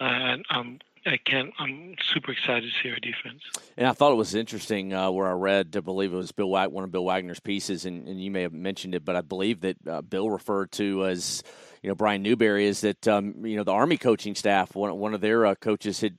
uh, 0.00 0.42
I'm 0.50 0.78
I 1.06 1.18
can't. 1.18 1.52
I'm 1.58 1.96
super 2.02 2.32
excited 2.32 2.62
to 2.62 2.82
see 2.82 2.90
our 2.90 2.98
defense. 2.98 3.42
And 3.76 3.86
I 3.86 3.92
thought 3.92 4.12
it 4.12 4.16
was 4.16 4.34
interesting 4.34 4.94
uh, 4.94 5.10
where 5.10 5.28
I 5.28 5.32
read, 5.32 5.74
I 5.76 5.80
believe 5.80 6.14
it 6.14 6.16
was 6.16 6.32
Bill 6.32 6.48
Wag- 6.48 6.70
one 6.70 6.84
of 6.84 6.92
Bill 6.92 7.04
Wagner's 7.04 7.40
pieces, 7.40 7.84
and, 7.84 8.08
and 8.08 8.22
you 8.22 8.30
may 8.30 8.42
have 8.42 8.52
mentioned 8.52 8.94
it, 8.94 9.04
but 9.04 9.14
I 9.14 9.20
believe 9.20 9.60
that 9.60 9.76
uh, 9.86 10.00
Bill 10.00 10.30
referred 10.30 10.72
to 10.72 11.04
as 11.04 11.42
you 11.82 11.88
know 11.88 11.94
Brian 11.94 12.22
Newberry 12.22 12.66
is 12.66 12.80
that 12.82 13.06
um, 13.06 13.44
you 13.44 13.56
know 13.56 13.64
the 13.64 13.72
Army 13.72 13.98
coaching 13.98 14.34
staff, 14.34 14.74
one 14.74 14.96
one 14.98 15.14
of 15.14 15.20
their 15.20 15.46
uh, 15.46 15.54
coaches 15.54 16.00
had. 16.00 16.16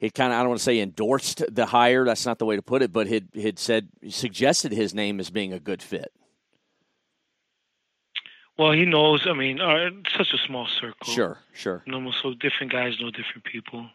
It 0.00 0.14
kind 0.14 0.32
of, 0.32 0.36
I 0.40 0.42
don't 0.42 0.48
want 0.48 0.58
to 0.58 0.64
say 0.64 0.80
endorsed 0.80 1.44
the 1.48 1.64
hire. 1.64 2.04
That's 2.04 2.26
not 2.26 2.40
the 2.40 2.44
way 2.44 2.56
to 2.56 2.62
put 2.62 2.82
it, 2.82 2.92
but 2.92 3.06
had 3.06 3.28
had 3.40 3.56
said 3.56 3.88
suggested 4.08 4.72
his 4.72 4.94
name 4.94 5.20
as 5.20 5.30
being 5.30 5.52
a 5.52 5.60
good 5.60 5.80
fit. 5.80 6.12
Well, 8.58 8.72
he 8.72 8.84
knows. 8.84 9.26
I 9.26 9.32
mean, 9.32 9.60
uh, 9.60 9.90
such 10.16 10.32
a 10.32 10.38
small 10.38 10.66
circle. 10.66 11.12
Sure, 11.12 11.38
sure. 11.52 11.82
No, 11.86 12.10
so 12.10 12.34
different 12.34 12.72
guys 12.72 13.00
know 13.00 13.10
different 13.10 13.44
people. 13.44 13.88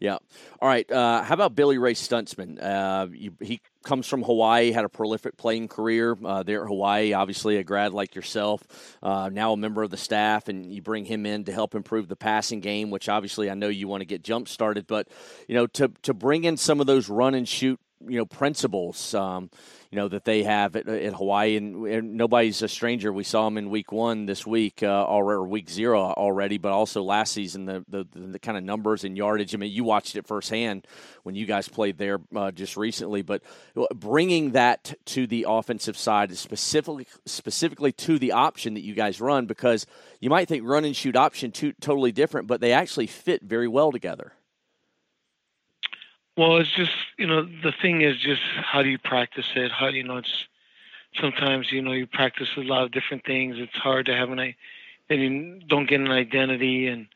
Yeah. 0.00 0.18
All 0.60 0.68
right. 0.68 0.88
Uh, 0.90 1.22
how 1.22 1.34
about 1.34 1.54
Billy 1.54 1.78
Ray 1.78 1.94
Stutzman? 1.94 2.62
Uh, 2.62 3.08
you, 3.12 3.34
he 3.40 3.60
comes 3.84 4.06
from 4.06 4.22
Hawaii, 4.22 4.70
had 4.70 4.84
a 4.84 4.88
prolific 4.88 5.36
playing 5.36 5.68
career 5.68 6.16
uh, 6.24 6.42
there 6.42 6.62
at 6.62 6.68
Hawaii. 6.68 7.12
Obviously, 7.12 7.56
a 7.56 7.64
grad 7.64 7.92
like 7.92 8.14
yourself, 8.14 8.62
uh, 9.02 9.28
now 9.32 9.52
a 9.52 9.56
member 9.56 9.82
of 9.82 9.90
the 9.90 9.96
staff, 9.96 10.48
and 10.48 10.72
you 10.72 10.82
bring 10.82 11.04
him 11.04 11.26
in 11.26 11.44
to 11.44 11.52
help 11.52 11.74
improve 11.74 12.08
the 12.08 12.16
passing 12.16 12.60
game, 12.60 12.90
which 12.90 13.08
obviously 13.08 13.50
I 13.50 13.54
know 13.54 13.68
you 13.68 13.88
want 13.88 14.02
to 14.02 14.06
get 14.06 14.22
jump 14.22 14.48
started. 14.48 14.86
But 14.86 15.08
you 15.48 15.54
know, 15.54 15.66
to 15.68 15.88
to 16.02 16.14
bring 16.14 16.44
in 16.44 16.56
some 16.56 16.80
of 16.80 16.86
those 16.86 17.08
run 17.08 17.34
and 17.34 17.48
shoot, 17.48 17.80
you 18.06 18.18
know, 18.18 18.26
principles. 18.26 19.14
Um, 19.14 19.50
you 19.90 19.96
know 19.96 20.08
that 20.08 20.24
they 20.24 20.42
have 20.42 20.76
at, 20.76 20.86
at 20.86 21.14
Hawaii, 21.14 21.56
and, 21.56 21.86
and, 21.86 22.14
nobody's 22.14 22.60
a 22.60 22.68
stranger. 22.68 23.10
We 23.10 23.24
saw 23.24 23.46
them 23.46 23.56
in 23.56 23.70
Week 23.70 23.90
One 23.90 24.26
this 24.26 24.46
week, 24.46 24.82
uh, 24.82 25.04
or 25.04 25.46
Week 25.46 25.70
Zero 25.70 26.00
already, 26.00 26.58
but 26.58 26.72
also 26.72 27.02
last 27.02 27.32
season 27.32 27.64
the, 27.64 27.84
the, 27.88 28.06
the 28.12 28.38
kind 28.38 28.58
of 28.58 28.64
numbers 28.64 29.04
and 29.04 29.16
yardage. 29.16 29.54
I 29.54 29.58
mean, 29.58 29.72
you 29.72 29.84
watched 29.84 30.16
it 30.16 30.26
firsthand 30.26 30.86
when 31.22 31.34
you 31.34 31.46
guys 31.46 31.68
played 31.68 31.96
there 31.96 32.18
uh, 32.36 32.50
just 32.50 32.76
recently, 32.76 33.22
but 33.22 33.42
bringing 33.94 34.52
that 34.52 34.94
to 35.06 35.26
the 35.26 35.46
offensive 35.48 35.96
side, 35.96 36.36
specifically 36.36 37.06
specifically 37.24 37.92
to 37.92 38.18
the 38.18 38.32
option 38.32 38.74
that 38.74 38.82
you 38.82 38.94
guys 38.94 39.22
run, 39.22 39.46
because 39.46 39.86
you 40.20 40.28
might 40.28 40.48
think 40.48 40.66
run 40.66 40.84
and 40.84 40.94
shoot 40.94 41.16
option 41.16 41.50
two 41.50 41.72
totally 41.80 42.12
different, 42.12 42.46
but 42.46 42.60
they 42.60 42.72
actually 42.72 43.06
fit 43.06 43.42
very 43.42 43.68
well 43.68 43.90
together. 43.90 44.34
Well, 46.38 46.58
it's 46.58 46.70
just 46.70 46.92
you 47.16 47.26
know 47.26 47.42
the 47.42 47.72
thing 47.82 48.02
is 48.02 48.16
just 48.16 48.42
how 48.62 48.84
do 48.84 48.88
you 48.88 48.98
practice 48.98 49.46
it? 49.56 49.72
How 49.72 49.88
you 49.88 50.04
know 50.04 50.18
it's 50.18 50.46
sometimes 51.20 51.72
you 51.72 51.82
know 51.82 51.90
you 51.90 52.06
practice 52.06 52.46
a 52.56 52.60
lot 52.60 52.84
of 52.84 52.92
different 52.92 53.24
things. 53.24 53.56
It's 53.58 53.74
hard 53.74 54.06
to 54.06 54.14
have 54.14 54.30
an 54.30 54.54
then 55.08 55.18
you 55.18 55.60
don't 55.66 55.88
get 55.88 55.98
an 56.00 56.12
identity, 56.12 56.86
and 56.86 57.08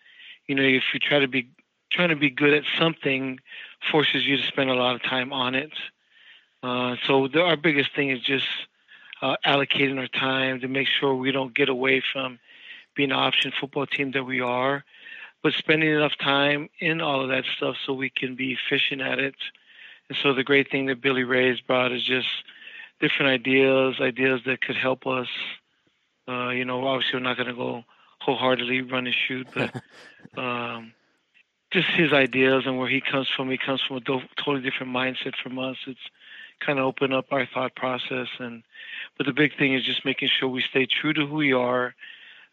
you 0.48 0.56
know 0.56 0.64
if 0.64 0.82
you 0.92 0.98
try 0.98 1.20
to 1.20 1.28
be 1.28 1.46
trying 1.92 2.08
to 2.08 2.16
be 2.16 2.30
good 2.30 2.52
at 2.52 2.64
something 2.76 3.38
forces 3.92 4.26
you 4.26 4.38
to 4.38 4.42
spend 4.42 4.70
a 4.70 4.74
lot 4.74 4.96
of 4.96 5.04
time 5.04 5.32
on 5.32 5.54
it. 5.54 5.70
Uh, 6.64 6.96
so 7.06 7.28
the, 7.28 7.42
our 7.42 7.56
biggest 7.56 7.94
thing 7.94 8.10
is 8.10 8.20
just 8.22 8.48
uh, 9.20 9.36
allocating 9.46 10.00
our 10.00 10.08
time 10.08 10.58
to 10.58 10.66
make 10.66 10.88
sure 10.88 11.14
we 11.14 11.30
don't 11.30 11.54
get 11.54 11.68
away 11.68 12.02
from 12.12 12.40
being 12.96 13.12
an 13.12 13.16
option 13.16 13.52
football 13.60 13.86
team 13.86 14.10
that 14.10 14.24
we 14.24 14.40
are 14.40 14.84
but 15.42 15.52
spending 15.54 15.90
enough 15.90 16.16
time 16.20 16.68
in 16.78 17.00
all 17.00 17.22
of 17.22 17.28
that 17.28 17.44
stuff 17.56 17.76
so 17.84 17.92
we 17.92 18.10
can 18.10 18.34
be 18.34 18.52
efficient 18.52 19.00
at 19.00 19.18
it. 19.18 19.34
And 20.08 20.18
so 20.22 20.34
the 20.34 20.44
great 20.44 20.70
thing 20.70 20.86
that 20.86 21.00
Billy 21.00 21.24
Ray's 21.24 21.60
brought 21.60 21.92
is 21.92 22.04
just 22.04 22.28
different 23.00 23.32
ideas, 23.32 23.96
ideas 24.00 24.42
that 24.46 24.60
could 24.60 24.76
help 24.76 25.06
us. 25.06 25.28
Uh, 26.28 26.50
you 26.50 26.64
know, 26.64 26.86
obviously 26.86 27.18
we're 27.18 27.24
not 27.24 27.36
going 27.36 27.48
to 27.48 27.54
go 27.54 27.84
wholeheartedly 28.20 28.82
run 28.82 29.06
and 29.06 29.16
shoot, 29.26 29.48
but 29.52 29.74
um, 30.40 30.92
just 31.72 31.88
his 31.88 32.12
ideas 32.12 32.64
and 32.66 32.78
where 32.78 32.88
he 32.88 33.00
comes 33.00 33.28
from. 33.28 33.50
He 33.50 33.58
comes 33.58 33.80
from 33.80 33.96
a 33.96 34.00
do- 34.00 34.20
totally 34.36 34.62
different 34.62 34.92
mindset 34.92 35.34
from 35.42 35.58
us. 35.58 35.76
It's 35.86 36.10
kind 36.60 36.78
of 36.78 36.84
opened 36.84 37.12
up 37.12 37.26
our 37.32 37.46
thought 37.46 37.74
process, 37.74 38.28
and 38.38 38.62
but 39.18 39.26
the 39.26 39.32
big 39.32 39.56
thing 39.58 39.74
is 39.74 39.84
just 39.84 40.04
making 40.04 40.28
sure 40.28 40.48
we 40.48 40.62
stay 40.62 40.86
true 40.86 41.12
to 41.12 41.26
who 41.26 41.34
we 41.34 41.52
are 41.52 41.94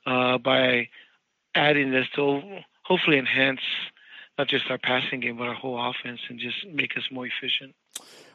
uh, 0.08 0.40
by 0.40 0.90
adding 1.54 1.92
this 1.92 2.08
to 2.16 2.42
hopefully 2.90 3.20
enhance 3.20 3.62
not 4.38 4.48
just 4.48 4.70
our 4.70 4.78
passing 4.78 5.20
game, 5.20 5.38
but 5.38 5.48
our 5.48 5.54
whole 5.54 5.80
offense 5.80 6.20
and 6.30 6.40
just 6.40 6.66
make 6.68 6.98
us 6.98 7.04
more 7.12 7.28
efficient. 7.28 7.76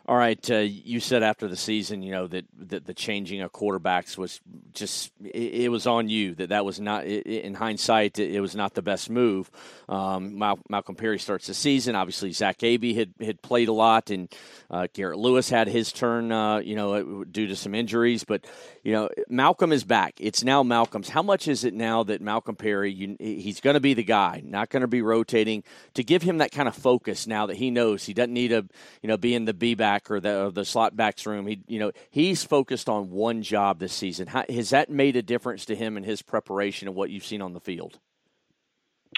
All 0.07 0.17
right, 0.17 0.51
uh, 0.51 0.57
you 0.59 1.01
said 1.01 1.23
after 1.23 1.49
the 1.49 1.57
season, 1.57 2.03
you 2.03 2.13
know 2.13 2.27
that, 2.27 2.45
that 2.59 2.85
the 2.85 2.93
changing 2.93 3.41
of 3.41 3.53
quarterbacks 3.53 4.19
was 4.19 4.39
just 4.75 5.13
it, 5.25 5.63
it, 5.63 5.69
was 5.71 5.87
on 5.87 6.11
you. 6.11 6.35
That 6.35 6.51
that 6.51 6.67
was 6.67 6.79
not 6.79 7.07
in 7.07 7.55
hindsight, 7.55 8.19
it, 8.19 8.39
was 8.39 8.55
not 8.55 8.75
the 8.75 8.83
best 8.83 9.09
move. 9.09 9.51
Um, 9.89 10.39
Mal- 10.39 10.59
Malcolm 10.69 10.95
Perry 10.95 11.19
starts 11.19 11.47
the 11.47 11.55
season. 11.55 11.95
Obviously, 11.95 12.33
Zach 12.33 12.63
Abey 12.63 12.93
had 12.95 13.15
had 13.19 13.41
played 13.41 13.69
a 13.69 13.73
lot, 13.73 14.11
and 14.11 14.31
uh, 14.71 14.89
Garrett 14.93 15.17
Lewis 15.17 15.49
had 15.49 15.69
his 15.69 15.91
turn, 15.91 16.31
uh, 16.31 16.59
you 16.59 16.77
know, 16.77 17.25
due 17.25 17.47
to 17.47 17.57
some 17.57 17.75
injuries. 17.75 18.25
But 18.25 18.45
you 18.83 18.93
know, 18.93 19.09
Malcolm 19.31 19.73
is 19.73 19.85
back. 19.85 20.17
It's 20.19 20.45
now 20.45 20.63
Malcolm's. 20.63 21.09
How 21.09 21.23
much 21.23 21.49
is 21.49 21.65
it 21.65 21.73
now 21.73 22.03
that 22.03 22.21
Malcolm 22.21 22.57
Perry? 22.57 22.93
You, 22.93 23.17
he's 23.19 23.61
going 23.61 23.75
to 23.75 23.81
be 23.81 23.95
the 23.95 24.05
guy, 24.05 24.43
not 24.45 24.69
going 24.69 24.83
to 24.83 24.87
be 24.87 25.01
rotating. 25.01 25.65
To 25.95 26.05
give 26.05 26.21
him 26.21 26.39
that 26.39 26.53
kind 26.53 26.69
of 26.69 26.75
focus 26.75 27.27
now 27.27 27.47
that 27.47 27.57
he 27.57 27.71
knows 27.71 28.05
he 28.05 28.13
doesn't 28.13 28.35
need 28.35 28.49
to, 28.49 28.67
you 29.01 29.09
know, 29.09 29.17
be 29.17 29.35
in 29.35 29.47
the 29.47 29.55
B 29.55 29.75
back 29.75 29.94
back 29.95 30.11
or 30.11 30.21
the 30.21 30.45
or 30.45 30.51
the 30.51 30.65
slot 30.65 30.97
backs 30.97 31.27
room. 31.27 31.47
He 31.47 31.61
you 31.67 31.79
know 31.79 31.93
he's 32.11 32.45
focused 32.45 32.89
on 32.89 33.11
one 33.11 33.43
job 33.43 33.79
this 33.79 33.93
season. 33.93 34.27
How, 34.27 34.45
has 34.49 34.71
that 34.71 34.91
made 34.91 35.17
a 35.17 35.23
difference 35.23 35.65
to 35.67 35.77
him 35.77 35.97
in 35.97 36.05
his 36.05 36.23
preparation 36.23 36.89
and 36.89 36.97
what 36.97 37.11
you've 37.11 37.25
seen 37.25 37.43
on 37.43 37.53
the 37.53 37.61
field? 37.61 37.99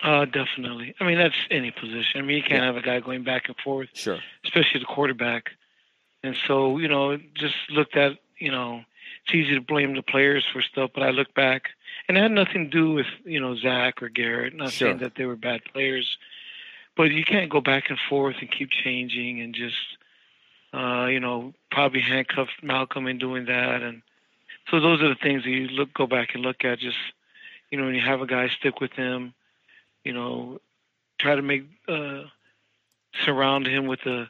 Uh, 0.03 0.27
definitely. 0.27 0.95
I 1.01 1.05
mean, 1.05 1.17
that's 1.17 1.35
any 1.51 1.71
position. 1.71 2.21
I 2.21 2.23
mean, 2.23 2.37
you 2.37 2.43
can't 2.43 2.61
yeah. 2.61 2.67
have 2.67 2.77
a 2.77 2.83
guy 2.83 3.01
going 3.01 3.25
back 3.25 3.45
and 3.47 3.57
forth. 3.65 3.89
Sure. 3.95 4.19
Especially 4.45 4.81
the 4.81 4.87
quarterback. 4.87 5.53
And 6.23 6.37
so, 6.47 6.77
you 6.77 6.87
know, 6.87 7.17
just 7.35 7.55
looked 7.71 7.97
at, 7.97 8.19
you 8.39 8.51
know, 8.51 8.83
it's 9.25 9.35
easy 9.35 9.55
to 9.55 9.61
blame 9.63 9.97
the 9.97 10.03
players 10.03 10.45
for 10.53 10.61
stuff, 10.61 10.91
but 10.95 11.03
I 11.03 11.11
look 11.11 11.33
back, 11.35 11.71
and 12.09 12.19
it 12.19 12.21
had 12.21 12.33
nothing 12.33 12.65
to 12.65 12.71
do 12.71 12.93
with, 12.93 13.07
you 13.25 13.41
know, 13.41 13.57
Zach 13.57 14.03
or 14.03 14.11
Garrett. 14.11 14.55
Not 14.55 14.71
sure. 14.71 14.89
saying 14.89 14.99
that 14.99 15.15
they 15.17 15.25
were 15.25 15.37
bad 15.37 15.63
players, 15.73 16.19
but 16.95 17.05
you 17.05 17.25
can't 17.25 17.51
go 17.51 17.61
back 17.61 17.85
and 17.89 17.99
forth 18.09 18.37
and 18.41 18.51
keep 18.51 18.71
changing 18.71 19.41
and 19.41 19.55
just 19.55 19.77
uh, 20.77 21.07
you 21.07 21.21
know, 21.21 21.55
probably 21.71 22.01
handcuffed 22.01 22.63
Malcolm 22.63 23.07
in 23.07 23.19
doing 23.19 23.47
that, 23.47 23.83
and 23.83 24.03
so 24.71 24.79
those 24.79 25.01
are 25.01 25.09
the 25.09 25.15
things 25.15 25.45
that 25.45 25.51
you 25.51 25.69
look 25.69 25.95
go 25.95 26.07
back 26.07 26.35
and 26.35 26.43
look 26.43 26.65
at. 26.65 26.79
Just 26.79 26.99
you 27.71 27.79
know, 27.79 27.87
when 27.87 27.95
you 27.95 28.03
have 28.03 28.21
a 28.21 28.27
guy 28.27 28.49
stick 28.49 28.81
with 28.81 28.93
him, 28.93 29.33
you 30.05 30.13
know, 30.13 30.61
try 31.19 31.35
to 31.35 31.43
make 31.43 31.65
uh, 31.89 32.25
surround 33.25 33.67
him 33.67 33.87
with 33.87 34.07
uh, 34.07 34.27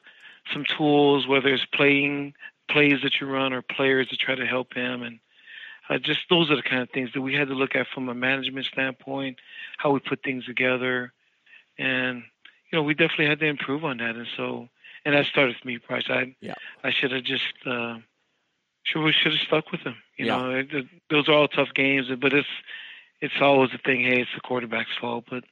some 0.52 0.64
tools, 0.76 1.26
whether 1.26 1.48
it's 1.48 1.66
playing 1.66 2.35
plays 2.70 3.00
that 3.02 3.20
you 3.20 3.26
run 3.26 3.52
or 3.52 3.62
players 3.62 4.09
to 4.09 4.16
try 4.16 4.37
to 4.37 4.46
help 4.46 4.72
him, 4.72 5.02
and 5.02 5.18
uh, 5.90 5.98
just 5.98 6.20
those 6.30 6.48
are 6.50 6.56
the 6.56 6.62
kind 6.62 6.82
of 6.82 6.90
things 6.90 7.11
that 7.14 7.22
we 7.22 7.35
had 7.35 7.48
to 7.48 7.54
look 7.54 7.74
at 7.74 7.88
from 7.92 8.09
a 8.09 8.14
management 8.14 8.66
standpoint, 8.66 9.38
how 9.78 9.90
we 9.90 9.98
put 9.98 10.22
things 10.22 10.44
together, 10.44 11.12
and 11.76 12.22
you 12.70 12.78
know, 12.78 12.85
we 12.85 12.94
definitely 12.94 13.26
had 13.26 13.40
to 13.40 13.46
improve 13.46 13.85
on 13.85 13.96
that, 13.98 14.14
and 14.14 14.28
so 14.37 14.68
and 15.07 15.14
that 15.14 15.25
started 15.27 15.55
with 15.57 15.64
me, 15.64 15.79
Price. 15.79 16.05
I 16.11 16.35
yeah. 16.40 16.55
I 16.83 16.90
should 16.90 17.12
have 17.12 17.23
just 17.23 17.55
uh, 17.64 17.99
should 18.83 19.14
should 19.14 19.33
have 19.33 19.40
stuck 19.40 19.71
with 19.71 19.81
him. 19.83 19.95
You 20.19 20.27
yeah. 20.27 20.37
know, 20.37 20.51
it, 20.51 20.75
it, 20.75 20.87
those 21.09 21.29
are 21.29 21.33
all 21.33 21.49
tough 21.49 21.69
games, 21.75 22.09
but 22.21 22.33
it's 22.33 22.49
it's 23.21 23.35
always 23.40 23.71
a 23.73 23.79
thing. 23.79 24.03
Hey, 24.03 24.23
it's 24.23 24.31
the 24.35 24.40
quarterback's 24.40 24.97
fault, 25.01 25.25
but 25.31 25.45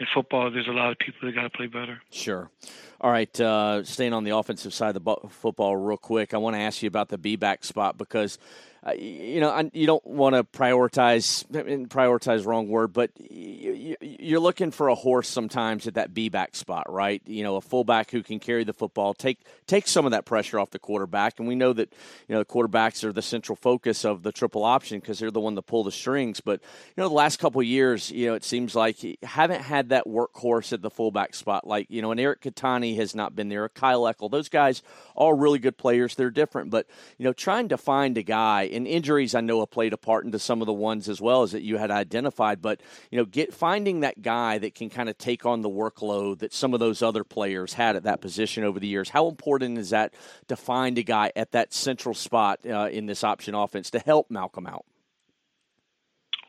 in 0.00 0.06
football, 0.12 0.50
there's 0.50 0.66
a 0.66 0.72
lot 0.72 0.90
of 0.90 0.98
people 0.98 1.28
that 1.28 1.34
got 1.34 1.42
to 1.42 1.50
play 1.50 1.66
better. 1.66 2.00
Sure. 2.10 2.50
All 2.98 3.10
right, 3.10 3.38
uh, 3.38 3.84
staying 3.84 4.14
on 4.14 4.24
the 4.24 4.34
offensive 4.34 4.72
side 4.72 4.96
of 4.96 5.04
the 5.04 5.28
football, 5.28 5.76
real 5.76 5.98
quick, 5.98 6.32
I 6.32 6.38
want 6.38 6.56
to 6.56 6.60
ask 6.60 6.82
you 6.82 6.88
about 6.88 7.10
the 7.10 7.18
B 7.18 7.36
back 7.36 7.64
spot 7.64 7.98
because 7.98 8.38
Uh, 8.86 8.92
you 8.92 9.40
know, 9.40 9.68
you 9.72 9.84
don't 9.84 10.06
want 10.06 10.36
to 10.36 10.44
prioritize, 10.44 11.44
prioritize 11.88 12.46
wrong 12.46 12.68
word, 12.68 12.92
but 12.92 13.10
you're 13.18 14.38
looking 14.38 14.70
for 14.70 14.88
a 14.88 14.94
horse 14.94 15.26
sometimes 15.26 15.88
at 15.88 15.94
that 15.94 16.14
B 16.14 16.28
back 16.28 16.54
spot, 16.54 16.92
right? 16.92 17.20
You 17.26 17.42
know, 17.42 17.56
a 17.56 17.60
fullback 17.60 18.12
who 18.12 18.22
can 18.22 18.38
carry 18.38 18.62
the 18.62 18.72
football, 18.72 19.12
take 19.12 19.40
take 19.66 19.88
some 19.88 20.04
of 20.04 20.12
that 20.12 20.24
pressure 20.24 20.60
off 20.60 20.70
the 20.70 20.78
quarterback, 20.78 21.40
and 21.40 21.48
we 21.48 21.56
know 21.56 21.72
that 21.72 21.92
you 22.28 22.34
know 22.34 22.38
the 22.38 22.44
quarterbacks 22.44 23.02
are 23.02 23.12
the 23.12 23.22
central 23.22 23.56
focus 23.56 24.04
of 24.04 24.22
the 24.22 24.30
triple 24.30 24.62
option 24.62 25.00
because 25.00 25.18
they're 25.18 25.32
the 25.32 25.40
one 25.40 25.56
that 25.56 25.62
pull 25.62 25.82
the 25.82 25.90
strings. 25.90 26.40
But 26.40 26.60
you 26.60 27.02
know, 27.02 27.08
the 27.08 27.14
last 27.14 27.40
couple 27.40 27.60
years, 27.64 28.12
you 28.12 28.26
know, 28.26 28.34
it 28.34 28.44
seems 28.44 28.76
like 28.76 29.02
you 29.02 29.16
haven't 29.24 29.62
had 29.62 29.88
that 29.88 30.06
workhorse 30.06 30.72
at 30.72 30.82
the 30.82 30.90
fullback 30.90 31.34
spot, 31.34 31.66
like 31.66 31.88
you 31.90 32.02
know, 32.02 32.12
and 32.12 32.20
Eric 32.20 32.42
Kettani 32.42 32.94
has 32.98 33.16
not 33.16 33.34
been 33.34 33.48
there. 33.48 33.68
Kyle 33.68 34.02
Eckel, 34.02 34.30
those 34.30 34.48
guys 34.48 34.82
are 35.16 35.34
really 35.34 35.58
good 35.58 35.76
players. 35.76 36.14
They're 36.14 36.30
different, 36.30 36.70
but 36.70 36.86
you 37.18 37.24
know, 37.24 37.32
trying 37.32 37.70
to 37.70 37.76
find 37.76 38.16
a 38.16 38.22
guy 38.22 38.68
and 38.76 38.86
injuries 38.86 39.34
I 39.34 39.40
know 39.40 39.60
have 39.60 39.70
played 39.70 39.92
a 39.92 39.96
part 39.96 40.24
into 40.24 40.38
some 40.38 40.60
of 40.60 40.66
the 40.66 40.72
ones 40.72 41.08
as 41.08 41.20
well 41.20 41.42
as 41.42 41.52
that 41.52 41.62
you 41.62 41.78
had 41.78 41.90
identified. 41.90 42.62
But 42.62 42.80
you 43.10 43.18
know, 43.18 43.24
get 43.24 43.52
finding 43.54 44.00
that 44.00 44.22
guy 44.22 44.58
that 44.58 44.74
can 44.74 44.90
kind 44.90 45.08
of 45.08 45.18
take 45.18 45.46
on 45.46 45.62
the 45.62 45.70
workload 45.70 46.40
that 46.40 46.52
some 46.52 46.74
of 46.74 46.80
those 46.80 47.02
other 47.02 47.24
players 47.24 47.72
had 47.72 47.96
at 47.96 48.04
that 48.04 48.20
position 48.20 48.62
over 48.62 48.78
the 48.78 48.86
years. 48.86 49.08
How 49.08 49.28
important 49.28 49.78
is 49.78 49.90
that 49.90 50.14
to 50.48 50.56
find 50.56 50.98
a 50.98 51.02
guy 51.02 51.32
at 51.34 51.52
that 51.52 51.72
central 51.72 52.14
spot 52.14 52.60
uh, 52.66 52.88
in 52.92 53.06
this 53.06 53.24
option 53.24 53.54
offense 53.54 53.90
to 53.90 53.98
help 53.98 54.30
Malcolm 54.30 54.66
out? 54.66 54.84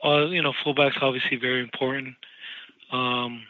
Well, 0.04 0.28
you 0.28 0.44
know, 0.44 0.54
fullback's 0.64 0.98
obviously 1.02 1.38
very 1.38 1.62
important. 1.62 2.16
Um, 2.92 3.44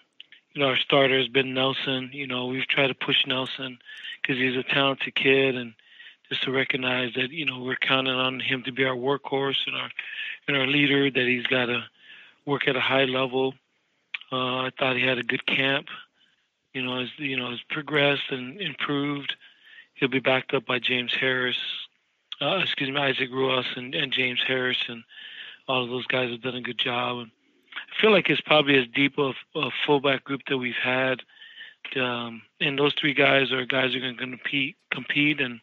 you 0.54 0.62
know, 0.62 0.70
our 0.70 0.78
starter 0.78 1.18
has 1.18 1.28
been 1.28 1.54
Nelson. 1.54 2.12
You 2.14 2.28
know, 2.28 2.46
we've 2.48 2.68
tried 2.68 2.88
to 2.88 2.96
push 2.96 3.26
Nelson 3.28 3.80
because 4.22 4.38
he's 4.38 4.56
a 4.56 4.64
talented 4.64 5.14
kid 5.14 5.56
and 5.56 5.74
just 6.30 6.44
to 6.44 6.52
recognize 6.52 7.14
that 7.16 7.32
you 7.32 7.46
know 7.46 7.60
we're 7.60 7.78
counting 7.78 8.14
on 8.14 8.40
him 8.40 8.64
to 8.64 8.72
be 8.72 8.84
our 8.86 8.96
workhorse 8.96 9.66
and 9.66 9.76
our 9.76 9.90
and 10.48 10.58
our 10.58 10.68
leader. 10.68 11.10
That 11.10 11.28
he's 11.28 11.48
got 11.48 11.68
to 11.68 11.84
work 12.46 12.68
at 12.68 12.76
a 12.76 12.82
high 12.82 13.06
level. 13.06 13.54
Uh, 14.32 14.66
I 14.66 14.72
thought 14.78 14.98
he 14.98 15.06
had 15.06 15.18
a 15.18 15.24
good 15.24 15.46
camp. 15.46 15.88
You 16.74 16.84
know, 16.84 17.00
as 17.00 17.10
you 17.18 17.38
know, 17.38 17.52
has 17.52 17.62
progressed 17.70 18.30
and 18.30 18.60
improved. 18.62 19.36
He'll 19.96 20.10
be 20.10 20.20
backed 20.20 20.54
up 20.54 20.66
by 20.66 20.80
James 20.80 21.14
Harris. 21.20 21.58
Uh, 22.40 22.60
excuse 22.62 22.90
me, 22.90 23.00
Isaac 23.00 23.32
Ruoss 23.32 23.66
and, 23.76 23.96
and 23.96 24.12
James 24.12 24.40
Harris, 24.46 24.78
and 24.88 25.04
all 25.68 25.84
of 25.84 25.90
those 25.90 26.06
guys 26.06 26.30
have 26.30 26.44
done 26.44 26.56
a 26.56 26.62
good 26.62 26.78
job. 26.78 27.18
And 27.20 27.32
I 27.76 28.02
feel 28.02 28.12
like 28.12 28.30
it's 28.30 28.42
probably 28.42 28.78
as 28.78 28.88
deep 28.94 29.18
of 29.18 29.34
a 29.56 29.70
fullback 29.86 30.24
group 30.24 30.42
that 30.48 30.58
we've 30.58 30.76
had. 30.76 31.22
Um, 31.96 32.44
and 32.60 32.78
those 32.78 32.94
three 33.00 33.14
guys 33.14 33.52
are 33.52 33.66
guys 33.66 33.94
who 33.94 34.00
are 34.00 34.02
going 34.02 34.16
to 34.18 34.22
compete, 34.22 34.76
compete, 34.92 35.40
and 35.40 35.62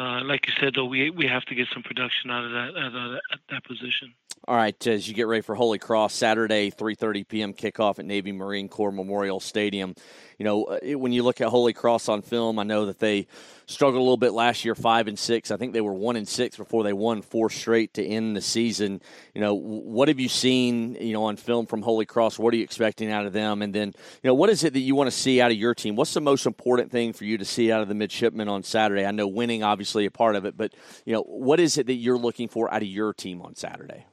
uh, 0.00 0.24
like 0.24 0.46
you 0.46 0.54
said, 0.58 0.74
though, 0.74 0.86
we 0.86 1.10
we 1.10 1.26
have 1.26 1.44
to 1.46 1.54
get 1.54 1.68
some 1.72 1.82
production 1.82 2.30
out 2.30 2.44
of 2.44 2.52
that 2.52 2.76
at, 2.76 2.94
at 3.32 3.40
that 3.50 3.64
position. 3.64 4.14
All 4.48 4.56
right, 4.56 4.86
as 4.86 5.06
you 5.06 5.12
get 5.14 5.26
ready 5.26 5.42
for 5.42 5.54
Holy 5.54 5.78
Cross 5.78 6.14
Saturday, 6.14 6.70
3:30 6.70 7.28
p.m. 7.28 7.52
kickoff 7.52 7.98
at 7.98 8.06
Navy 8.06 8.32
Marine 8.32 8.68
Corps 8.68 8.92
Memorial 8.92 9.38
Stadium. 9.38 9.94
You 10.40 10.44
know, 10.44 10.64
uh, 10.64 10.78
when 10.98 11.12
you 11.12 11.22
look 11.22 11.42
at 11.42 11.48
Holy 11.48 11.74
Cross 11.74 12.08
on 12.08 12.22
film, 12.22 12.58
I 12.58 12.62
know 12.62 12.86
that 12.86 12.98
they 12.98 13.26
struggled 13.66 14.00
a 14.00 14.02
little 14.02 14.16
bit 14.16 14.32
last 14.32 14.64
year, 14.64 14.74
five 14.74 15.06
and 15.06 15.18
six. 15.18 15.50
I 15.50 15.58
think 15.58 15.74
they 15.74 15.82
were 15.82 15.92
one 15.92 16.16
and 16.16 16.26
six 16.26 16.56
before 16.56 16.82
they 16.82 16.94
won 16.94 17.20
four 17.20 17.50
straight 17.50 17.92
to 17.94 18.02
end 18.02 18.34
the 18.34 18.40
season. 18.40 19.02
You 19.34 19.42
know, 19.42 19.52
what 19.52 20.08
have 20.08 20.18
you 20.18 20.30
seen, 20.30 20.94
you 20.98 21.12
know, 21.12 21.24
on 21.24 21.36
film 21.36 21.66
from 21.66 21.82
Holy 21.82 22.06
Cross? 22.06 22.38
What 22.38 22.54
are 22.54 22.56
you 22.56 22.64
expecting 22.64 23.12
out 23.12 23.26
of 23.26 23.34
them? 23.34 23.60
And 23.60 23.74
then, 23.74 23.88
you 23.88 24.28
know, 24.28 24.32
what 24.32 24.48
is 24.48 24.64
it 24.64 24.72
that 24.72 24.80
you 24.80 24.94
want 24.94 25.08
to 25.08 25.16
see 25.16 25.42
out 25.42 25.50
of 25.50 25.58
your 25.58 25.74
team? 25.74 25.94
What's 25.94 26.14
the 26.14 26.22
most 26.22 26.46
important 26.46 26.90
thing 26.90 27.12
for 27.12 27.26
you 27.26 27.36
to 27.36 27.44
see 27.44 27.70
out 27.70 27.82
of 27.82 27.88
the 27.88 27.94
midshipmen 27.94 28.48
on 28.48 28.62
Saturday? 28.62 29.04
I 29.04 29.10
know 29.10 29.28
winning 29.28 29.62
obviously 29.62 30.06
a 30.06 30.10
part 30.10 30.36
of 30.36 30.46
it, 30.46 30.56
but 30.56 30.72
you 31.04 31.12
know, 31.12 31.20
what 31.20 31.60
is 31.60 31.76
it 31.76 31.84
that 31.84 31.96
you're 31.96 32.16
looking 32.16 32.48
for 32.48 32.72
out 32.72 32.80
of 32.80 32.88
your 32.88 33.12
team 33.12 33.42
on 33.42 33.56
Saturday? 33.56 34.06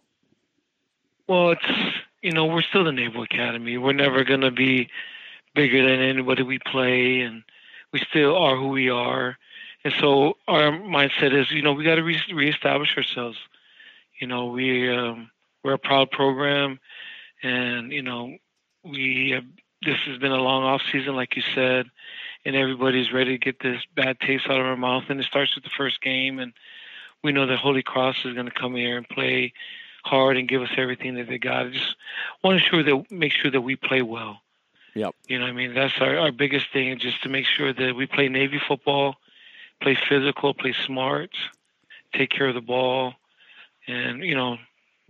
Well, 1.29 1.51
it's 1.51 1.95
you 2.21 2.33
know 2.33 2.47
we're 2.47 2.63
still 2.63 2.83
the 2.83 2.91
Naval 2.91 3.23
Academy. 3.23 3.77
We're 3.77 3.93
never 3.93 4.25
going 4.25 4.41
to 4.41 4.51
be 4.51 4.89
bigger 5.57 5.81
than 5.81 5.99
anybody 5.99 6.43
we 6.43 6.59
play, 6.59 7.21
and 7.21 7.43
we 7.91 7.99
still 8.09 8.37
are 8.37 8.55
who 8.55 8.69
we 8.69 8.89
are. 8.91 9.37
And 9.83 9.93
so 9.99 10.37
our 10.47 10.71
mindset 10.71 11.33
is, 11.33 11.49
you 11.51 11.63
know, 11.63 11.73
we 11.73 11.83
got 11.83 11.95
to 11.95 12.03
re- 12.03 12.21
reestablish 12.31 12.95
ourselves. 12.95 13.39
You 14.21 14.27
know, 14.27 14.45
we 14.45 14.89
um, 14.95 15.31
we're 15.63 15.73
a 15.73 15.79
proud 15.79 16.11
program, 16.11 16.79
and 17.41 17.91
you 17.91 18.03
know, 18.03 18.37
we 18.83 19.31
have, 19.33 19.45
this 19.83 19.97
has 20.05 20.19
been 20.19 20.31
a 20.31 20.41
long 20.41 20.63
off 20.63 20.81
season, 20.91 21.15
like 21.15 21.35
you 21.35 21.43
said, 21.55 21.87
and 22.45 22.55
everybody's 22.55 23.11
ready 23.11 23.31
to 23.31 23.43
get 23.43 23.59
this 23.59 23.81
bad 23.95 24.19
taste 24.19 24.45
out 24.45 24.59
of 24.59 24.65
our 24.65 24.77
mouth. 24.77 25.05
And 25.09 25.19
it 25.19 25.25
starts 25.25 25.55
with 25.55 25.63
the 25.63 25.71
first 25.75 26.01
game, 26.01 26.37
and 26.37 26.53
we 27.23 27.31
know 27.31 27.47
that 27.47 27.57
Holy 27.57 27.83
Cross 27.83 28.25
is 28.25 28.35
going 28.35 28.45
to 28.45 28.51
come 28.51 28.75
here 28.75 28.97
and 28.97 29.09
play 29.09 29.53
hard 30.03 30.37
and 30.37 30.47
give 30.47 30.61
us 30.61 30.69
everything 30.77 31.15
that 31.15 31.27
they 31.27 31.39
got. 31.39 31.65
I 31.65 31.69
just 31.69 31.95
want 32.43 32.59
to 32.59 32.65
sure 32.65 32.83
that 32.83 33.11
make 33.11 33.33
sure 33.33 33.49
that 33.49 33.61
we 33.61 33.75
play 33.75 34.03
well. 34.03 34.41
Yep. 34.97 35.15
You 35.27 35.39
know, 35.39 35.45
I 35.45 35.51
mean, 35.51 35.75
that's 35.75 35.93
our, 35.99 36.17
our 36.17 36.31
biggest 36.31 36.65
thing, 36.73 36.89
is 36.89 36.99
just 36.99 37.21
to 37.23 37.29
make 37.29 37.45
sure 37.45 37.71
that 37.71 37.95
we 37.95 38.07
play 38.07 38.29
Navy 38.29 38.59
football, 38.67 39.15
play 39.79 39.95
physical, 40.09 40.55
play 40.55 40.73
smart, 40.85 41.29
take 42.13 42.31
care 42.31 42.47
of 42.47 42.55
the 42.55 42.61
ball, 42.61 43.13
and 43.87 44.23
you 44.23 44.33
know, 44.33 44.57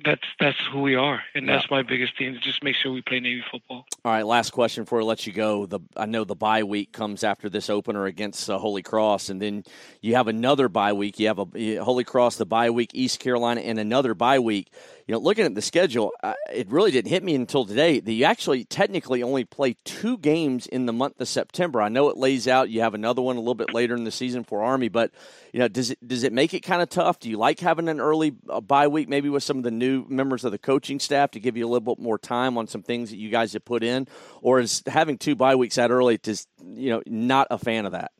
that's 0.03 0.27
that's 0.39 0.57
who 0.71 0.81
we 0.81 0.95
are, 0.95 1.23
and 1.33 1.47
that's 1.49 1.71
my 1.71 1.81
biggest 1.81 2.17
thing 2.17 2.33
to 2.33 2.39
just 2.39 2.63
make 2.63 2.75
sure 2.75 2.91
we 2.91 3.01
play 3.01 3.19
Navy 3.19 3.43
football. 3.49 3.85
All 4.05 4.11
right, 4.11 4.25
last 4.25 4.51
question 4.51 4.83
before 4.83 5.01
I 5.01 5.03
let 5.03 5.25
you 5.25 5.33
go. 5.33 5.65
The 5.65 5.79
I 5.95 6.05
know 6.05 6.23
the 6.23 6.35
bye 6.35 6.63
week 6.63 6.91
comes 6.91 7.23
after 7.23 7.49
this 7.49 7.69
opener 7.69 8.05
against 8.05 8.49
uh, 8.49 8.59
Holy 8.59 8.83
Cross, 8.83 9.29
and 9.29 9.41
then 9.41 9.63
you 10.01 10.15
have 10.15 10.27
another 10.27 10.69
bye 10.69 10.93
week. 10.93 11.17
You 11.17 11.27
have 11.27 11.39
a 11.39 11.75
Holy 11.77 12.03
Cross, 12.03 12.35
the 12.35 12.45
bye 12.45 12.69
week, 12.69 12.91
East 12.93 13.19
Carolina, 13.19 13.61
and 13.61 13.79
another 13.79 14.13
bye 14.13 14.39
week. 14.39 14.71
You 15.07 15.13
know, 15.13 15.19
looking 15.19 15.45
at 15.45 15.55
the 15.55 15.61
schedule, 15.61 16.11
uh, 16.21 16.33
it 16.51 16.69
really 16.69 16.91
didn't 16.91 17.09
hit 17.09 17.23
me 17.23 17.33
until 17.33 17.63
today 17.63 18.01
that 18.01 18.11
you 18.11 18.25
actually 18.25 18.65
technically 18.65 19.23
only 19.23 19.45
play 19.45 19.77
two 19.85 20.17
games 20.17 20.67
in 20.67 20.85
the 20.85 20.91
month 20.91 21.21
of 21.21 21.29
September. 21.29 21.81
I 21.81 21.87
know 21.87 22.09
it 22.09 22.17
lays 22.17 22.45
out 22.45 22.69
you 22.69 22.81
have 22.81 22.93
another 22.93 23.21
one 23.21 23.37
a 23.37 23.39
little 23.39 23.55
bit 23.55 23.73
later 23.73 23.95
in 23.95 24.03
the 24.03 24.11
season 24.11 24.43
for 24.43 24.63
Army, 24.63 24.89
but 24.89 25.11
you 25.53 25.59
know, 25.59 25.69
does 25.69 25.91
it 25.91 26.05
does 26.05 26.23
it 26.23 26.33
make 26.33 26.53
it 26.53 26.59
kind 26.59 26.81
of 26.81 26.89
tough? 26.89 27.19
Do 27.19 27.29
you 27.29 27.37
like 27.37 27.61
having 27.61 27.87
an 27.87 28.01
early 28.01 28.35
uh, 28.49 28.59
bye 28.59 28.89
week, 28.89 29.07
maybe 29.07 29.29
with 29.29 29.43
some 29.43 29.57
of 29.57 29.63
the 29.63 29.71
new 29.71 30.05
members 30.09 30.43
of 30.43 30.51
the 30.51 30.57
coaching 30.57 30.99
staff 30.99 31.31
to 31.31 31.39
give 31.39 31.55
you 31.55 31.65
a 31.65 31.69
little 31.69 31.95
bit 31.95 32.03
more 32.03 32.17
time 32.17 32.57
on 32.57 32.67
some 32.67 32.83
things 32.83 33.09
that 33.11 33.17
you 33.17 33.29
guys 33.29 33.53
have 33.53 33.63
put 33.63 33.83
in, 33.83 34.09
or 34.41 34.59
is 34.59 34.83
having 34.87 35.17
two 35.17 35.37
bye 35.37 35.55
weeks 35.55 35.75
that 35.75 35.89
early 35.89 36.17
just 36.17 36.49
you 36.65 36.89
know 36.89 37.01
not 37.05 37.47
a 37.49 37.57
fan 37.57 37.85
of 37.85 37.93
that? 37.93 38.11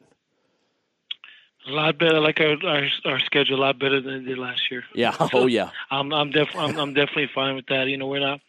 A 1.68 1.72
lot 1.72 1.98
better. 1.98 2.20
Like 2.20 2.40
our, 2.40 2.58
our 2.66 2.88
our 3.06 3.20
schedule 3.20 3.60
a 3.60 3.62
lot 3.62 3.80
better 3.80 4.02
than 4.02 4.14
it 4.14 4.26
did 4.26 4.38
last 4.38 4.72
year. 4.72 4.84
Yeah. 4.94 5.16
Oh 5.34 5.48
yeah. 5.48 5.72
I'm 5.92 6.14
I'm 6.14 6.32
definitely 6.32 6.74
I'm, 6.74 6.80
I'm, 6.80 6.94
definitely 6.94 7.30
fine 7.34 7.56
with 7.56 7.68
that. 7.68 7.88
You 7.88 7.98
know, 7.98 8.08
we're 8.08 8.20
not 8.20 8.42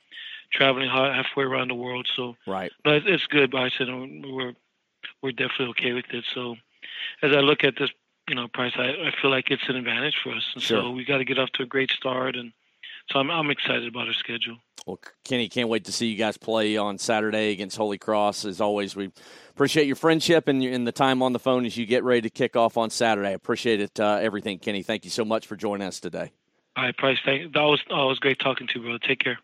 traveling 0.53 0.89
halfway 0.89 1.45
around 1.45 1.69
the 1.69 1.75
world, 1.75 2.09
so 2.17 2.37
right. 2.47 2.73
But 2.85 2.95
it's, 2.95 3.07
it's 3.09 3.27
good. 3.27 3.51
But 3.51 3.63
I 3.63 3.71
said 3.77 3.89
um, 3.89 4.23
we're 4.23 4.55
we're 5.23 5.33
definitely 5.33 5.69
okay 5.69 5.93
with 5.93 6.07
it. 6.13 6.25
So 6.33 6.57
as 7.23 7.33
I 7.33 7.41
look 7.41 7.65
at 7.65 7.75
this, 7.79 7.91
you 8.29 8.35
know, 8.35 8.49
price, 8.49 8.73
I, 8.77 8.89
I 8.89 9.13
feel 9.21 9.31
like 9.31 9.51
it's 9.51 9.69
an 9.69 9.77
advantage 9.77 10.17
for 10.23 10.33
us. 10.33 10.45
And 10.55 10.63
sure. 10.63 10.83
so 10.83 10.91
we 10.91 11.05
got 11.05 11.19
to 11.19 11.25
get 11.25 11.39
off 11.39 11.51
to 11.53 11.63
a 11.63 11.67
great 11.67 11.91
start, 11.91 12.37
and 12.37 12.53
so 13.11 13.19
I'm 13.19 13.31
I'm 13.31 13.51
excited 13.51 13.87
about 13.87 14.07
our 14.07 14.15
schedule. 14.15 14.59
Well, 14.87 14.99
Kenny, 15.25 15.49
can't 15.49 15.69
wait 15.69 15.85
to 15.85 15.93
see 15.93 16.07
you 16.07 16.17
guys 16.17 16.39
play 16.39 16.79
on 16.79 16.97
Saturday 16.97 17.53
against 17.53 17.77
Holy 17.77 17.99
Cross. 17.99 18.47
As 18.47 18.61
always, 18.61 18.97
we 18.97 19.11
appreciate 19.51 19.87
your 19.87 19.97
friendship 19.97 20.49
and, 20.49 20.63
and 20.63 20.87
the 20.87 20.93
time 20.93 21.23
on 21.23 21.35
the 21.35 21.39
phone 21.39 21.67
as 21.67 21.77
you 21.77 21.85
get 21.85 22.05
ready 22.05 22.23
to 22.23 22.31
kick 22.31 22.57
off 22.57 22.79
on 22.79 22.89
Saturday. 22.89 23.29
I 23.29 23.33
appreciate 23.33 23.81
it, 23.83 24.01
uh, 24.01 24.19
everything, 24.23 24.59
Kenny. 24.59 24.83
Thank 24.83 25.05
you 25.05 25.11
so 25.11 25.27
much 25.27 25.47
for 25.47 25.57
joining 25.57 25.87
us 25.87 26.01
today. 26.01 26.33
All 26.77 26.85
right, 26.85 26.97
Price. 26.97 27.19
Thank, 27.25 27.53
that 27.53 27.61
was 27.61 27.83
always 27.91 28.19
great 28.19 28.39
talking 28.39 28.67
to 28.69 28.75
you, 28.77 28.83
brother. 28.83 28.99
Take 28.99 29.19
care. 29.19 29.39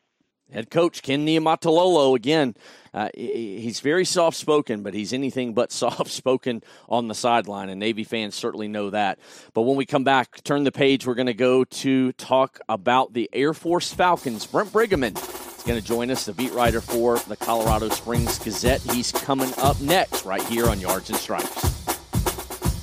Head 0.55 0.71
coach 0.71 1.03
Ken 1.03 1.27
Niumatalolo 1.27 2.15
again. 2.15 2.55
Uh, 2.95 3.09
he's 3.13 3.81
very 3.81 4.05
soft 4.05 4.37
spoken, 4.37 4.85
but 4.85 4.95
he's 4.95 5.13
anything 5.13 5.53
but 5.53 5.73
soft 5.73 6.13
spoken 6.13 6.63
on 6.89 7.09
the 7.09 7.15
sideline, 7.15 7.69
and 7.69 7.81
Navy 7.81 8.05
fans 8.05 8.37
certainly 8.37 8.69
know 8.69 8.91
that. 8.91 9.19
But 9.53 9.63
when 9.63 9.77
we 9.77 9.85
come 9.85 10.05
back, 10.05 10.45
turn 10.45 10.63
the 10.63 10.71
page, 10.71 11.07
we're 11.07 11.17
going 11.17 11.27
to 11.27 11.35
go 11.35 11.65
to 11.65 12.13
talk 12.13 12.61
about 12.69 13.13
the 13.15 13.29
Air 13.33 13.53
Force 13.53 13.93
Falcons. 13.93 14.47
Brent 14.47 14.73
Briggeman 14.73 15.17
is 15.17 15.65
going 15.65 15.81
to 15.81 15.85
join 15.85 16.13
us, 16.13 16.25
the 16.25 16.33
beat 16.33 16.53
writer 16.53 16.81
for 16.81 17.19
the 17.19 17.37
Colorado 17.37 17.89
Springs 17.89 18.39
Gazette. 18.39 18.81
He's 18.81 19.11
coming 19.11 19.53
up 19.59 19.81
next, 19.81 20.25
right 20.25 20.43
here 20.45 20.69
on 20.69 20.79
Yards 20.79 21.11
and 21.11 21.19
Stripes. 21.19 21.94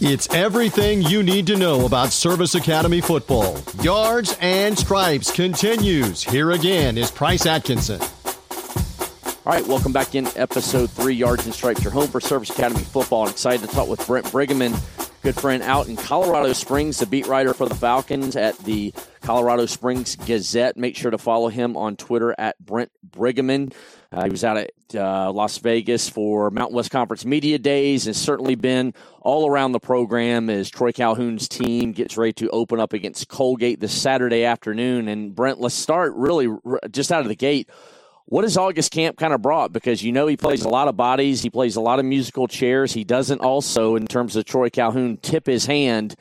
It's 0.03 0.27
everything 0.33 1.03
you 1.03 1.21
need 1.21 1.45
to 1.45 1.55
know 1.55 1.85
about 1.85 2.11
Service 2.11 2.55
Academy 2.55 3.01
football. 3.01 3.59
Yards 3.83 4.35
and 4.41 4.75
Stripes 4.75 5.29
continues. 5.29 6.23
Here 6.23 6.49
again 6.49 6.97
is 6.97 7.11
Price 7.11 7.45
Atkinson. 7.45 8.01
All 8.01 9.53
right, 9.53 9.65
welcome 9.67 9.93
back 9.93 10.15
in 10.15 10.27
episode 10.35 10.89
three, 10.89 11.13
Yards 11.13 11.45
and 11.45 11.53
Stripes, 11.53 11.83
your 11.83 11.93
home 11.93 12.07
for 12.07 12.19
Service 12.19 12.49
Academy 12.49 12.81
football. 12.81 13.25
I'm 13.25 13.29
excited 13.29 13.69
to 13.69 13.75
talk 13.75 13.87
with 13.87 14.03
Brent 14.07 14.25
Briggeman, 14.25 14.73
good 15.21 15.35
friend 15.35 15.61
out 15.61 15.87
in 15.87 15.95
Colorado 15.95 16.51
Springs, 16.53 16.97
the 16.97 17.05
beat 17.05 17.27
writer 17.27 17.53
for 17.53 17.67
the 17.67 17.75
Falcons 17.75 18.35
at 18.35 18.57
the 18.59 18.91
Colorado 19.21 19.67
Springs 19.67 20.15
Gazette. 20.15 20.77
Make 20.77 20.95
sure 20.95 21.11
to 21.11 21.17
follow 21.19 21.49
him 21.49 21.77
on 21.77 21.95
Twitter 21.95 22.33
at 22.37 22.57
Brent 22.59 22.91
Briggeman. 23.07 23.73
Uh, 24.11 24.23
he 24.23 24.31
was 24.31 24.43
out 24.43 24.57
at 24.57 24.71
uh, 24.95 25.31
Las 25.31 25.59
Vegas 25.59 26.09
for 26.09 26.49
Mountain 26.49 26.75
West 26.75 26.89
Conference 26.89 27.23
Media 27.23 27.59
Days. 27.59 28.05
Has 28.05 28.17
certainly 28.17 28.55
been 28.55 28.93
all 29.21 29.47
around 29.47 29.73
the 29.73 29.79
program 29.79 30.49
as 30.49 30.69
Troy 30.69 30.91
Calhoun's 30.91 31.47
team 31.47 31.91
gets 31.91 32.17
ready 32.17 32.33
to 32.33 32.49
open 32.49 32.79
up 32.79 32.93
against 32.93 33.27
Colgate 33.27 33.79
this 33.79 33.93
Saturday 33.93 34.43
afternoon. 34.43 35.07
And 35.07 35.35
Brent, 35.35 35.61
let's 35.61 35.75
start 35.75 36.13
really 36.15 36.47
just 36.89 37.11
out 37.11 37.21
of 37.21 37.27
the 37.27 37.35
gate. 37.35 37.69
What 38.31 38.45
has 38.45 38.55
August 38.55 38.93
Camp 38.93 39.17
kind 39.17 39.33
of 39.33 39.41
brought? 39.41 39.73
Because 39.73 40.01
you 40.01 40.13
know 40.13 40.25
he 40.25 40.37
plays 40.37 40.63
a 40.63 40.69
lot 40.69 40.87
of 40.87 40.95
bodies, 40.95 41.41
he 41.41 41.49
plays 41.49 41.75
a 41.75 41.81
lot 41.81 41.99
of 41.99 42.05
musical 42.05 42.47
chairs. 42.47 42.93
He 42.93 43.03
doesn't 43.03 43.41
also, 43.41 43.97
in 43.97 44.07
terms 44.07 44.37
of 44.37 44.45
Troy 44.45 44.69
Calhoun, 44.69 45.17
tip 45.17 45.45
his 45.45 45.65
hand. 45.65 46.15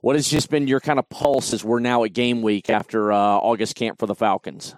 What 0.00 0.14
has 0.14 0.28
just 0.28 0.48
been 0.48 0.68
your 0.68 0.78
kind 0.78 1.00
of 1.00 1.08
pulse 1.08 1.52
as 1.52 1.64
we're 1.64 1.80
now 1.80 2.04
at 2.04 2.12
game 2.12 2.40
week 2.40 2.70
after 2.70 3.10
uh, 3.10 3.18
August 3.18 3.74
Camp 3.74 3.98
for 3.98 4.06
the 4.06 4.14
Falcons? 4.14 4.76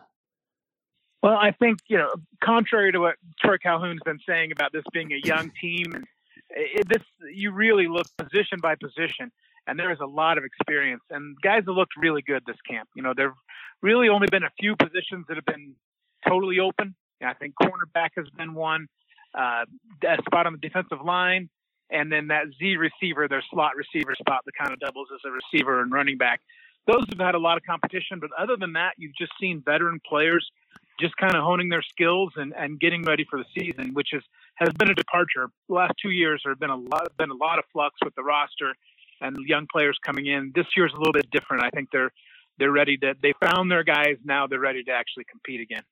Well, 1.22 1.36
I 1.36 1.50
think 1.50 1.80
you 1.88 1.98
know, 1.98 2.08
contrary 2.42 2.90
to 2.92 3.00
what 3.00 3.16
Troy 3.38 3.58
Calhoun's 3.58 4.00
been 4.06 4.20
saying 4.26 4.52
about 4.52 4.72
this 4.72 4.84
being 4.90 5.12
a 5.12 5.20
young 5.22 5.52
team, 5.60 6.06
it, 6.48 6.88
this 6.88 7.02
you 7.34 7.52
really 7.52 7.86
look 7.86 8.06
position 8.16 8.60
by 8.62 8.76
position, 8.76 9.30
and 9.66 9.78
there 9.78 9.92
is 9.92 9.98
a 10.00 10.06
lot 10.06 10.38
of 10.38 10.44
experience, 10.44 11.02
and 11.10 11.36
guys 11.42 11.64
have 11.66 11.76
looked 11.76 11.98
really 11.98 12.22
good 12.22 12.44
this 12.46 12.56
camp. 12.66 12.88
You 12.96 13.02
know, 13.02 13.12
there've 13.14 13.36
really 13.82 14.08
only 14.08 14.28
been 14.30 14.44
a 14.44 14.52
few 14.58 14.74
positions 14.74 15.26
that 15.28 15.36
have 15.36 15.44
been 15.44 15.74
totally 16.26 16.58
open. 16.60 16.94
I 17.22 17.34
think 17.34 17.54
cornerback 17.60 18.10
has 18.16 18.26
been 18.36 18.54
one, 18.54 18.86
uh, 19.36 19.64
a 20.06 20.22
spot 20.26 20.46
on 20.46 20.52
the 20.52 20.58
defensive 20.58 21.00
line, 21.04 21.48
and 21.90 22.12
then 22.12 22.28
that 22.28 22.44
Z 22.58 22.76
receiver, 22.76 23.28
their 23.28 23.42
slot 23.50 23.72
receiver 23.76 24.14
spot 24.18 24.42
that 24.44 24.52
kind 24.56 24.72
of 24.72 24.78
doubles 24.78 25.08
as 25.12 25.20
a 25.26 25.30
receiver 25.30 25.82
and 25.82 25.90
running 25.92 26.18
back. 26.18 26.40
Those 26.86 27.04
have 27.10 27.18
had 27.18 27.34
a 27.34 27.38
lot 27.38 27.56
of 27.56 27.64
competition, 27.64 28.18
but 28.20 28.30
other 28.38 28.56
than 28.56 28.72
that, 28.74 28.92
you've 28.96 29.16
just 29.18 29.32
seen 29.40 29.62
veteran 29.64 30.00
players 30.08 30.48
just 31.00 31.16
kind 31.16 31.34
of 31.34 31.42
honing 31.42 31.68
their 31.68 31.82
skills 31.82 32.32
and, 32.36 32.52
and 32.56 32.80
getting 32.80 33.04
ready 33.04 33.24
for 33.28 33.38
the 33.38 33.44
season, 33.58 33.94
which 33.94 34.08
is 34.12 34.22
has 34.56 34.70
been 34.78 34.90
a 34.90 34.94
departure. 34.94 35.48
The 35.68 35.74
last 35.74 35.92
two 36.02 36.10
years 36.10 36.40
there 36.44 36.52
have 36.52 36.60
been 36.60 36.70
a 36.70 36.76
lot 36.76 37.16
been 37.16 37.30
a 37.30 37.34
lot 37.34 37.58
of 37.58 37.64
flux 37.72 37.94
with 38.04 38.14
the 38.14 38.22
roster 38.22 38.74
and 39.20 39.36
young 39.46 39.66
players 39.70 39.98
coming 40.04 40.26
in. 40.26 40.52
This 40.54 40.66
year's 40.76 40.92
a 40.94 40.98
little 40.98 41.12
bit 41.12 41.30
different. 41.30 41.64
I 41.64 41.70
think 41.70 41.90
they're 41.92 42.10
they're 42.58 42.72
ready 42.72 42.96
to 42.98 43.14
they 43.22 43.34
found 43.40 43.70
their 43.70 43.84
guys 43.84 44.16
now 44.24 44.46
they're 44.46 44.58
ready 44.58 44.82
to 44.84 44.92
actually 44.92 45.24
compete 45.30 45.60
again. 45.60 45.82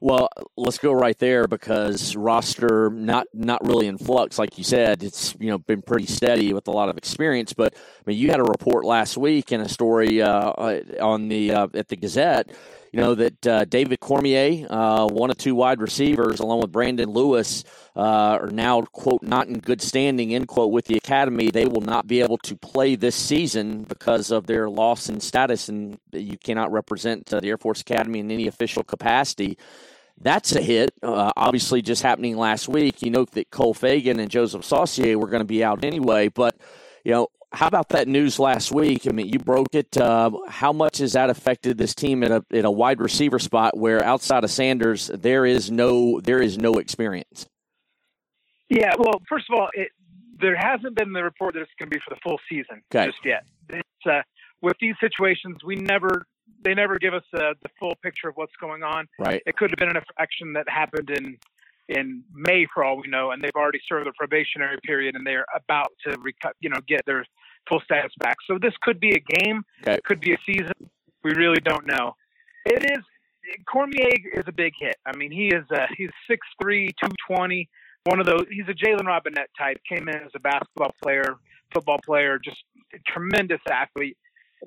Well, 0.00 0.28
let's 0.56 0.78
go 0.78 0.92
right 0.92 1.18
there 1.18 1.46
because 1.48 2.14
roster 2.16 2.90
not 2.90 3.26
not 3.32 3.64
really 3.66 3.86
in 3.86 3.96
flux, 3.98 4.38
like 4.38 4.58
you 4.58 4.64
said. 4.64 5.02
It's 5.02 5.34
you 5.38 5.48
know 5.48 5.58
been 5.58 5.82
pretty 5.82 6.06
steady 6.06 6.52
with 6.52 6.68
a 6.68 6.70
lot 6.70 6.88
of 6.88 6.98
experience. 6.98 7.52
But 7.52 7.74
I 7.74 8.02
mean, 8.06 8.18
you 8.18 8.30
had 8.30 8.40
a 8.40 8.44
report 8.44 8.84
last 8.84 9.16
week 9.16 9.52
and 9.52 9.62
a 9.62 9.68
story 9.68 10.20
uh, 10.20 10.50
on 11.00 11.28
the 11.28 11.52
uh, 11.52 11.68
at 11.74 11.88
the 11.88 11.96
Gazette 11.96 12.50
you 12.94 13.00
know 13.00 13.16
that 13.16 13.46
uh, 13.48 13.64
David 13.64 13.98
Cormier, 13.98 14.68
uh, 14.70 15.08
one 15.08 15.28
of 15.28 15.36
two 15.36 15.56
wide 15.56 15.80
receivers, 15.80 16.38
along 16.38 16.60
with 16.60 16.70
Brandon 16.70 17.10
Lewis, 17.10 17.64
uh, 17.96 18.38
are 18.40 18.50
now 18.52 18.82
quote 18.82 19.20
not 19.20 19.48
in 19.48 19.58
good 19.58 19.82
standing 19.82 20.32
end 20.32 20.46
quote 20.46 20.70
with 20.70 20.84
the 20.84 20.96
academy. 20.96 21.50
They 21.50 21.66
will 21.66 21.80
not 21.80 22.06
be 22.06 22.20
able 22.20 22.38
to 22.38 22.54
play 22.54 22.94
this 22.94 23.16
season 23.16 23.82
because 23.82 24.30
of 24.30 24.46
their 24.46 24.70
loss 24.70 25.08
in 25.08 25.18
status, 25.18 25.68
and 25.68 25.98
you 26.12 26.38
cannot 26.38 26.70
represent 26.70 27.34
uh, 27.34 27.40
the 27.40 27.48
Air 27.48 27.58
Force 27.58 27.80
Academy 27.80 28.20
in 28.20 28.30
any 28.30 28.46
official 28.46 28.84
capacity. 28.84 29.58
That's 30.20 30.54
a 30.54 30.62
hit. 30.62 30.94
Uh, 31.02 31.32
obviously, 31.36 31.82
just 31.82 32.02
happening 32.02 32.36
last 32.36 32.68
week. 32.68 33.02
You 33.02 33.10
know 33.10 33.24
that 33.24 33.50
Cole 33.50 33.74
Fagan 33.74 34.20
and 34.20 34.30
Joseph 34.30 34.64
Saucier 34.64 35.18
were 35.18 35.26
going 35.26 35.40
to 35.42 35.44
be 35.44 35.64
out 35.64 35.84
anyway, 35.84 36.28
but 36.28 36.56
you 37.02 37.10
know 37.10 37.26
how 37.54 37.66
about 37.66 37.90
that 37.90 38.08
news 38.08 38.38
last 38.38 38.72
week? 38.72 39.06
I 39.06 39.12
mean, 39.12 39.28
you 39.28 39.38
broke 39.38 39.68
it. 39.72 39.96
Uh, 39.96 40.30
how 40.48 40.72
much 40.72 40.98
has 40.98 41.12
that 41.12 41.30
affected 41.30 41.78
this 41.78 41.94
team 41.94 42.22
in 42.22 42.32
a, 42.32 42.44
at 42.52 42.64
a 42.64 42.70
wide 42.70 43.00
receiver 43.00 43.38
spot 43.38 43.76
where 43.76 44.04
outside 44.04 44.44
of 44.44 44.50
Sanders 44.50 45.10
there 45.14 45.46
is 45.46 45.70
no 45.70 46.20
there 46.20 46.42
is 46.42 46.58
no 46.58 46.74
experience? 46.74 47.46
Yeah, 48.68 48.94
well, 48.98 49.20
first 49.28 49.46
of 49.50 49.58
all, 49.58 49.68
it, 49.72 49.88
there 50.40 50.56
hasn't 50.56 50.96
been 50.96 51.12
the 51.12 51.22
report 51.22 51.54
that 51.54 51.60
it's 51.60 51.70
going 51.78 51.90
to 51.90 51.96
be 51.96 52.00
for 52.06 52.14
the 52.14 52.20
full 52.22 52.38
season 52.48 52.82
okay. 52.94 53.06
just 53.06 53.24
yet. 53.24 53.44
It's, 53.68 54.06
uh, 54.06 54.22
with 54.60 54.76
these 54.80 54.94
situations, 55.00 55.58
we 55.64 55.76
never 55.76 56.26
they 56.62 56.74
never 56.74 56.98
give 56.98 57.14
us 57.14 57.24
uh, 57.34 57.54
the 57.62 57.68
full 57.78 57.94
picture 58.02 58.28
of 58.28 58.36
what's 58.36 58.56
going 58.60 58.82
on. 58.82 59.06
Right. 59.18 59.42
It 59.46 59.56
could 59.56 59.70
have 59.70 59.78
been 59.78 59.90
an 59.90 59.96
infraction 59.96 60.54
that 60.54 60.68
happened 60.68 61.10
in 61.10 61.38
in 61.88 62.24
May, 62.32 62.66
for 62.72 62.82
all 62.82 62.96
we 62.96 63.08
know, 63.08 63.30
and 63.30 63.42
they've 63.42 63.54
already 63.54 63.80
served 63.86 64.06
the 64.06 64.12
probationary 64.18 64.78
period, 64.84 65.14
and 65.16 65.26
they're 65.26 65.44
about 65.54 65.92
to, 66.06 66.16
you 66.60 66.70
know, 66.70 66.78
get 66.88 67.02
their 67.04 67.26
full 67.68 67.80
status 67.80 68.12
back. 68.18 68.36
So 68.46 68.58
this 68.60 68.74
could 68.82 69.00
be 69.00 69.10
a 69.14 69.20
game, 69.20 69.64
okay. 69.82 69.98
could 70.04 70.20
be 70.20 70.32
a 70.32 70.38
season. 70.46 70.72
We 71.22 71.32
really 71.34 71.60
don't 71.64 71.86
know. 71.86 72.14
It 72.66 72.84
is 72.90 73.04
Cormier 73.66 74.10
is 74.32 74.44
a 74.46 74.52
big 74.52 74.72
hit. 74.78 74.96
I 75.06 75.16
mean, 75.16 75.30
he 75.30 75.48
is 75.48 75.64
uh, 75.70 75.86
he's 75.96 76.10
six 76.28 76.46
three, 76.60 76.88
two 77.02 77.10
twenty. 77.28 77.68
One 78.04 78.20
of 78.20 78.26
those. 78.26 78.44
He's 78.50 78.68
a 78.68 78.74
Jalen 78.74 79.06
Robinette 79.06 79.50
type. 79.56 79.78
Came 79.88 80.08
in 80.08 80.16
as 80.16 80.30
a 80.34 80.40
basketball 80.40 80.94
player, 81.02 81.36
football 81.72 81.98
player, 82.04 82.38
just 82.38 82.62
tremendous 83.06 83.60
athlete. 83.70 84.16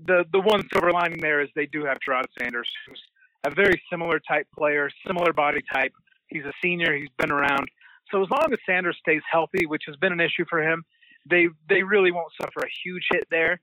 The 0.06 0.26
the 0.32 0.40
one 0.40 0.62
silver 0.72 0.92
lining 0.92 1.20
there 1.22 1.42
is 1.42 1.50
they 1.56 1.66
do 1.66 1.86
have 1.86 1.98
Geraud 2.04 2.28
Sanders, 2.40 2.70
who's 2.88 3.02
a 3.46 3.52
very 3.52 3.82
similar 3.90 4.20
type 4.20 4.48
player, 4.58 4.90
similar 5.06 5.34
body 5.34 5.62
type. 5.74 5.94
He's 6.28 6.44
a 6.44 6.54
senior. 6.62 6.96
He's 6.96 7.10
been 7.18 7.32
around. 7.32 7.68
So 8.12 8.24
as 8.24 8.30
long 8.30 8.52
as 8.52 8.60
Sanders 8.66 8.98
stays 9.00 9.22
healthy, 9.30 9.66
which 9.66 9.84
has 9.88 9.96
been 9.98 10.14
an 10.14 10.22
issue 10.22 10.46
for 10.50 10.62
him, 10.62 10.84
they 11.30 11.48
they 11.70 11.84
really 11.84 12.12
won't 12.12 12.32
suffer 12.40 12.60
a 12.66 12.70
huge 12.84 13.08
hit 13.12 13.28
there 13.30 13.60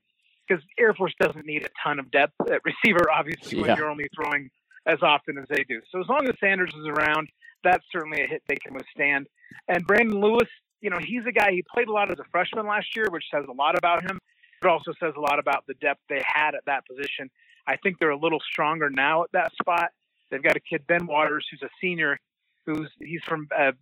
because 0.47 0.63
Air 0.79 0.93
Force 0.93 1.13
doesn't 1.19 1.45
need 1.45 1.65
a 1.65 1.69
ton 1.83 1.99
of 1.99 2.11
depth 2.11 2.33
at 2.51 2.61
receiver, 2.63 3.09
obviously, 3.11 3.57
yeah. 3.57 3.67
when 3.67 3.77
you're 3.77 3.89
only 3.89 4.07
throwing 4.15 4.49
as 4.85 4.99
often 5.01 5.37
as 5.37 5.45
they 5.49 5.63
do. 5.67 5.81
So 5.91 5.99
as 5.99 6.07
long 6.07 6.27
as 6.27 6.35
Sanders 6.39 6.69
is 6.69 6.87
around, 6.87 7.27
that's 7.63 7.83
certainly 7.91 8.23
a 8.23 8.27
hit 8.27 8.43
they 8.47 8.55
can 8.55 8.73
withstand. 8.73 9.27
And 9.67 9.85
Brandon 9.85 10.21
Lewis, 10.21 10.47
you 10.81 10.89
know, 10.89 10.99
he's 10.99 11.25
a 11.27 11.31
guy 11.31 11.51
he 11.51 11.63
played 11.73 11.87
a 11.87 11.91
lot 11.91 12.11
as 12.11 12.19
a 12.19 12.29
freshman 12.31 12.67
last 12.67 12.95
year, 12.95 13.07
which 13.09 13.23
says 13.33 13.45
a 13.49 13.53
lot 13.53 13.77
about 13.77 14.03
him. 14.03 14.19
It 14.61 14.67
also 14.67 14.93
says 14.99 15.13
a 15.17 15.19
lot 15.19 15.39
about 15.39 15.65
the 15.67 15.73
depth 15.75 16.01
they 16.09 16.23
had 16.25 16.55
at 16.55 16.65
that 16.65 16.85
position. 16.87 17.29
I 17.67 17.77
think 17.77 17.97
they're 17.99 18.11
a 18.11 18.17
little 18.17 18.39
stronger 18.39 18.89
now 18.89 19.23
at 19.23 19.31
that 19.33 19.51
spot. 19.59 19.89
They've 20.29 20.43
got 20.43 20.55
a 20.55 20.59
kid 20.59 20.85
Ben 20.87 21.07
Waters 21.07 21.45
who's 21.49 21.63
a 21.63 21.69
senior, 21.81 22.19
who's 22.65 22.89
he's 22.99 23.23
from 23.23 23.47
a 23.57 23.73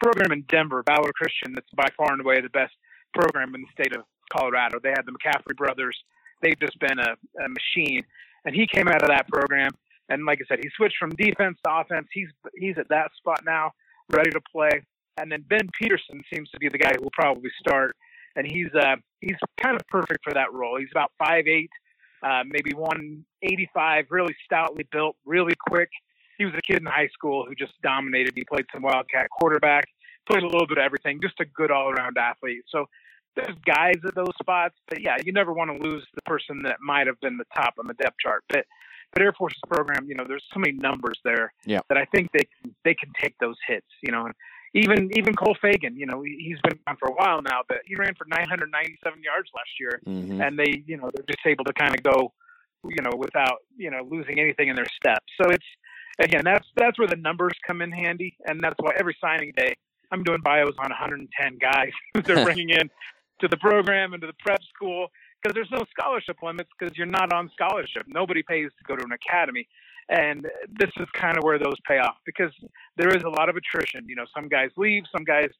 program 0.00 0.32
in 0.32 0.42
Denver, 0.42 0.82
Valor 0.86 1.12
Christian. 1.14 1.54
That's 1.54 1.70
by 1.74 1.88
far 1.96 2.12
and 2.12 2.20
away 2.20 2.40
the 2.40 2.48
best 2.48 2.74
program 3.14 3.54
in 3.54 3.62
the 3.62 3.68
state 3.72 3.94
of 3.94 4.04
Colorado. 4.32 4.78
They 4.82 4.90
had 4.90 5.02
the 5.06 5.12
McCaffrey 5.12 5.56
brothers. 5.56 5.96
They've 6.42 6.58
just 6.58 6.78
been 6.78 6.98
a, 6.98 7.16
a 7.42 7.48
machine. 7.48 8.04
And 8.44 8.54
he 8.54 8.66
came 8.66 8.88
out 8.88 9.02
of 9.02 9.08
that 9.08 9.28
program, 9.28 9.70
and 10.08 10.24
like 10.24 10.38
I 10.40 10.46
said, 10.48 10.60
he 10.62 10.70
switched 10.76 10.96
from 10.98 11.10
defense 11.10 11.58
to 11.64 11.74
offense. 11.74 12.06
He's 12.12 12.28
he's 12.56 12.78
at 12.78 12.88
that 12.88 13.10
spot 13.16 13.40
now, 13.44 13.72
ready 14.10 14.30
to 14.30 14.40
play. 14.50 14.82
And 15.16 15.30
then 15.30 15.44
Ben 15.48 15.68
Peterson 15.78 16.22
seems 16.32 16.48
to 16.50 16.58
be 16.58 16.68
the 16.68 16.78
guy 16.78 16.92
who 16.96 17.02
will 17.02 17.12
probably 17.12 17.50
start, 17.58 17.96
and 18.36 18.46
he's 18.46 18.68
uh, 18.74 18.96
he's 19.20 19.36
kind 19.60 19.76
of 19.76 19.86
perfect 19.88 20.20
for 20.22 20.32
that 20.34 20.52
role. 20.52 20.78
He's 20.78 20.88
about 20.92 21.12
five 21.18 21.46
eight, 21.46 21.70
uh, 22.22 22.44
maybe 22.46 22.72
185, 22.74 24.06
really 24.10 24.34
stoutly 24.44 24.86
built, 24.90 25.16
really 25.24 25.54
quick. 25.68 25.90
He 26.38 26.44
was 26.44 26.54
a 26.54 26.62
kid 26.62 26.78
in 26.80 26.86
high 26.86 27.08
school 27.12 27.44
who 27.46 27.54
just 27.54 27.72
dominated. 27.82 28.32
He 28.36 28.44
played 28.44 28.66
some 28.72 28.82
Wildcat 28.82 29.28
quarterback, 29.30 29.86
played 30.28 30.42
a 30.42 30.46
little 30.46 30.66
bit 30.66 30.78
of 30.78 30.84
everything, 30.84 31.20
just 31.22 31.40
a 31.40 31.44
good 31.44 31.70
all 31.70 31.90
around 31.90 32.16
athlete. 32.18 32.64
So 32.68 32.86
there's 33.36 33.56
guys 33.64 33.96
at 34.06 34.14
those 34.14 34.34
spots, 34.40 34.74
but 34.88 35.00
yeah, 35.00 35.16
you 35.24 35.32
never 35.32 35.52
want 35.52 35.70
to 35.70 35.88
lose 35.88 36.04
the 36.14 36.22
person 36.22 36.62
that 36.64 36.76
might 36.80 37.06
have 37.06 37.20
been 37.20 37.36
the 37.36 37.46
top 37.54 37.74
on 37.78 37.86
the 37.86 37.94
depth 37.94 38.16
chart. 38.20 38.44
But 38.48 38.64
but 39.12 39.22
Air 39.22 39.32
Force's 39.32 39.60
program, 39.66 40.06
you 40.06 40.14
know, 40.14 40.24
there's 40.28 40.44
so 40.52 40.60
many 40.60 40.76
numbers 40.76 41.18
there 41.24 41.52
yeah. 41.64 41.80
that 41.88 41.96
I 41.96 42.04
think 42.06 42.30
they 42.32 42.46
they 42.84 42.94
can 42.94 43.10
take 43.20 43.34
those 43.40 43.56
hits. 43.66 43.86
You 44.02 44.12
know, 44.12 44.28
even 44.74 45.10
even 45.14 45.34
Cole 45.34 45.56
Fagan, 45.60 45.96
you 45.96 46.06
know, 46.06 46.22
he's 46.22 46.58
been 46.62 46.78
on 46.86 46.96
for 46.96 47.08
a 47.08 47.12
while 47.12 47.40
now, 47.42 47.62
but 47.68 47.78
he 47.86 47.94
ran 47.94 48.14
for 48.16 48.26
997 48.28 49.22
yards 49.22 49.48
last 49.54 49.70
year, 49.80 50.00
mm-hmm. 50.06 50.40
and 50.40 50.58
they, 50.58 50.82
you 50.86 50.96
know, 50.96 51.10
they're 51.14 51.26
just 51.26 51.46
able 51.46 51.64
to 51.64 51.72
kind 51.72 51.94
of 51.94 52.02
go, 52.02 52.32
you 52.84 53.02
know, 53.02 53.16
without 53.16 53.58
you 53.76 53.90
know 53.90 54.06
losing 54.10 54.38
anything 54.40 54.68
in 54.68 54.76
their 54.76 54.88
step. 55.00 55.22
So 55.40 55.50
it's 55.50 55.66
again, 56.18 56.42
that's 56.44 56.66
that's 56.76 56.98
where 56.98 57.08
the 57.08 57.16
numbers 57.16 57.52
come 57.66 57.80
in 57.80 57.92
handy, 57.92 58.36
and 58.46 58.60
that's 58.60 58.76
why 58.78 58.92
every 58.98 59.16
signing 59.20 59.52
day 59.56 59.74
I'm 60.10 60.22
doing 60.22 60.40
bios 60.42 60.74
on 60.78 60.90
110 60.90 61.58
guys 61.58 61.90
they're 62.24 62.44
bringing 62.44 62.70
in 62.70 62.90
to 63.40 63.48
the 63.48 63.56
program 63.56 64.12
and 64.12 64.20
to 64.22 64.26
the 64.26 64.34
prep 64.40 64.62
school 64.74 65.08
because 65.40 65.54
there's 65.54 65.70
no 65.70 65.84
scholarship 65.90 66.36
limits 66.42 66.70
because 66.78 66.96
you're 66.96 67.06
not 67.06 67.32
on 67.32 67.50
scholarship. 67.52 68.04
Nobody 68.08 68.42
pays 68.42 68.70
to 68.78 68.84
go 68.84 68.96
to 68.96 69.04
an 69.04 69.12
academy. 69.12 69.68
And 70.08 70.46
this 70.68 70.90
is 70.98 71.06
kind 71.12 71.36
of 71.36 71.44
where 71.44 71.58
those 71.58 71.76
pay 71.86 71.98
off 71.98 72.16
because 72.24 72.52
there 72.96 73.14
is 73.14 73.22
a 73.24 73.28
lot 73.28 73.48
of 73.48 73.56
attrition. 73.56 74.08
You 74.08 74.16
know, 74.16 74.24
some 74.34 74.48
guys 74.48 74.70
leave, 74.76 75.04
some 75.14 75.24
guys 75.24 75.50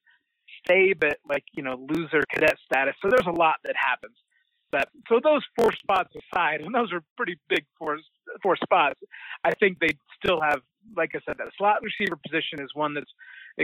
stay, 0.64 0.94
but 0.94 1.18
like, 1.28 1.44
you 1.52 1.62
know, 1.62 1.86
lose 1.88 2.08
their 2.10 2.24
cadet 2.32 2.56
status. 2.64 2.94
So 3.02 3.08
there's 3.10 3.26
a 3.26 3.38
lot 3.38 3.56
that 3.64 3.76
happens. 3.76 4.16
But 4.70 4.88
so 5.08 5.20
those 5.22 5.42
four 5.58 5.72
spots 5.72 6.12
aside, 6.14 6.60
and 6.60 6.74
those 6.74 6.92
are 6.92 7.02
pretty 7.16 7.38
big 7.48 7.64
four, 7.78 7.98
four 8.42 8.56
spots, 8.56 9.00
I 9.44 9.52
think 9.54 9.78
they 9.78 9.96
still 10.22 10.40
have, 10.40 10.60
like 10.96 11.10
I 11.14 11.20
said, 11.26 11.36
that 11.38 11.48
slot 11.56 11.78
receiver 11.82 12.16
position 12.16 12.60
is 12.60 12.70
one 12.74 12.94
that's 12.94 13.10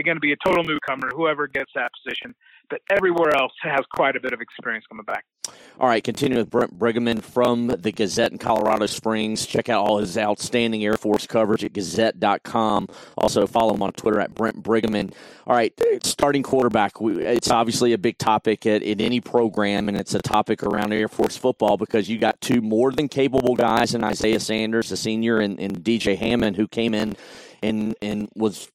going 0.03 0.17
to 0.17 0.21
be 0.21 0.33
a 0.33 0.37
total 0.45 0.63
newcomer, 0.63 1.09
whoever 1.15 1.47
gets 1.47 1.71
that 1.75 1.91
position. 2.03 2.35
But 2.69 2.81
everywhere 2.89 3.35
else 3.35 3.53
has 3.61 3.81
quite 3.93 4.15
a 4.15 4.19
bit 4.19 4.33
of 4.33 4.41
experience 4.41 4.85
coming 4.89 5.05
back. 5.05 5.23
All 5.79 5.87
right, 5.87 6.03
continue 6.03 6.37
with 6.37 6.49
Brent 6.49 6.79
Briggeman 6.79 7.21
from 7.21 7.67
the 7.67 7.91
Gazette 7.91 8.31
in 8.31 8.37
Colorado 8.37 8.85
Springs. 8.85 9.45
Check 9.45 9.69
out 9.69 9.85
all 9.85 9.99
his 9.99 10.17
outstanding 10.17 10.83
Air 10.83 10.97
Force 10.97 11.27
coverage 11.27 11.63
at 11.63 11.73
gazette.com. 11.73 12.87
Also, 13.17 13.45
follow 13.45 13.73
him 13.73 13.83
on 13.83 13.91
Twitter 13.91 14.19
at 14.19 14.33
Brent 14.33 14.63
Briggeman. 14.63 15.13
All 15.45 15.55
right, 15.55 15.73
starting 16.03 16.43
quarterback. 16.43 16.93
It's 16.99 17.51
obviously 17.51 17.93
a 17.93 17.97
big 17.97 18.17
topic 18.17 18.65
at, 18.65 18.81
in 18.81 19.01
any 19.01 19.21
program, 19.21 19.87
and 19.89 19.97
it's 19.97 20.15
a 20.15 20.21
topic 20.21 20.63
around 20.63 20.93
Air 20.93 21.09
Force 21.09 21.37
football 21.37 21.77
because 21.77 22.09
you 22.09 22.17
got 22.17 22.39
two 22.41 22.61
more 22.61 22.91
than 22.91 23.07
capable 23.07 23.55
guys 23.55 23.93
in 23.93 24.03
Isaiah 24.03 24.39
Sanders, 24.39 24.91
a 24.91 24.97
senior, 24.97 25.39
and, 25.39 25.59
and 25.59 25.83
DJ 25.83 26.17
Hammond, 26.17 26.55
who 26.55 26.67
came 26.67 26.93
in 26.93 27.15
and 27.61 27.95
and 28.01 28.29
was 28.35 28.69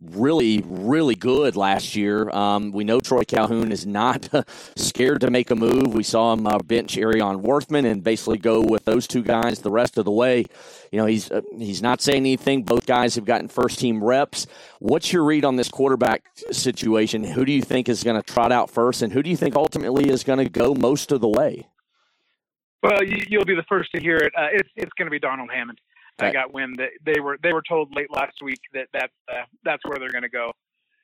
really, 0.00 0.62
really 0.66 1.14
good 1.14 1.56
last 1.56 1.96
year. 1.96 2.28
Um, 2.30 2.72
we 2.72 2.84
know 2.84 3.00
Troy 3.00 3.24
Calhoun 3.24 3.72
is 3.72 3.86
not 3.86 4.28
scared 4.76 5.20
to 5.22 5.30
make 5.30 5.50
a 5.50 5.56
move. 5.56 5.94
We 5.94 6.02
saw 6.02 6.32
him 6.32 6.46
uh, 6.46 6.58
bench 6.58 6.96
Arion 6.96 7.42
Worthman 7.42 7.84
and 7.84 8.02
basically 8.02 8.38
go 8.38 8.60
with 8.60 8.84
those 8.84 9.06
two 9.06 9.22
guys 9.22 9.60
the 9.60 9.70
rest 9.70 9.98
of 9.98 10.04
the 10.04 10.10
way. 10.10 10.44
You 10.92 10.98
know, 10.98 11.06
he's 11.06 11.30
uh, 11.30 11.42
he's 11.56 11.82
not 11.82 12.00
saying 12.00 12.18
anything. 12.18 12.62
Both 12.62 12.86
guys 12.86 13.14
have 13.14 13.24
gotten 13.24 13.48
first 13.48 13.78
team 13.78 14.02
reps. 14.02 14.46
What's 14.78 15.12
your 15.12 15.24
read 15.24 15.44
on 15.44 15.56
this 15.56 15.68
quarterback 15.68 16.24
situation? 16.50 17.24
Who 17.24 17.44
do 17.44 17.52
you 17.52 17.62
think 17.62 17.88
is 17.88 18.04
going 18.04 18.20
to 18.20 18.32
trot 18.32 18.52
out 18.52 18.70
first, 18.70 19.02
and 19.02 19.12
who 19.12 19.22
do 19.22 19.30
you 19.30 19.36
think 19.36 19.56
ultimately 19.56 20.10
is 20.10 20.24
going 20.24 20.38
to 20.38 20.48
go 20.48 20.74
most 20.74 21.12
of 21.12 21.20
the 21.20 21.28
way? 21.28 21.66
Well, 22.82 23.02
you, 23.02 23.38
will 23.38 23.44
be 23.44 23.54
the 23.54 23.64
first 23.68 23.90
to 23.92 24.00
hear 24.00 24.16
it. 24.16 24.32
Uh, 24.36 24.48
it's 24.52 24.68
it's 24.76 24.92
going 24.96 25.06
to 25.06 25.10
be 25.10 25.18
Donald 25.18 25.50
Hammond. 25.52 25.80
I 26.18 26.32
got 26.32 26.52
wind 26.52 26.76
that 26.78 26.90
they 27.04 27.20
were 27.20 27.38
they 27.42 27.52
were 27.52 27.62
told 27.68 27.94
late 27.94 28.10
last 28.10 28.42
week 28.42 28.60
that 28.72 28.88
that's 28.92 29.12
uh, 29.28 29.44
that's 29.64 29.82
where 29.84 29.98
they're 29.98 30.10
going 30.10 30.22
to 30.22 30.28
go. 30.28 30.50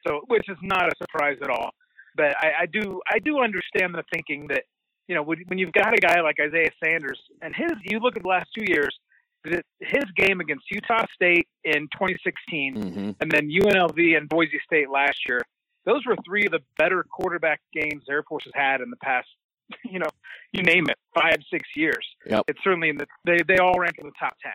So, 0.06 0.22
which 0.28 0.48
is 0.48 0.56
not 0.62 0.88
a 0.88 0.92
surprise 0.96 1.38
at 1.42 1.50
all. 1.50 1.70
But 2.16 2.36
I, 2.38 2.52
I 2.62 2.66
do 2.66 3.00
I 3.10 3.18
do 3.18 3.40
understand 3.40 3.94
the 3.94 4.04
thinking 4.12 4.46
that 4.48 4.64
you 5.08 5.14
know 5.14 5.22
when, 5.22 5.38
when 5.46 5.58
you've 5.58 5.72
got 5.72 5.94
a 5.94 5.98
guy 5.98 6.20
like 6.20 6.36
Isaiah 6.40 6.70
Sanders 6.82 7.20
and 7.40 7.54
his 7.54 7.72
you 7.84 7.98
look 7.98 8.16
at 8.16 8.22
the 8.22 8.28
last 8.28 8.48
two 8.56 8.64
years, 8.66 8.96
his 9.44 10.04
game 10.16 10.40
against 10.40 10.64
Utah 10.70 11.04
State 11.14 11.48
in 11.64 11.88
2016 11.92 12.74
mm-hmm. 12.74 13.10
and 13.20 13.30
then 13.30 13.48
UNLV 13.50 14.16
and 14.16 14.28
Boise 14.28 14.60
State 14.64 14.90
last 14.90 15.18
year. 15.28 15.40
Those 15.84 16.06
were 16.06 16.16
three 16.24 16.46
of 16.46 16.52
the 16.52 16.60
better 16.78 17.04
quarterback 17.10 17.60
games 17.72 18.04
Air 18.08 18.22
Force 18.22 18.44
has 18.44 18.52
had 18.54 18.80
in 18.80 18.90
the 18.90 18.96
past, 18.96 19.26
you 19.84 19.98
know, 19.98 20.08
you 20.52 20.62
name 20.62 20.86
it, 20.88 20.96
five, 21.14 21.38
six 21.50 21.68
years. 21.74 22.06
Yep. 22.26 22.44
It's 22.48 22.60
certainly 22.62 22.90
in 22.90 22.96
the 22.98 23.06
they 23.24 23.38
they 23.46 23.58
all 23.58 23.78
rank 23.78 23.96
in 23.98 24.06
the 24.06 24.12
top 24.18 24.36
ten. 24.42 24.52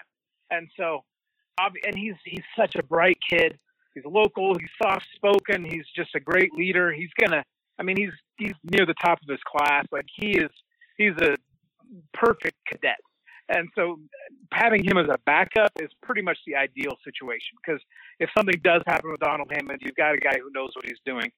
And 0.51 0.67
so, 0.77 1.03
and 1.59 1.95
he's 1.95 2.15
he's 2.25 2.43
such 2.57 2.75
a 2.75 2.83
bright 2.83 3.17
kid. 3.29 3.57
He's 3.93 4.05
local. 4.05 4.53
He's 4.59 4.69
soft 4.81 5.07
spoken. 5.15 5.65
He's 5.65 5.85
just 5.95 6.13
a 6.15 6.19
great 6.19 6.53
leader. 6.53 6.91
He's 6.91 7.09
gonna. 7.19 7.43
I 7.79 7.83
mean, 7.83 7.97
he's 7.97 8.13
he's 8.37 8.53
near 8.63 8.85
the 8.85 8.95
top 9.03 9.19
of 9.21 9.29
his 9.29 9.39
class. 9.45 9.85
Like 9.91 10.05
he 10.15 10.37
is. 10.37 10.51
He's 10.97 11.13
a 11.21 11.35
perfect 12.13 12.57
cadet. 12.67 12.97
And 13.49 13.69
so 13.75 13.99
having 14.51 14.83
him 14.83 14.97
as 14.97 15.07
a 15.07 15.17
backup 15.25 15.71
is 15.79 15.89
pretty 16.03 16.21
much 16.21 16.37
the 16.45 16.55
ideal 16.55 16.97
situation 17.03 17.55
because 17.63 17.81
if 18.19 18.29
something 18.37 18.59
does 18.63 18.81
happen 18.87 19.09
with 19.09 19.21
Donald 19.21 19.49
Hammond, 19.51 19.79
you've 19.81 19.95
got 19.95 20.15
a 20.15 20.17
guy 20.17 20.37
who 20.37 20.51
knows 20.53 20.71
what 20.75 20.85
he's 20.85 20.99
doing. 21.05 21.31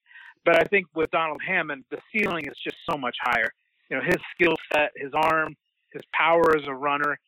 But 0.43 0.59
I 0.59 0.63
think 0.63 0.87
with 0.95 1.11
Donald 1.11 1.41
Hammond, 1.45 1.83
the 1.91 1.99
ceiling 2.11 2.45
is 2.47 2.57
just 2.63 2.77
so 2.89 2.97
much 2.97 3.15
higher. 3.21 3.49
You 3.91 3.97
know, 3.97 4.03
his 4.03 4.17
skill 4.33 4.55
set, 4.73 4.91
his 4.95 5.11
arm, 5.13 5.55
his 5.93 6.01
power 6.13 6.55
as 6.55 6.63
a 6.67 6.73
runner, 6.73 7.19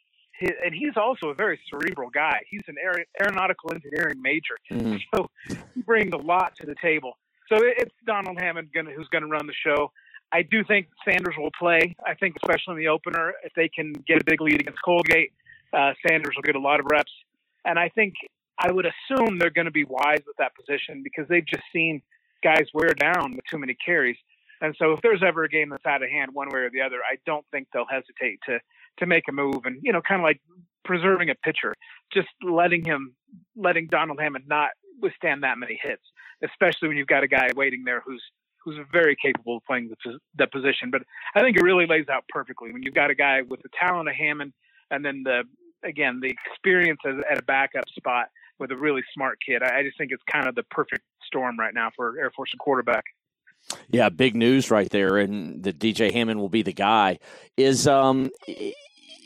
his, 0.41 0.51
and 0.63 0.73
he's 0.73 0.97
also 0.97 1.29
a 1.29 1.33
very 1.33 1.59
cerebral 1.69 2.09
guy. 2.09 2.41
He's 2.49 2.63
an 2.67 2.75
aer- 2.81 3.05
aeronautical 3.21 3.71
engineering 3.73 4.21
major, 4.21 4.57
mm-hmm. 4.69 4.97
so 5.15 5.29
he 5.73 5.81
brings 5.81 6.13
a 6.13 6.17
lot 6.17 6.55
to 6.57 6.65
the 6.65 6.75
table. 6.81 7.17
So 7.47 7.57
it's 7.61 7.93
Donald 8.05 8.37
Hammond 8.39 8.69
gonna, 8.73 8.91
who's 8.91 9.07
going 9.09 9.23
to 9.23 9.29
run 9.29 9.45
the 9.45 9.53
show. 9.65 9.91
I 10.31 10.41
do 10.43 10.63
think 10.63 10.87
Sanders 11.05 11.35
will 11.37 11.51
play. 11.57 11.95
I 12.05 12.13
think, 12.15 12.37
especially 12.41 12.73
in 12.73 12.79
the 12.79 12.87
opener, 12.87 13.33
if 13.43 13.53
they 13.55 13.67
can 13.67 13.91
get 14.07 14.21
a 14.21 14.25
big 14.25 14.41
lead 14.41 14.61
against 14.61 14.79
Colgate, 14.83 15.33
uh, 15.73 15.91
Sanders 16.07 16.33
will 16.35 16.43
get 16.43 16.55
a 16.55 16.59
lot 16.59 16.79
of 16.79 16.85
reps. 16.89 17.11
And 17.65 17.77
I 17.77 17.89
think 17.89 18.13
I 18.57 18.71
would 18.71 18.85
assume 18.85 19.37
they're 19.37 19.49
going 19.49 19.65
to 19.65 19.71
be 19.71 19.83
wise 19.83 20.21
with 20.25 20.37
that 20.37 20.53
position 20.55 21.03
because 21.03 21.27
they've 21.27 21.45
just 21.45 21.63
seen 21.73 22.01
guys 22.43 22.65
wear 22.73 22.89
down 22.89 23.35
with 23.35 23.45
too 23.49 23.57
many 23.59 23.75
carries. 23.85 24.17
And 24.61 24.75
so, 24.77 24.93
if 24.93 25.01
there's 25.01 25.23
ever 25.25 25.43
a 25.43 25.49
game 25.49 25.69
that's 25.69 25.85
out 25.85 26.03
of 26.03 26.09
hand, 26.09 26.31
one 26.33 26.49
way 26.49 26.61
or 26.61 26.69
the 26.69 26.81
other, 26.81 26.97
I 26.97 27.17
don't 27.25 27.45
think 27.51 27.67
they'll 27.73 27.85
hesitate 27.85 28.39
to 28.47 28.59
to 29.01 29.07
make 29.07 29.23
a 29.29 29.31
move 29.31 29.61
and 29.65 29.79
you 29.81 29.91
know 29.91 30.01
kind 30.01 30.21
of 30.21 30.23
like 30.23 30.39
preserving 30.83 31.29
a 31.29 31.35
pitcher 31.35 31.73
just 32.11 32.29
letting 32.43 32.83
him 32.83 33.13
letting 33.55 33.87
donald 33.87 34.19
hammond 34.19 34.45
not 34.47 34.69
withstand 35.01 35.43
that 35.43 35.57
many 35.57 35.79
hits 35.81 36.03
especially 36.43 36.87
when 36.87 36.97
you've 36.97 37.07
got 37.07 37.23
a 37.23 37.27
guy 37.27 37.47
waiting 37.55 37.83
there 37.85 38.01
who's 38.05 38.23
who's 38.63 38.77
very 38.91 39.15
capable 39.15 39.57
of 39.57 39.63
playing 39.65 39.89
the, 39.89 40.19
the 40.37 40.47
position. 40.47 40.91
But 40.91 41.01
i 41.35 41.41
think 41.41 41.57
it 41.57 41.63
really 41.63 41.87
lays 41.87 42.07
out 42.09 42.23
perfectly 42.29 42.71
when 42.71 42.83
you've 42.83 42.93
got 42.93 43.09
a 43.09 43.15
guy 43.15 43.41
with 43.41 43.61
the 43.61 43.69
talent 43.79 44.09
of 44.09 44.15
hammond 44.15 44.53
and 44.89 45.03
then 45.03 45.23
the 45.23 45.43
again 45.83 46.19
the 46.21 46.33
experience 46.51 46.99
at 47.05 47.37
a 47.37 47.43
backup 47.43 47.85
spot 47.95 48.27
with 48.61 48.71
a 48.71 48.77
really 48.77 49.01
smart 49.13 49.39
kid. 49.45 49.63
I, 49.63 49.83
just 49.83 49.97
think 49.97 50.11
it's 50.11 50.23
kind 50.31 50.47
of 50.47 50.55
the 50.55 50.63
perfect 50.69 51.01
storm 51.25 51.59
right 51.59 51.73
now 51.73 51.89
for 51.95 52.17
air 52.19 52.31
force 52.33 52.53
quarterback. 52.59 53.03
Yeah, 53.89 54.09
big 54.09 54.35
news 54.35 54.71
right 54.71 54.89
there, 54.89 55.17
and 55.17 55.61
the 55.63 55.73
DJ 55.73 56.11
Hammond 56.11 56.39
will 56.39 56.49
be 56.49 56.61
the 56.61 56.73
guy. 56.73 57.19
Is 57.57 57.87
um 57.87 58.31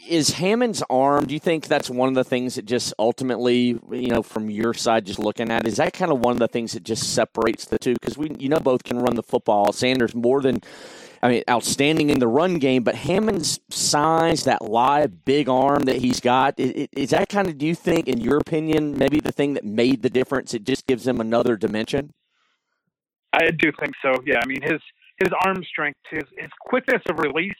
is 0.08 0.32
Hammond's 0.32 0.84
arm? 0.90 1.26
Do 1.26 1.34
you 1.34 1.40
think 1.40 1.68
that's 1.68 1.90
one 1.90 2.10
of 2.10 2.16
the 2.16 2.24
things 2.24 2.56
that 2.56 2.66
just 2.66 2.94
ultimately, 3.00 3.80
you 3.92 4.08
know, 4.08 4.22
from 4.22 4.50
your 4.50 4.74
side, 4.74 5.06
just 5.06 5.20
looking 5.20 5.52
at, 5.52 5.68
is 5.68 5.78
that 5.78 5.94
kind 5.94 6.12
of 6.12 6.20
one 6.20 6.34
of 6.34 6.40
the 6.40 6.48
things 6.48 6.74
that 6.74 6.84
just 6.84 7.14
separates 7.14 7.66
the 7.66 7.78
two? 7.78 7.94
Because 7.94 8.18
we, 8.18 8.32
you 8.38 8.50
know, 8.50 8.60
both 8.60 8.84
can 8.84 9.00
run 9.00 9.16
the 9.16 9.24
football. 9.24 9.72
Sanders 9.74 10.14
more 10.16 10.42
than, 10.42 10.62
I 11.24 11.30
mean, 11.30 11.44
outstanding 11.50 12.10
in 12.10 12.20
the 12.20 12.28
run 12.28 12.60
game, 12.60 12.84
but 12.84 12.96
Hammond's 12.96 13.60
size, 13.70 14.44
that 14.44 14.62
live 14.62 15.26
big 15.26 15.50
arm 15.50 15.84
that 15.84 15.98
he's 15.98 16.20
got, 16.20 16.60
is, 16.60 17.10
that 17.10 17.30
kind 17.30 17.48
of, 17.48 17.58
do 17.58 17.66
you 17.66 17.76
think, 17.76 18.08
in 18.08 18.20
your 18.20 18.38
opinion, 18.38 18.98
maybe 18.98 19.20
the 19.20 19.32
thing 19.32 19.54
that 19.56 19.66
made 19.66 20.02
the 20.02 20.10
difference? 20.10 20.54
It 20.54 20.64
just 20.64 20.86
gives 20.88 21.08
him 21.08 21.20
another 21.20 21.56
dimension. 21.56 22.14
I 23.34 23.52
do 23.52 23.72
think 23.80 23.94
so. 24.02 24.14
Yeah, 24.26 24.40
I 24.42 24.48
mean 24.48 24.62
his 24.62 24.80
his 25.18 25.30
arm 25.46 25.62
strength, 25.70 26.00
his 26.10 26.24
his 26.38 26.50
quickness 26.62 27.02
of 27.10 27.20
release. 27.20 27.56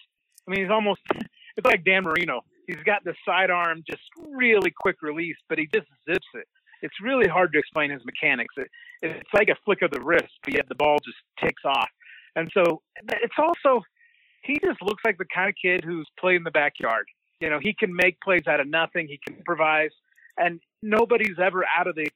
I 0.48 0.52
mean 0.52 0.62
he's 0.62 0.72
almost 0.72 1.02
it's 1.58 1.66
like 1.66 1.84
Dan 1.84 2.04
Marino. 2.04 2.42
He's 2.68 2.82
got 2.86 3.04
the 3.04 3.14
sidearm, 3.26 3.84
just 3.88 4.02
really 4.28 4.72
quick 4.76 5.02
release, 5.02 5.38
but 5.50 5.58
he 5.58 5.68
just 5.74 5.88
zips 6.10 6.28
it. 6.34 6.48
It's 6.82 6.96
really 7.02 7.28
hard 7.28 7.54
to 7.54 7.60
explain 7.60 7.92
his 7.92 8.02
mechanics. 8.06 8.54
It, 8.58 8.68
it's 9.02 9.30
like 9.34 9.50
a 9.50 9.56
flick 9.64 9.82
of 9.82 9.92
the 9.92 10.02
wrist, 10.02 10.34
but 10.44 10.54
yet 10.54 10.68
the 10.68 10.76
ball 10.76 10.98
just 11.04 11.18
ticks 11.40 11.64
off. 11.66 11.90
And 12.36 12.52
so 12.54 12.82
it's 12.96 13.36
also 13.38 13.82
he 14.44 14.60
just 14.64 14.82
looks 14.82 15.02
like 15.06 15.18
the 15.18 15.26
kind 15.34 15.50
of 15.50 15.56
kid 15.62 15.84
who's 15.84 16.08
played 16.20 16.36
in 16.36 16.44
the 16.44 16.52
backyard. 16.52 17.06
You 17.40 17.50
know, 17.50 17.60
he 17.62 17.74
can 17.74 17.96
make 17.96 18.20
plays 18.22 18.44
out 18.48 18.60
of 18.60 18.68
nothing. 18.68 19.08
He 19.08 19.20
can 19.26 19.38
improvise, 19.38 19.92
and 20.38 20.60
nobody's 20.82 21.38
ever 21.42 21.64
out 21.78 21.88
of 21.88 21.96
the 21.96 22.08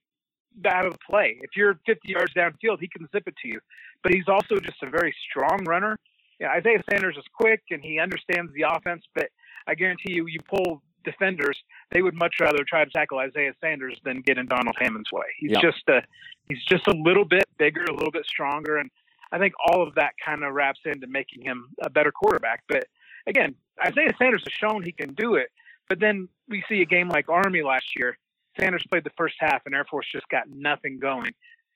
out 0.65 0.85
of 0.85 0.93
the 0.93 0.99
play. 1.09 1.37
If 1.41 1.51
you're 1.55 1.79
50 1.85 1.99
yards 2.05 2.33
downfield, 2.33 2.79
he 2.79 2.87
can 2.87 3.07
zip 3.11 3.23
it 3.27 3.35
to 3.43 3.47
you. 3.47 3.59
But 4.03 4.13
he's 4.13 4.27
also 4.27 4.59
just 4.59 4.81
a 4.83 4.89
very 4.89 5.13
strong 5.29 5.63
runner. 5.65 5.97
Yeah, 6.39 6.51
Isaiah 6.51 6.81
Sanders 6.89 7.17
is 7.17 7.25
quick 7.33 7.61
and 7.71 7.81
he 7.81 7.99
understands 7.99 8.51
the 8.53 8.65
offense, 8.69 9.03
but 9.13 9.29
I 9.67 9.75
guarantee 9.75 10.13
you, 10.13 10.27
you 10.27 10.39
pull 10.47 10.81
defenders, 11.03 11.57
they 11.91 12.01
would 12.01 12.15
much 12.15 12.35
rather 12.39 12.63
try 12.67 12.83
to 12.83 12.91
tackle 12.91 13.19
Isaiah 13.19 13.53
Sanders 13.61 13.99
than 14.03 14.21
get 14.21 14.37
in 14.37 14.45
Donald 14.45 14.75
Hammond's 14.79 15.11
way. 15.11 15.25
He's 15.37 15.51
yep. 15.51 15.61
just 15.61 15.83
a 15.89 16.01
he's 16.47 16.63
just 16.65 16.87
a 16.87 16.95
little 16.95 17.25
bit 17.25 17.45
bigger, 17.57 17.83
a 17.83 17.93
little 17.93 18.11
bit 18.11 18.25
stronger, 18.25 18.77
and 18.77 18.89
I 19.31 19.37
think 19.37 19.53
all 19.67 19.85
of 19.85 19.95
that 19.95 20.13
kind 20.23 20.43
of 20.43 20.53
wraps 20.53 20.79
into 20.85 21.07
making 21.07 21.43
him 21.43 21.69
a 21.81 21.89
better 21.89 22.11
quarterback. 22.11 22.63
But 22.67 22.85
again, 23.27 23.55
Isaiah 23.85 24.13
Sanders 24.17 24.43
has 24.43 24.53
shown 24.53 24.83
he 24.83 24.91
can 24.91 25.13
do 25.13 25.35
it. 25.35 25.49
But 25.87 25.99
then 25.99 26.29
we 26.47 26.63
see 26.69 26.81
a 26.81 26.85
game 26.85 27.09
like 27.09 27.29
Army 27.29 27.63
last 27.63 27.95
year. 27.97 28.17
Sanders 28.59 28.83
played 28.89 29.03
the 29.03 29.11
first 29.17 29.35
half, 29.39 29.61
and 29.65 29.73
Air 29.73 29.85
Force 29.89 30.07
just 30.11 30.27
got 30.29 30.49
nothing 30.49 30.99
going. 30.99 31.31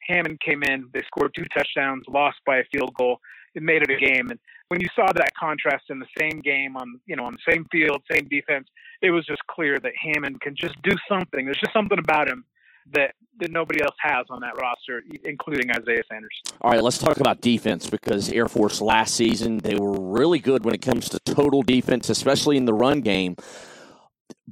Hammond 0.08 0.40
came 0.42 0.64
in, 0.64 0.90
they 0.94 1.02
scored 1.04 1.34
two 1.34 1.46
touchdowns, 1.56 2.04
lost 2.08 2.38
by 2.46 2.58
a 2.58 2.64
field 2.72 2.94
goal. 2.94 3.20
It 3.56 3.64
made 3.64 3.84
it 3.84 3.90
a 3.90 3.98
game. 3.98 4.30
And 4.30 4.40
when 4.70 4.82
you 4.82 4.88
saw 4.96 5.06
that 5.14 5.32
contrast 5.40 5.86
in 5.90 6.00
the 6.00 6.08
same 6.18 6.40
game 6.42 6.76
on 6.76 7.00
you 7.06 7.16
know 7.16 7.26
on 7.26 7.34
the 7.34 7.54
same 7.54 7.66
field, 7.72 8.02
same 8.12 8.28
defense, 8.28 8.68
it 9.02 9.12
was 9.12 9.26
just 9.26 9.46
clear 9.48 9.80
that 9.80 9.94
Hammond 10.02 10.42
can 10.42 10.56
just 10.56 10.82
do 10.82 10.96
something. 11.08 11.46
There's 11.46 11.60
just 11.60 11.74
something 11.74 12.00
about 12.00 12.28
him 12.28 12.46
that 12.92 13.16
that 13.40 13.52
nobody 13.52 13.82
else 13.82 13.96
has 14.00 14.26
on 14.30 14.42
that 14.42 14.56
roster, 14.62 15.02
including 15.24 15.72
Isaiah 15.72 16.04
Sanders. 16.10 16.42
All 16.62 16.72
right, 16.72 16.84
let's 16.84 17.00
talk 17.00 17.20
about 17.20 17.42
defense 17.42 17.90
because 17.90 18.32
Air 18.32 18.48
Force 18.48 18.80
last 18.80 19.16
season 19.16 19.58
they 19.58 19.76
were 19.76 20.00
really 20.00 20.40
good 20.40 20.64
when 20.66 20.76
it 20.76 20.82
comes 20.82 21.10
to 21.10 21.20
total 21.20 21.64
defense, 21.64 22.10
especially 22.10 22.58
in 22.58 22.66
the 22.66 22.74
run 22.74 23.02
game. 23.02 23.36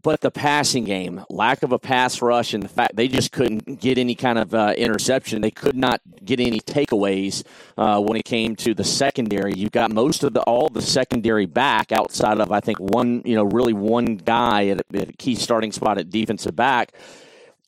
But 0.04 0.22
the 0.22 0.32
passing 0.32 0.84
game, 0.86 1.24
lack 1.30 1.62
of 1.62 1.72
a 1.72 1.78
pass 1.78 2.22
rush, 2.22 2.54
and 2.56 2.64
the 2.64 2.68
fact 2.68 2.96
they 2.96 3.08
just 3.08 3.32
couldn't 3.32 3.80
get 3.80 4.00
any 4.00 4.16
kind 4.16 4.40
of 4.40 4.54
uh, 4.54 4.74
interception, 4.76 5.42
they 5.42 5.52
could 5.52 5.76
not 5.76 6.02
get 6.26 6.40
any 6.40 6.60
takeaways 6.60 7.44
uh, 7.78 8.02
when 8.02 8.18
it 8.18 8.26
came 8.26 8.56
to 8.58 8.74
the 8.74 8.84
secondary. 8.84 9.54
You've 9.54 9.72
got 9.72 9.92
most 9.92 10.24
of 10.24 10.34
the 10.34 10.42
all 10.42 10.70
the 10.70 10.82
secondary 10.82 11.46
back 11.46 11.92
outside 11.92 12.40
of 12.40 12.52
I 12.52 12.62
think 12.62 12.80
one, 12.80 13.22
you 13.26 13.36
know, 13.36 13.44
really 13.44 13.74
one 13.74 14.16
guy 14.16 14.70
at, 14.70 14.82
at 14.94 15.10
a 15.10 15.14
key 15.14 15.36
starting 15.36 15.72
spot 15.72 16.00
at 16.00 16.10
defensive 16.10 16.56
back 16.56 16.94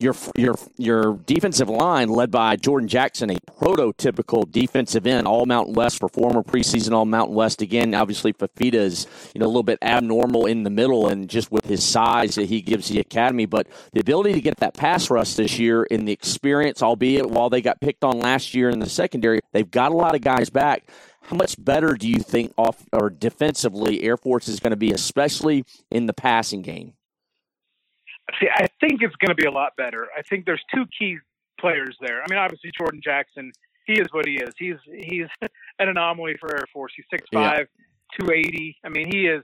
your 0.04 0.16
your 0.36 0.56
your 0.78 1.18
defensive 1.26 1.70
line 1.70 2.10
led 2.10 2.30
by 2.30 2.56
Jordan 2.58 2.88
Jackson, 2.88 3.30
a 3.30 3.36
prototypical 3.36 4.50
defensive 4.52 5.08
end, 5.08 5.28
all 5.28 5.46
Mountain 5.46 5.74
West 5.74 6.00
for 6.00 6.10
former 6.10 6.44
preseason 6.44 6.92
All 6.92 7.06
Mountain 7.06 7.36
West. 7.36 7.62
Again, 7.62 7.96
obviously 7.96 8.34
Fifita 8.34 8.76
is 8.76 9.08
you 9.34 9.40
know 9.40 9.46
a 9.46 9.48
little 9.48 9.64
bit 9.64 9.80
abnormal 9.82 10.46
in 10.46 10.64
the 10.64 10.70
middle, 10.70 11.08
and 11.08 11.30
just 11.30 11.52
with 11.52 11.66
his 11.66 11.84
size 11.84 12.36
that 12.36 12.46
he 12.46 12.62
gives 12.62 12.90
the 12.90 13.00
academy, 13.00 13.46
but 13.46 13.68
the 13.94 14.02
ability 14.02 14.34
to 14.34 14.42
get 14.42 14.58
that 14.58 14.74
pass 14.74 15.10
rush 15.10 15.36
this 15.36 15.58
year 15.58 15.84
in 15.84 16.06
the 16.06 16.12
experience, 16.12 16.84
albeit 16.84 17.30
while 17.30 17.50
they 17.50 17.62
got 17.62 17.80
picked 17.80 18.04
on 18.04 18.20
last 18.20 18.54
year 18.54 18.70
in 18.70 18.80
the 18.80 18.90
secondary, 18.90 19.40
they've 19.54 19.72
got 19.72 19.92
a 19.92 19.96
lot 19.96 20.16
of 20.16 20.22
guys 20.22 20.50
back. 20.50 20.84
How 21.22 21.38
much 21.38 21.56
better 21.64 21.94
do 21.94 22.10
you 22.10 22.20
think 22.20 22.54
off 22.58 22.84
or 22.92 23.10
defensively 23.10 24.04
Air 24.04 24.18
Force 24.18 24.50
is 24.50 24.60
going 24.60 24.72
to 24.72 24.78
be, 24.78 24.92
especially 24.92 25.64
in 25.90 26.06
the 26.06 26.14
passing 26.14 26.62
game? 26.62 26.94
See, 28.40 28.48
I 28.50 28.68
think 28.80 29.02
it's 29.02 29.16
going 29.18 29.30
to 29.30 29.36
be 29.36 29.46
a 29.46 29.52
lot 29.52 29.74
better. 29.78 30.08
I 30.18 30.22
think 30.22 30.46
there's 30.46 30.64
two 30.74 30.86
key 30.98 31.18
players 31.60 31.96
there. 32.02 32.22
I 32.22 32.26
mean, 32.30 32.40
obviously 32.40 32.72
Jordan 32.78 33.02
Jackson, 33.04 33.52
he 33.86 33.94
is 33.94 34.08
what 34.12 34.26
he 34.26 34.36
is. 34.36 34.54
He's 34.58 34.76
he's 35.02 35.28
an 35.42 35.90
anomaly 35.90 36.36
for 36.40 36.56
Air 36.56 36.66
Force. 36.72 36.94
He's 36.96 37.06
6'5", 37.14 37.20
yeah. 37.34 37.64
280. 38.20 38.78
I 38.86 38.90
mean, 38.90 39.08
he 39.12 39.28
is 39.28 39.44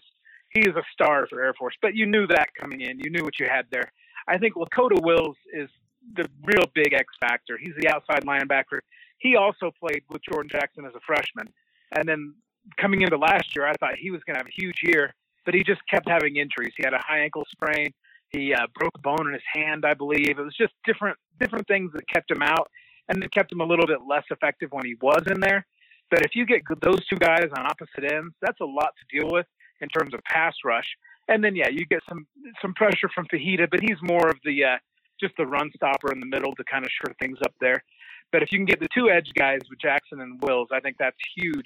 he 0.54 0.62
is 0.62 0.76
a 0.76 0.84
star 0.94 1.28
for 1.28 1.44
Air 1.44 1.54
Force. 1.54 1.76
But 1.82 1.96
you 1.96 2.06
knew 2.06 2.26
that 2.28 2.50
coming 2.60 2.82
in. 2.82 3.00
You 3.00 3.12
knew 3.12 3.24
what 3.24 3.40
you 3.40 3.48
had 3.50 3.66
there. 3.72 3.92
I 4.28 4.38
think 4.38 4.56
Lakota 4.56 5.02
Wills 5.04 5.38
is 5.54 5.70
the 6.16 6.28
real 6.44 6.64
big 6.74 6.94
X 6.94 7.06
factor. 7.22 7.58
He's 7.58 7.74
the 7.80 7.90
outside 7.90 8.24
linebacker. 8.26 8.80
He 9.18 9.36
also 9.36 9.72
played 9.80 10.04
with 10.10 10.22
Jordan 10.30 10.50
Jackson 10.50 10.86
as 10.86 10.96
a 10.96 11.00
freshman. 11.06 11.48
And 11.96 12.08
then 12.08 12.34
coming 12.78 13.02
into 13.02 13.18
last 13.18 13.56
year, 13.56 13.68
I 13.68 13.74
thought 13.74 13.96
he 13.98 14.12
was 14.12 14.22
going 14.26 14.36
to 14.36 14.40
have 14.40 14.48
a 14.48 14.62
huge 14.62 14.82
year, 14.84 15.14
but 15.46 15.54
he 15.54 15.64
just 15.64 15.82
kept 15.90 16.08
having 16.08 16.38
injuries. 16.38 16.74
He 16.78 16.84
had 16.84 16.94
a 16.94 17.02
high 17.06 17.20
ankle 17.20 17.46
sprain. 17.52 17.94
He 18.30 18.54
uh, 18.54 18.68
broke 18.78 18.94
a 18.96 19.02
bone 19.02 19.28
in 19.28 19.34
his 19.34 19.44
hand, 19.54 19.86
I 19.86 19.94
believe. 19.94 20.38
It 20.38 20.44
was 20.44 20.56
just 20.56 20.74
different 20.86 21.18
different 21.40 21.68
things 21.68 21.92
that 21.94 22.08
kept 22.08 22.30
him 22.30 22.42
out, 22.42 22.70
and 23.08 23.24
it 23.24 23.32
kept 23.32 23.52
him 23.52 23.62
a 23.62 23.66
little 23.66 23.88
bit 23.88 24.00
less 24.08 24.26
effective 24.30 24.70
when 24.72 24.86
he 24.86 24.96
was 25.02 25.24
in 25.30 25.40
there. 25.40 25.66
But 26.12 26.26
if 26.26 26.36
you 26.36 26.46
get 26.46 26.62
those 26.82 27.06
two 27.08 27.18
guys 27.18 27.48
on 27.56 27.66
opposite 27.66 28.12
ends, 28.12 28.34
that's 28.42 28.60
a 28.62 28.66
lot 28.66 28.94
to 29.00 29.20
deal 29.20 29.30
with 29.32 29.46
in 29.82 29.90
terms 29.90 30.14
of 30.14 30.22
pass 30.24 30.54
rush. 30.66 30.88
And 31.28 31.44
then 31.44 31.56
yeah, 31.56 31.70
you 31.70 31.86
get 31.86 32.02
some 32.08 32.26
some 32.62 32.74
pressure 32.74 33.10
from 33.14 33.26
Fifita, 33.28 33.70
but 33.70 33.80
he's 33.82 33.98
more 34.02 34.30
of 34.30 34.38
the 34.44 34.64
uh, 34.64 34.78
just 35.20 35.36
the 35.38 35.46
run 35.46 35.72
stopper 35.76 36.12
in 36.12 36.20
the 36.20 36.26
middle 36.26 36.54
to 36.56 36.64
kind 36.64 36.86
of 36.86 36.92
shore 36.92 37.14
things 37.20 37.38
up 37.46 37.54
there. 37.60 37.84
But 38.32 38.44
if 38.44 38.52
you 38.52 38.60
can 38.60 38.66
get 38.66 38.80
the 38.80 38.88
two 38.94 39.10
edge 39.10 39.32
guys 39.36 39.60
with 39.70 39.80
Jackson 39.80 40.22
and 40.22 40.42
Wills, 40.42 40.70
I 40.72 40.80
think 40.80 40.98
that's 41.00 41.18
huge. 41.36 41.66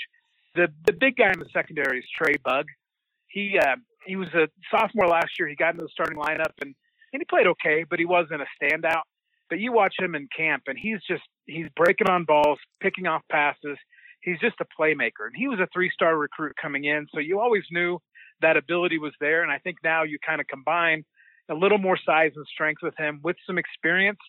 The 0.56 0.68
the 0.86 0.94
big 0.94 1.18
guy 1.18 1.32
in 1.32 1.40
the 1.40 1.50
secondary 1.54 2.00
is 2.00 2.06
Trey 2.18 2.36
Bugg. 2.44 2.66
He 3.28 3.58
uh, 3.58 3.78
he 4.06 4.16
was 4.16 4.28
a 4.34 4.48
sophomore 4.72 5.08
last 5.08 5.32
year. 5.40 5.48
He 5.48 5.56
got 5.56 5.74
into 5.74 5.86
the 5.86 5.92
starting 5.92 6.18
lineup 6.18 6.54
and, 6.62 6.76
and 7.14 7.22
he 7.22 7.26
played 7.30 7.48
okay, 7.48 7.86
but 7.90 8.00
he 8.00 8.06
wasn't 8.06 8.42
a 8.42 8.46
standout. 8.62 9.04
But 9.50 9.60
you 9.60 9.72
watch 9.72 9.96
him 10.00 10.16
in 10.16 10.28
camp 10.36 10.64
and 10.68 10.78
he's 10.78 11.00
just 11.08 11.24
he's 11.46 11.68
breaking 11.76 12.10
on 12.10 12.26
balls, 12.26 12.60
picking 12.82 13.08
off 13.08 13.22
passes. 13.32 13.78
He's 14.22 14.40
just 14.40 14.56
a 14.62 14.66
playmaker. 14.80 15.28
And 15.28 15.36
he 15.36 15.48
was 15.48 15.60
a 15.60 15.68
three 15.74 15.92
star 15.94 16.18
recruit 16.18 16.54
coming 16.62 16.86
in. 16.86 17.08
So 17.14 17.20
you 17.20 17.40
always 17.40 17.64
knew 17.72 18.00
that 18.42 18.58
ability 18.58 18.98
was 18.98 19.14
there. 19.20 19.44
And 19.44 19.52
I 19.52 19.60
think 19.60 19.78
now 19.84 20.04
you 20.04 20.18
kind 20.26 20.42
of 20.42 20.48
combine 20.48 21.04
a 21.50 21.54
little 21.54 21.78
more 21.78 21.98
size 22.04 22.32
and 22.36 22.46
strength 22.48 22.82
with 22.82 22.98
him 22.98 23.20
with 23.24 23.36
some 23.46 23.58
experience 23.58 24.20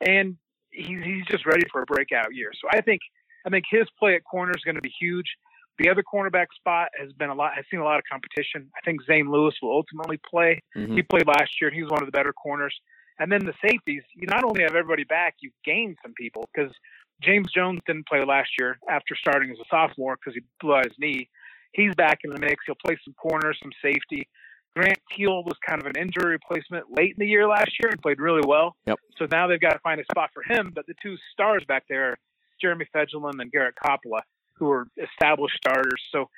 and 0.00 0.36
he's 0.70 1.02
he's 1.04 1.24
just 1.30 1.46
ready 1.46 1.66
for 1.70 1.82
a 1.82 1.86
breakout 1.86 2.34
year. 2.34 2.50
So 2.60 2.68
I 2.70 2.80
think 2.80 3.00
I 3.46 3.50
think 3.50 3.64
his 3.70 3.86
play 3.98 4.14
at 4.14 4.24
corner 4.24 4.52
is 4.56 4.62
going 4.64 4.76
to 4.76 4.80
be 4.80 4.92
huge. 5.00 5.26
The 5.78 5.88
other 5.88 6.02
cornerback 6.02 6.46
spot 6.54 6.88
has 6.98 7.12
been 7.12 7.30
a 7.30 7.34
lot 7.34 7.54
has 7.56 7.64
seen 7.70 7.80
a 7.80 7.84
lot 7.84 7.98
of 7.98 8.04
competition. 8.10 8.70
I 8.76 8.80
think 8.84 9.00
Zane 9.04 9.30
Lewis 9.30 9.54
will 9.60 9.72
ultimately 9.72 10.20
play. 10.28 10.60
Mm-hmm. 10.76 10.96
He 10.96 11.02
played 11.02 11.26
last 11.26 11.60
year 11.60 11.68
and 11.68 11.74
he 11.74 11.82
was 11.82 11.90
one 11.90 12.02
of 12.02 12.06
the 12.06 12.12
better 12.12 12.32
corners. 12.32 12.74
And 13.18 13.30
then 13.30 13.44
the 13.44 13.54
safeties, 13.62 14.02
you 14.14 14.26
not 14.26 14.44
only 14.44 14.62
have 14.62 14.74
everybody 14.74 15.04
back, 15.04 15.36
you've 15.40 15.52
gained 15.64 15.96
some 16.02 16.14
people 16.14 16.48
because 16.54 16.72
James 17.22 17.50
Jones 17.52 17.80
didn't 17.86 18.08
play 18.08 18.24
last 18.24 18.50
year 18.58 18.78
after 18.88 19.14
starting 19.16 19.50
as 19.50 19.58
a 19.58 19.64
sophomore 19.70 20.16
because 20.16 20.34
he 20.34 20.42
blew 20.60 20.74
out 20.74 20.84
his 20.84 20.94
knee. 20.98 21.28
He's 21.72 21.94
back 21.94 22.20
in 22.24 22.30
the 22.30 22.40
mix. 22.40 22.64
He'll 22.66 22.76
play 22.84 22.96
some 23.04 23.14
corners, 23.14 23.58
some 23.62 23.72
safety. 23.82 24.28
Grant 24.76 24.98
Teal 25.14 25.44
was 25.44 25.54
kind 25.66 25.80
of 25.80 25.86
an 25.86 25.96
injury 25.96 26.32
replacement 26.32 26.86
late 26.96 27.14
in 27.16 27.16
the 27.18 27.26
year 27.26 27.46
last 27.46 27.70
year 27.80 27.90
and 27.90 28.02
played 28.02 28.20
really 28.20 28.42
well. 28.46 28.76
Yep. 28.86 28.98
So 29.18 29.26
now 29.30 29.46
they've 29.46 29.60
got 29.60 29.72
to 29.74 29.78
find 29.80 30.00
a 30.00 30.04
spot 30.10 30.30
for 30.34 30.42
him. 30.42 30.72
But 30.74 30.86
the 30.86 30.94
two 31.00 31.16
stars 31.32 31.62
back 31.68 31.84
there, 31.88 32.16
Jeremy 32.60 32.86
Fejedelem 32.94 33.40
and 33.40 33.50
Garrett 33.52 33.76
Kauppila 33.84 34.20
who 34.64 34.70
are 34.70 34.86
established 35.02 35.56
starters. 35.56 36.02
So 36.10 36.28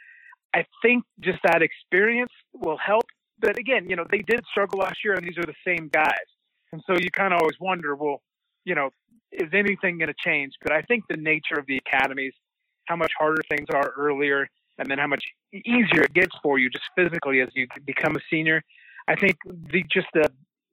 I 0.55 0.65
think 0.83 1.05
just 1.21 1.39
that 1.45 1.63
experience 1.63 2.33
will 2.53 2.79
help. 2.79 3.05
But 3.39 3.59
again, 3.59 3.89
you 3.89 3.97
know, 3.97 4.05
they 4.11 4.23
did 4.23 4.41
struggle 4.51 4.81
last 4.81 4.97
year, 5.05 5.15
and 5.15 5.25
these 5.27 5.39
are 5.39 5.45
the 5.45 5.55
same 5.67 5.89
guys. 5.93 6.29
And 6.73 6.83
so 6.87 6.95
you 6.95 7.11
kind 7.11 7.33
of 7.33 7.41
always 7.41 7.57
wonder, 7.61 7.95
well, 7.95 8.23
you 8.65 8.75
know, 8.75 8.91
is 9.31 9.51
anything 9.53 9.99
going 9.99 10.09
to 10.09 10.15
change? 10.19 10.55
But 10.63 10.73
I 10.73 10.83
think 10.83 11.05
the 11.09 11.17
nature 11.17 11.59
of 11.59 11.67
the 11.67 11.79
academies, 11.87 12.33
how 12.87 12.97
much 12.97 13.13
harder 13.19 13.43
things 13.49 13.69
are 13.73 13.93
earlier, 13.97 14.49
and 14.79 14.91
then 14.91 14.99
how 14.99 15.07
much 15.07 15.25
easier 15.53 16.03
it 16.03 16.15
gets 16.15 16.35
for 16.43 16.59
you 16.59 16.69
just 16.71 16.85
physically 16.97 17.41
as 17.41 17.49
you 17.55 17.67
become 17.85 18.17
a 18.17 18.21
senior. 18.31 18.63
I 19.09 19.15
think 19.15 19.37
the 19.47 19.85
just 19.91 20.09
the 20.15 20.29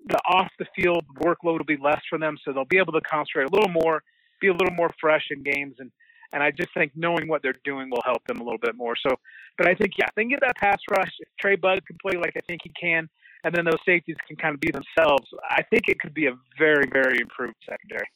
the 0.06 0.20
off 0.26 0.50
the 0.60 0.66
field 0.76 1.06
workload 1.22 1.60
will 1.60 1.66
be 1.66 1.78
less 1.78 2.02
for 2.10 2.20
them, 2.20 2.38
so 2.44 2.52
they'll 2.52 2.66
be 2.66 2.78
able 2.78 2.94
to 2.94 3.02
concentrate 3.02 3.46
a 3.46 3.56
little 3.56 3.70
more, 3.70 4.04
be 4.42 4.48
a 4.48 4.52
little 4.52 4.76
more 4.76 4.90
fresh 5.00 5.28
in 5.32 5.44
games, 5.44 5.76
and 5.80 5.92
and 6.34 6.44
I 6.44 6.52
just 6.52 6.74
think 6.74 6.92
knowing 6.96 7.28
what 7.28 7.42
they're 7.42 7.56
doing 7.64 7.90
will 7.90 8.02
help 8.04 8.26
them 8.28 8.42
a 8.42 8.44
little 8.44 8.60
bit 8.60 8.76
more. 8.76 8.96
So, 9.08 9.16
but 9.58 9.68
I 9.68 9.76
think, 9.76 9.94
yeah, 9.98 10.08
they 10.16 10.24
can 10.24 10.30
get 10.30 10.42
that 10.42 10.58
pass 10.58 10.80
rush. 10.90 11.12
If 11.20 11.30
Trey 11.40 11.56
Bugg 11.56 11.86
can 11.86 11.98
play 12.02 12.18
like 12.18 12.34
I 12.36 12.42
think 12.48 12.62
he 12.64 12.72
can, 12.80 13.08
and 13.44 13.54
then 13.54 13.66
those 13.66 13.80
safeties 13.86 14.16
can 14.28 14.36
kind 14.36 14.56
of 14.56 14.60
be 14.60 14.72
themselves, 14.72 15.28
I 15.50 15.62
think 15.64 15.88
it 15.88 16.00
could 16.00 16.14
be 16.14 16.28
a 16.28 16.34
very, 16.58 16.88
very 16.92 17.20
improved 17.20 17.56
secondary. 17.70 18.08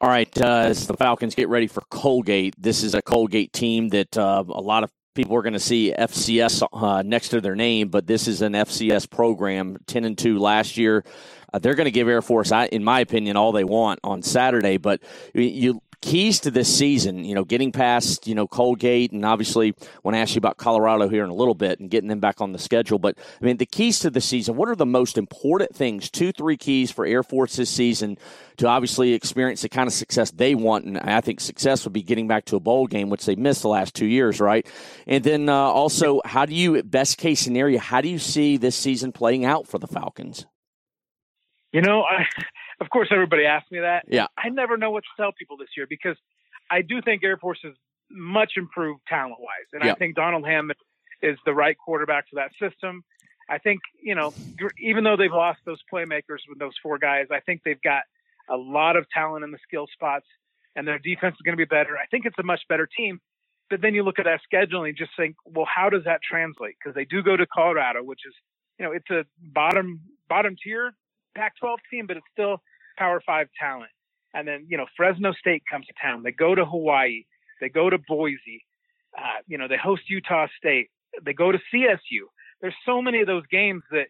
All 0.00 0.08
right. 0.08 0.40
Uh, 0.40 0.64
as 0.66 0.86
the 0.86 0.94
Falcons 0.94 1.34
get 1.34 1.48
ready 1.48 1.66
for 1.66 1.82
Colgate, 1.90 2.54
this 2.58 2.82
is 2.82 2.94
a 2.94 3.02
Colgate 3.02 3.52
team 3.52 3.88
that 3.88 4.16
uh, 4.16 4.44
a 4.46 4.60
lot 4.60 4.84
of 4.84 4.90
people 5.14 5.36
are 5.36 5.42
going 5.42 5.54
to 5.54 5.60
see 5.60 5.94
FCS 5.96 6.66
uh, 6.72 7.02
next 7.02 7.30
to 7.30 7.40
their 7.40 7.56
name, 7.56 7.88
but 7.88 8.06
this 8.06 8.28
is 8.28 8.42
an 8.42 8.52
FCS 8.52 9.08
program, 9.08 9.78
10 9.86 10.04
and 10.04 10.18
2 10.18 10.38
last 10.38 10.76
year. 10.76 11.04
Uh, 11.54 11.58
they're 11.60 11.76
going 11.76 11.84
to 11.84 11.92
give 11.92 12.08
Air 12.08 12.20
Force, 12.20 12.50
in 12.72 12.82
my 12.82 12.98
opinion, 12.98 13.36
all 13.36 13.52
they 13.52 13.62
want 13.62 14.00
on 14.02 14.22
Saturday. 14.22 14.76
But 14.76 15.02
you 15.34 15.80
keys 16.04 16.38
to 16.40 16.50
this 16.50 16.72
season, 16.72 17.24
you 17.24 17.34
know, 17.34 17.44
getting 17.44 17.72
past, 17.72 18.26
you 18.26 18.34
know, 18.34 18.46
Colgate, 18.46 19.10
and 19.12 19.24
obviously 19.24 19.74
want 20.02 20.14
to 20.14 20.18
ask 20.18 20.34
you 20.34 20.38
about 20.38 20.58
Colorado 20.58 21.08
here 21.08 21.24
in 21.24 21.30
a 21.30 21.34
little 21.34 21.54
bit 21.54 21.80
and 21.80 21.88
getting 21.90 22.10
them 22.10 22.20
back 22.20 22.42
on 22.42 22.52
the 22.52 22.58
schedule. 22.58 22.98
But 22.98 23.16
I 23.40 23.44
mean, 23.44 23.56
the 23.56 23.64
keys 23.64 24.00
to 24.00 24.10
the 24.10 24.20
season, 24.20 24.54
what 24.54 24.68
are 24.68 24.76
the 24.76 24.84
most 24.84 25.16
important 25.16 25.74
things, 25.74 26.10
two, 26.10 26.30
three 26.30 26.58
keys 26.58 26.90
for 26.90 27.06
Air 27.06 27.22
Force 27.22 27.56
this 27.56 27.70
season 27.70 28.18
to 28.58 28.68
obviously 28.68 29.14
experience 29.14 29.62
the 29.62 29.70
kind 29.70 29.86
of 29.86 29.94
success 29.94 30.30
they 30.30 30.54
want? 30.54 30.84
And 30.84 30.98
I 30.98 31.22
think 31.22 31.40
success 31.40 31.84
would 31.84 31.94
be 31.94 32.02
getting 32.02 32.28
back 32.28 32.44
to 32.46 32.56
a 32.56 32.60
bowl 32.60 32.86
game, 32.86 33.08
which 33.08 33.24
they 33.24 33.34
missed 33.34 33.62
the 33.62 33.68
last 33.68 33.94
two 33.94 34.06
years, 34.06 34.42
right? 34.42 34.66
And 35.06 35.24
then 35.24 35.48
uh, 35.48 35.54
also, 35.54 36.20
how 36.26 36.44
do 36.44 36.54
you, 36.54 36.82
best 36.82 37.16
case 37.16 37.40
scenario, 37.40 37.78
how 37.78 38.02
do 38.02 38.08
you 38.08 38.18
see 38.18 38.58
this 38.58 38.76
season 38.76 39.10
playing 39.10 39.46
out 39.46 39.66
for 39.66 39.78
the 39.78 39.86
Falcons? 39.86 40.44
You 41.72 41.80
know, 41.80 42.02
I 42.02 42.26
of 42.84 42.90
course, 42.90 43.08
everybody 43.10 43.46
asks 43.46 43.70
me 43.70 43.80
that. 43.80 44.04
Yeah. 44.08 44.26
I 44.36 44.50
never 44.50 44.76
know 44.76 44.90
what 44.90 45.04
to 45.04 45.22
tell 45.22 45.32
people 45.32 45.56
this 45.56 45.70
year 45.76 45.86
because 45.88 46.16
I 46.70 46.82
do 46.82 47.00
think 47.00 47.24
Air 47.24 47.36
Force 47.36 47.60
is 47.64 47.74
much 48.10 48.52
improved 48.56 49.00
talent 49.08 49.40
wise. 49.40 49.68
And 49.72 49.84
yeah. 49.84 49.92
I 49.92 49.94
think 49.94 50.16
Donald 50.16 50.46
Hammond 50.46 50.78
is 51.22 51.38
the 51.46 51.54
right 51.54 51.76
quarterback 51.76 52.26
for 52.28 52.36
that 52.36 52.50
system. 52.60 53.02
I 53.48 53.58
think, 53.58 53.80
you 54.02 54.14
know, 54.14 54.32
even 54.78 55.04
though 55.04 55.16
they've 55.16 55.32
lost 55.32 55.60
those 55.64 55.80
playmakers 55.92 56.40
with 56.48 56.58
those 56.58 56.74
four 56.82 56.98
guys, 56.98 57.26
I 57.30 57.40
think 57.40 57.62
they've 57.64 57.80
got 57.82 58.02
a 58.48 58.56
lot 58.56 58.96
of 58.96 59.06
talent 59.10 59.44
in 59.44 59.50
the 59.50 59.58
skill 59.66 59.86
spots 59.92 60.26
and 60.76 60.86
their 60.86 60.98
defense 60.98 61.34
is 61.34 61.42
going 61.44 61.56
to 61.56 61.60
be 61.60 61.64
better. 61.64 61.96
I 61.96 62.06
think 62.10 62.26
it's 62.26 62.38
a 62.38 62.42
much 62.42 62.60
better 62.68 62.88
team. 62.96 63.20
But 63.70 63.80
then 63.80 63.94
you 63.94 64.02
look 64.02 64.18
at 64.18 64.26
that 64.26 64.40
schedule 64.44 64.84
and 64.84 64.88
you 64.88 65.06
just 65.06 65.16
think, 65.16 65.36
well, 65.46 65.66
how 65.72 65.88
does 65.88 66.04
that 66.04 66.20
translate? 66.28 66.74
Because 66.78 66.94
they 66.94 67.04
do 67.04 67.22
go 67.22 67.36
to 67.36 67.46
Colorado, 67.46 68.02
which 68.02 68.20
is, 68.26 68.34
you 68.78 68.84
know, 68.84 68.92
it's 68.92 69.08
a 69.10 69.24
bottom 69.40 70.00
bottom 70.28 70.56
tier 70.62 70.92
Pac-12 71.34 71.76
team, 71.90 72.06
but 72.06 72.16
it's 72.16 72.26
still 72.32 72.58
Power 72.96 73.22
Five 73.24 73.48
talent. 73.60 73.90
And 74.32 74.46
then 74.46 74.66
you 74.68 74.76
know 74.76 74.86
Fresno 74.96 75.32
State 75.32 75.62
comes 75.70 75.86
to 75.86 75.92
town. 76.00 76.22
They 76.22 76.32
go 76.32 76.54
to 76.54 76.64
Hawaii. 76.64 77.24
They 77.60 77.68
go 77.68 77.88
to 77.90 77.98
Boise. 77.98 78.64
Uh, 79.16 79.40
you 79.46 79.58
know 79.58 79.68
they 79.68 79.76
host 79.76 80.02
Utah 80.08 80.46
State. 80.58 80.90
They 81.22 81.32
go 81.32 81.52
to 81.52 81.58
CSU. 81.72 82.26
There's 82.60 82.74
so 82.84 83.00
many 83.00 83.20
of 83.20 83.26
those 83.26 83.46
games 83.50 83.82
that 83.90 84.06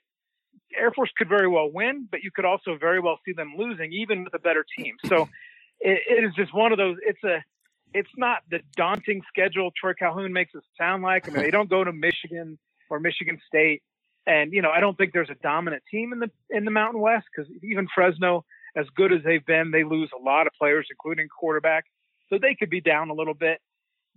Air 0.77 0.91
Force 0.93 1.11
could 1.17 1.29
very 1.29 1.49
well 1.49 1.71
win, 1.71 2.09
but 2.11 2.23
you 2.23 2.31
could 2.31 2.45
also 2.45 2.77
very 2.79 3.01
well 3.01 3.19
see 3.25 3.33
them 3.33 3.55
losing, 3.57 3.93
even 3.93 4.25
with 4.25 4.35
a 4.35 4.39
better 4.39 4.65
team. 4.77 4.97
So 5.07 5.29
it, 5.81 6.01
it 6.09 6.25
is 6.25 6.35
just 6.35 6.55
one 6.55 6.73
of 6.73 6.79
those. 6.79 6.97
It's 7.03 7.23
a 7.25 7.45
it's 7.93 8.11
not 8.17 8.43
the 8.51 8.61
daunting 8.77 9.23
schedule 9.29 9.71
Troy 9.79 9.95
Calhoun 9.95 10.33
makes 10.33 10.53
it 10.55 10.63
sound 10.77 11.03
like. 11.03 11.29
I 11.29 11.33
mean, 11.33 11.43
they 11.43 11.51
don't 11.51 11.71
go 11.71 11.85
to 11.85 11.93
Michigan 11.93 12.59
or 12.91 12.99
Michigan 12.99 13.41
State. 13.47 13.83
And 14.27 14.53
you 14.53 14.63
know, 14.63 14.71
I 14.71 14.81
don't 14.81 14.97
think 14.99 15.13
there's 15.13 15.31
a 15.31 15.37
dominant 15.43 15.83
team 15.91 16.13
in 16.13 16.19
the 16.19 16.31
in 16.51 16.65
the 16.65 16.71
Mountain 16.71 17.01
West 17.01 17.27
because 17.35 17.51
even 17.63 17.87
Fresno, 17.95 18.45
as 18.77 18.87
good 18.97 19.13
as 19.13 19.21
they've 19.25 19.45
been, 19.45 19.71
they 19.71 19.85
lose 19.85 20.11
a 20.19 20.23
lot 20.23 20.47
of 20.47 20.53
players, 20.59 20.87
including 20.91 21.29
quarterback. 21.29 21.85
So 22.29 22.39
they 22.41 22.55
could 22.55 22.71
be 22.71 22.81
down 22.81 23.11
a 23.11 23.15
little 23.15 23.35
bit, 23.35 23.61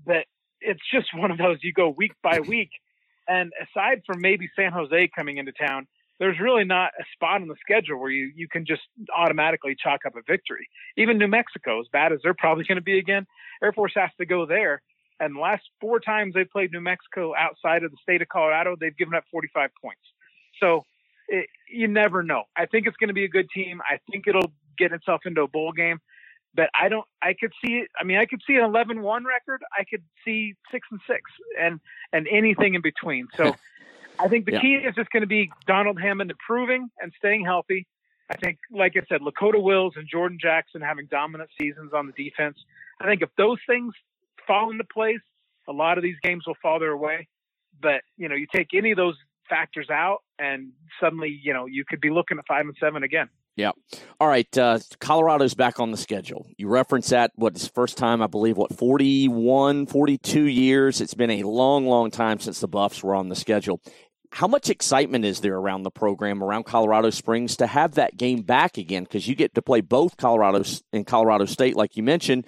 but 0.05 0.25
it's 0.61 0.81
just 0.91 1.07
one 1.13 1.31
of 1.31 1.37
those 1.37 1.57
you 1.61 1.73
go 1.73 1.89
week 1.89 2.13
by 2.23 2.39
week. 2.47 2.71
And 3.27 3.51
aside 3.61 4.01
from 4.05 4.21
maybe 4.21 4.49
San 4.55 4.71
Jose 4.71 5.09
coming 5.15 5.37
into 5.37 5.51
town, 5.51 5.87
there's 6.19 6.39
really 6.39 6.63
not 6.63 6.91
a 6.99 7.03
spot 7.13 7.41
on 7.41 7.47
the 7.47 7.55
schedule 7.61 7.99
where 7.99 8.09
you, 8.09 8.31
you 8.35 8.47
can 8.47 8.65
just 8.65 8.81
automatically 9.15 9.75
chalk 9.77 10.01
up 10.05 10.15
a 10.15 10.21
victory. 10.27 10.67
Even 10.97 11.17
New 11.17 11.27
Mexico, 11.27 11.79
as 11.79 11.87
bad 11.91 12.11
as 12.11 12.19
they're 12.23 12.33
probably 12.33 12.63
going 12.63 12.77
to 12.77 12.81
be 12.81 12.97
again, 12.97 13.27
Air 13.61 13.73
Force 13.73 13.91
has 13.95 14.09
to 14.19 14.25
go 14.25 14.45
there. 14.45 14.81
And 15.19 15.35
the 15.35 15.39
last 15.39 15.63
four 15.81 15.99
times 15.99 16.33
they 16.33 16.45
played 16.45 16.71
New 16.71 16.81
Mexico 16.81 17.33
outside 17.35 17.83
of 17.83 17.91
the 17.91 17.97
state 18.01 18.21
of 18.21 18.29
Colorado, 18.29 18.75
they've 18.79 18.95
given 18.95 19.13
up 19.13 19.25
45 19.31 19.69
points. 19.81 20.01
So 20.59 20.83
it, 21.27 21.47
you 21.69 21.87
never 21.87 22.23
know. 22.23 22.43
I 22.55 22.65
think 22.65 22.87
it's 22.87 22.97
going 22.97 23.09
to 23.09 23.13
be 23.13 23.25
a 23.25 23.29
good 23.29 23.47
team. 23.53 23.81
I 23.81 23.99
think 24.09 24.27
it'll 24.27 24.51
get 24.77 24.91
itself 24.91 25.21
into 25.25 25.41
a 25.41 25.47
bowl 25.47 25.71
game. 25.71 25.99
But 26.55 26.69
I 26.79 26.89
don't. 26.89 27.05
I 27.21 27.35
could 27.39 27.51
see 27.63 27.73
it. 27.73 27.89
I 27.99 28.03
mean, 28.03 28.17
I 28.17 28.25
could 28.25 28.41
see 28.47 28.55
an 28.55 28.61
11-1 28.61 29.25
record. 29.25 29.61
I 29.77 29.83
could 29.83 30.01
see 30.25 30.55
six 30.71 30.87
and 30.89 30.99
six, 31.05 31.21
and 31.59 31.79
and 32.13 32.27
anything 32.31 32.73
in 32.73 32.81
between. 32.81 33.27
So, 33.35 33.55
I 34.19 34.27
think 34.27 34.45
the 34.45 34.53
yeah. 34.53 34.61
key 34.61 34.73
is 34.75 34.95
just 34.95 35.11
going 35.11 35.21
to 35.21 35.27
be 35.27 35.51
Donald 35.67 36.01
Hammond 36.01 36.31
improving 36.31 36.89
and 36.99 37.11
staying 37.17 37.45
healthy. 37.45 37.85
I 38.29 38.35
think, 38.37 38.57
like 38.71 38.93
I 38.97 39.01
said, 39.07 39.21
Lakota 39.21 39.61
Wills 39.61 39.93
and 39.95 40.07
Jordan 40.07 40.39
Jackson 40.41 40.81
having 40.81 41.05
dominant 41.11 41.49
seasons 41.59 41.91
on 41.93 42.07
the 42.07 42.23
defense. 42.23 42.57
I 42.99 43.05
think 43.05 43.21
if 43.21 43.29
those 43.37 43.59
things 43.67 43.93
fall 44.47 44.71
into 44.71 44.83
place, 44.83 45.21
a 45.67 45.73
lot 45.73 45.97
of 45.97 46.03
these 46.03 46.17
games 46.23 46.43
will 46.47 46.57
fall 46.61 46.79
their 46.79 46.97
way. 46.97 47.27
But 47.79 48.01
you 48.17 48.27
know, 48.29 48.35
you 48.35 48.47
take 48.53 48.69
any 48.73 48.91
of 48.91 48.97
those 48.97 49.15
factors 49.49 49.89
out, 49.89 50.19
and 50.39 50.71
suddenly, 50.99 51.39
you 51.41 51.53
know, 51.53 51.65
you 51.65 51.83
could 51.85 52.01
be 52.01 52.09
looking 52.09 52.37
at 52.37 52.45
five 52.47 52.65
and 52.65 52.75
seven 52.79 53.03
again. 53.03 53.29
Yeah. 53.57 53.71
All 54.19 54.27
right. 54.27 54.55
Uh, 54.55 54.77
Colorado's 54.99 55.55
back 55.55 55.79
on 55.79 55.89
the 55.89 55.97
schedule. 55.97 56.45
You 56.57 56.67
reference 56.67 57.09
that, 57.09 57.31
what 57.33 57.55
is 57.55 57.67
first 57.67 57.97
time, 57.97 58.21
I 58.21 58.27
believe, 58.27 58.55
what, 58.55 58.77
41, 58.77 59.87
42 59.87 60.43
years? 60.43 61.01
It's 61.01 61.15
been 61.15 61.31
a 61.31 61.41
long, 61.41 61.87
long 61.87 62.11
time 62.11 62.39
since 62.39 62.59
the 62.59 62.67
Buffs 62.67 63.01
were 63.01 63.15
on 63.15 63.29
the 63.29 63.35
schedule 63.35 63.81
how 64.31 64.47
much 64.47 64.69
excitement 64.69 65.25
is 65.25 65.41
there 65.41 65.55
around 65.55 65.83
the 65.83 65.91
program 65.91 66.43
around 66.43 66.65
Colorado 66.65 67.09
Springs 67.09 67.57
to 67.57 67.67
have 67.67 67.95
that 67.95 68.17
game 68.17 68.41
back 68.41 68.77
again? 68.77 69.03
Because 69.03 69.27
you 69.27 69.35
get 69.35 69.55
to 69.55 69.61
play 69.61 69.81
both 69.81 70.17
Colorado 70.17 70.63
and 70.93 71.07
Colorado 71.07 71.45
State, 71.45 71.75
like 71.75 71.97
you 71.97 72.03
mentioned. 72.03 72.45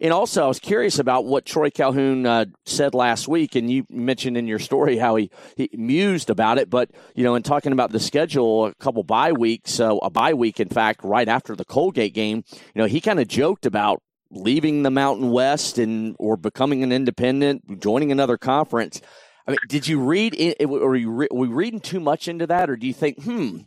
And 0.00 0.12
also, 0.12 0.44
I 0.44 0.48
was 0.48 0.58
curious 0.58 0.98
about 0.98 1.24
what 1.24 1.46
Troy 1.46 1.70
Calhoun 1.70 2.26
uh, 2.26 2.46
said 2.66 2.94
last 2.94 3.28
week, 3.28 3.54
and 3.54 3.70
you 3.70 3.86
mentioned 3.88 4.36
in 4.36 4.46
your 4.46 4.58
story 4.58 4.96
how 4.96 5.16
he, 5.16 5.30
he 5.56 5.70
mused 5.72 6.30
about 6.30 6.58
it. 6.58 6.68
But 6.68 6.90
you 7.14 7.24
know, 7.24 7.34
in 7.34 7.42
talking 7.42 7.72
about 7.72 7.92
the 7.92 8.00
schedule, 8.00 8.66
a 8.66 8.74
couple 8.74 9.02
bye 9.02 9.32
weeks, 9.32 9.80
uh, 9.80 9.96
a 10.02 10.10
bye 10.10 10.34
week, 10.34 10.60
in 10.60 10.68
fact, 10.68 11.02
right 11.02 11.28
after 11.28 11.56
the 11.56 11.64
Colgate 11.64 12.14
game, 12.14 12.44
you 12.52 12.82
know, 12.82 12.86
he 12.86 13.00
kind 13.00 13.20
of 13.20 13.28
joked 13.28 13.66
about 13.66 14.02
leaving 14.30 14.82
the 14.82 14.90
Mountain 14.90 15.30
West 15.30 15.78
and 15.78 16.16
or 16.18 16.36
becoming 16.36 16.82
an 16.82 16.92
independent, 16.92 17.80
joining 17.80 18.10
another 18.10 18.38
conference. 18.38 19.00
I 19.46 19.52
mean, 19.52 19.58
did 19.68 19.88
you 19.88 20.00
read? 20.00 20.34
It, 20.38 20.64
are, 20.64 20.96
you 20.96 21.10
re, 21.10 21.28
we 21.32 21.48
reading 21.48 21.80
too 21.80 22.00
much 22.00 22.28
into 22.28 22.46
that, 22.46 22.70
or 22.70 22.76
do 22.76 22.86
you 22.86 22.94
think, 22.94 23.22
hmm, 23.22 23.58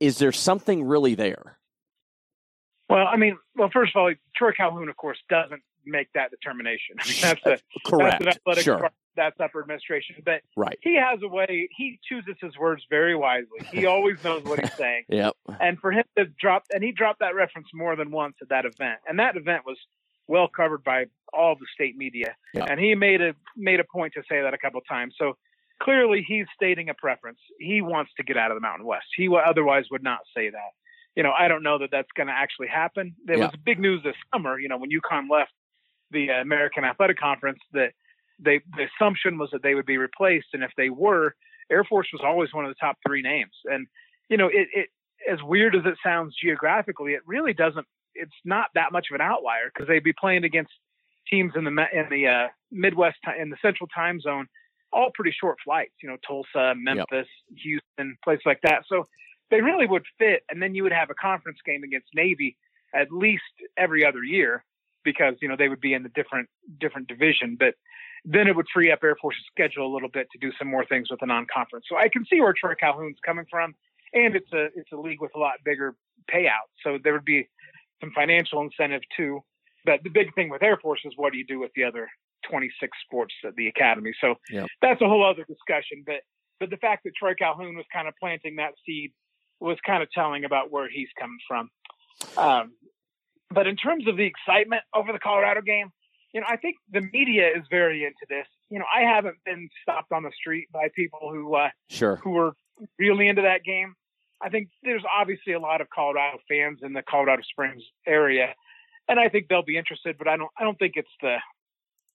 is 0.00 0.18
there 0.18 0.32
something 0.32 0.84
really 0.84 1.14
there? 1.14 1.58
Well, 2.88 3.06
I 3.06 3.16
mean, 3.16 3.38
well, 3.56 3.70
first 3.72 3.96
of 3.96 4.00
all, 4.00 4.12
Troy 4.36 4.52
Calhoun, 4.52 4.88
of 4.88 4.96
course, 4.96 5.18
doesn't 5.30 5.62
make 5.86 6.08
that 6.14 6.30
determination. 6.30 6.96
That's 7.22 7.46
a 7.46 7.58
correct. 7.86 8.24
That's 8.24 8.36
athletic 8.36 8.64
sure. 8.64 8.90
That's 9.14 9.38
upper 9.40 9.60
administration, 9.60 10.16
but 10.24 10.40
right. 10.56 10.78
he 10.80 10.96
has 10.96 11.20
a 11.22 11.28
way. 11.28 11.68
He 11.76 11.98
chooses 12.08 12.34
his 12.40 12.56
words 12.56 12.82
very 12.88 13.14
wisely. 13.14 13.60
He 13.70 13.84
always 13.86 14.22
knows 14.24 14.42
what 14.44 14.60
he's 14.60 14.72
saying. 14.74 15.04
yep. 15.08 15.36
And 15.60 15.78
for 15.78 15.92
him 15.92 16.04
to 16.16 16.24
drop, 16.40 16.64
and 16.72 16.82
he 16.82 16.92
dropped 16.92 17.20
that 17.20 17.34
reference 17.34 17.68
more 17.74 17.94
than 17.94 18.10
once 18.10 18.36
at 18.40 18.48
that 18.48 18.64
event, 18.64 19.00
and 19.06 19.18
that 19.18 19.36
event 19.36 19.64
was 19.66 19.76
well 20.32 20.48
covered 20.48 20.82
by 20.82 21.04
all 21.34 21.54
the 21.54 21.66
state 21.74 21.94
media. 21.94 22.34
Yeah. 22.54 22.64
And 22.64 22.80
he 22.80 22.94
made 22.94 23.20
a 23.20 23.34
made 23.54 23.80
a 23.80 23.84
point 23.84 24.14
to 24.14 24.22
say 24.30 24.40
that 24.40 24.54
a 24.54 24.58
couple 24.58 24.78
of 24.78 24.86
times. 24.88 25.14
So 25.18 25.36
clearly 25.82 26.24
he's 26.26 26.46
stating 26.54 26.88
a 26.88 26.94
preference. 26.94 27.38
He 27.58 27.82
wants 27.82 28.12
to 28.16 28.22
get 28.24 28.38
out 28.38 28.50
of 28.50 28.56
the 28.56 28.62
Mountain 28.62 28.86
West. 28.86 29.06
He 29.14 29.28
otherwise 29.28 29.84
would 29.90 30.02
not 30.02 30.20
say 30.34 30.48
that. 30.48 30.72
You 31.14 31.22
know, 31.22 31.32
I 31.38 31.48
don't 31.48 31.62
know 31.62 31.78
that 31.78 31.90
that's 31.92 32.08
going 32.16 32.28
to 32.28 32.32
actually 32.32 32.68
happen. 32.68 33.14
There 33.26 33.36
yeah. 33.36 33.44
was 33.44 33.54
big 33.62 33.78
news 33.78 34.02
this 34.02 34.16
summer. 34.32 34.58
You 34.58 34.68
know, 34.70 34.78
when 34.78 34.88
UConn 34.88 35.30
left 35.30 35.52
the 36.10 36.30
uh, 36.30 36.40
American 36.40 36.84
Athletic 36.84 37.18
Conference, 37.18 37.58
that 37.74 37.92
they 38.38 38.62
the 38.76 38.86
assumption 38.88 39.36
was 39.36 39.50
that 39.52 39.62
they 39.62 39.74
would 39.74 39.86
be 39.86 39.98
replaced, 39.98 40.48
and 40.54 40.62
if 40.62 40.70
they 40.78 40.88
were, 40.88 41.34
Air 41.70 41.84
Force 41.84 42.08
was 42.10 42.22
always 42.24 42.54
one 42.54 42.64
of 42.64 42.70
the 42.70 42.80
top 42.80 42.96
three 43.06 43.20
names. 43.20 43.52
And 43.66 43.86
you 44.30 44.38
know, 44.38 44.48
it, 44.48 44.68
it 44.72 44.88
as 45.30 45.42
weird 45.42 45.76
as 45.76 45.82
it 45.84 45.98
sounds 46.02 46.34
geographically, 46.42 47.12
it 47.12 47.20
really 47.26 47.52
doesn't 47.52 47.86
it's 48.14 48.32
not 48.44 48.68
that 48.74 48.92
much 48.92 49.06
of 49.10 49.14
an 49.14 49.20
outlier 49.20 49.70
because 49.72 49.88
they'd 49.88 50.04
be 50.04 50.12
playing 50.12 50.44
against 50.44 50.72
teams 51.30 51.52
in 51.56 51.64
the 51.64 51.70
in 51.70 52.06
the 52.10 52.26
uh, 52.26 52.48
Midwest 52.70 53.18
in 53.40 53.50
the 53.50 53.56
Central 53.62 53.88
Time 53.94 54.20
Zone, 54.20 54.46
all 54.92 55.10
pretty 55.14 55.34
short 55.38 55.58
flights. 55.64 55.94
You 56.02 56.10
know, 56.10 56.16
Tulsa, 56.26 56.74
Memphis, 56.76 57.26
yep. 57.50 57.58
Houston, 57.58 58.16
places 58.24 58.42
like 58.46 58.60
that. 58.62 58.84
So 58.88 59.06
they 59.50 59.60
really 59.60 59.86
would 59.86 60.04
fit. 60.18 60.42
And 60.50 60.62
then 60.62 60.74
you 60.74 60.82
would 60.82 60.92
have 60.92 61.10
a 61.10 61.14
conference 61.14 61.58
game 61.64 61.82
against 61.84 62.08
Navy 62.14 62.56
at 62.94 63.10
least 63.10 63.42
every 63.76 64.04
other 64.04 64.22
year 64.22 64.64
because 65.04 65.34
you 65.40 65.48
know 65.48 65.56
they 65.56 65.68
would 65.68 65.80
be 65.80 65.94
in 65.94 66.02
the 66.02 66.08
different 66.10 66.48
different 66.80 67.08
division. 67.08 67.56
But 67.58 67.74
then 68.24 68.46
it 68.46 68.56
would 68.56 68.66
free 68.72 68.90
up 68.90 69.00
Air 69.02 69.16
Force's 69.20 69.42
schedule 69.50 69.86
a 69.86 69.92
little 69.92 70.08
bit 70.08 70.28
to 70.32 70.38
do 70.38 70.52
some 70.58 70.68
more 70.68 70.84
things 70.84 71.10
with 71.10 71.20
the 71.20 71.26
non-conference. 71.26 71.86
So 71.88 71.96
I 71.96 72.08
can 72.08 72.24
see 72.30 72.40
where 72.40 72.54
Troy 72.56 72.74
Calhoun's 72.78 73.18
coming 73.24 73.46
from, 73.50 73.74
and 74.12 74.36
it's 74.36 74.52
a 74.52 74.66
it's 74.76 74.92
a 74.92 74.96
league 74.96 75.20
with 75.20 75.32
a 75.34 75.38
lot 75.38 75.54
bigger 75.64 75.94
payout. 76.32 76.70
So 76.84 76.98
there 77.02 77.12
would 77.12 77.24
be 77.24 77.48
some 78.02 78.12
financial 78.14 78.60
incentive 78.60 79.02
too. 79.16 79.40
But 79.84 80.00
the 80.04 80.10
big 80.10 80.34
thing 80.34 80.48
with 80.48 80.62
Air 80.62 80.78
Force 80.80 81.00
is 81.04 81.12
what 81.16 81.32
do 81.32 81.38
you 81.38 81.46
do 81.46 81.58
with 81.58 81.70
the 81.74 81.84
other 81.84 82.08
26 82.50 82.90
sports 83.04 83.34
at 83.46 83.54
the 83.56 83.68
academy? 83.68 84.12
So 84.20 84.34
yep. 84.50 84.66
that's 84.80 85.00
a 85.00 85.08
whole 85.08 85.24
other 85.24 85.44
discussion. 85.44 86.02
But 86.06 86.20
but 86.60 86.70
the 86.70 86.76
fact 86.76 87.02
that 87.04 87.12
Troy 87.18 87.34
Calhoun 87.34 87.74
was 87.74 87.86
kind 87.92 88.06
of 88.06 88.14
planting 88.20 88.56
that 88.56 88.72
seed 88.86 89.12
was 89.58 89.78
kind 89.84 90.02
of 90.02 90.10
telling 90.12 90.44
about 90.44 90.70
where 90.70 90.88
he's 90.88 91.08
coming 91.18 91.38
from. 91.48 91.70
Um, 92.36 92.72
but 93.50 93.66
in 93.66 93.76
terms 93.76 94.06
of 94.06 94.16
the 94.16 94.24
excitement 94.24 94.82
over 94.94 95.12
the 95.12 95.18
Colorado 95.18 95.60
game, 95.60 95.88
you 96.32 96.40
know, 96.40 96.46
I 96.48 96.56
think 96.56 96.76
the 96.90 97.02
media 97.12 97.48
is 97.48 97.64
very 97.70 98.04
into 98.04 98.26
this. 98.28 98.46
You 98.70 98.78
know, 98.78 98.84
I 98.94 99.02
haven't 99.02 99.36
been 99.44 99.68
stopped 99.82 100.12
on 100.12 100.22
the 100.22 100.30
street 100.34 100.68
by 100.72 100.88
people 100.94 101.30
who 101.30 101.54
uh, 101.54 101.68
sure 101.90 102.16
who 102.22 102.30
were 102.30 102.52
really 102.98 103.28
into 103.28 103.42
that 103.42 103.64
game. 103.64 103.94
I 104.42 104.48
think 104.48 104.68
there's 104.82 105.04
obviously 105.18 105.52
a 105.52 105.60
lot 105.60 105.80
of 105.80 105.88
Colorado 105.90 106.38
fans 106.48 106.80
in 106.82 106.92
the 106.92 107.02
Colorado 107.02 107.42
Springs 107.42 107.82
area. 108.06 108.54
and 109.08 109.18
I 109.20 109.28
think 109.28 109.48
they'll 109.48 109.64
be 109.64 109.78
interested. 109.78 110.16
But 110.18 110.28
I 110.28 110.36
don't 110.36 110.50
I 110.58 110.64
don't 110.64 110.78
think 110.78 110.94
it's 110.96 111.16
the 111.20 111.36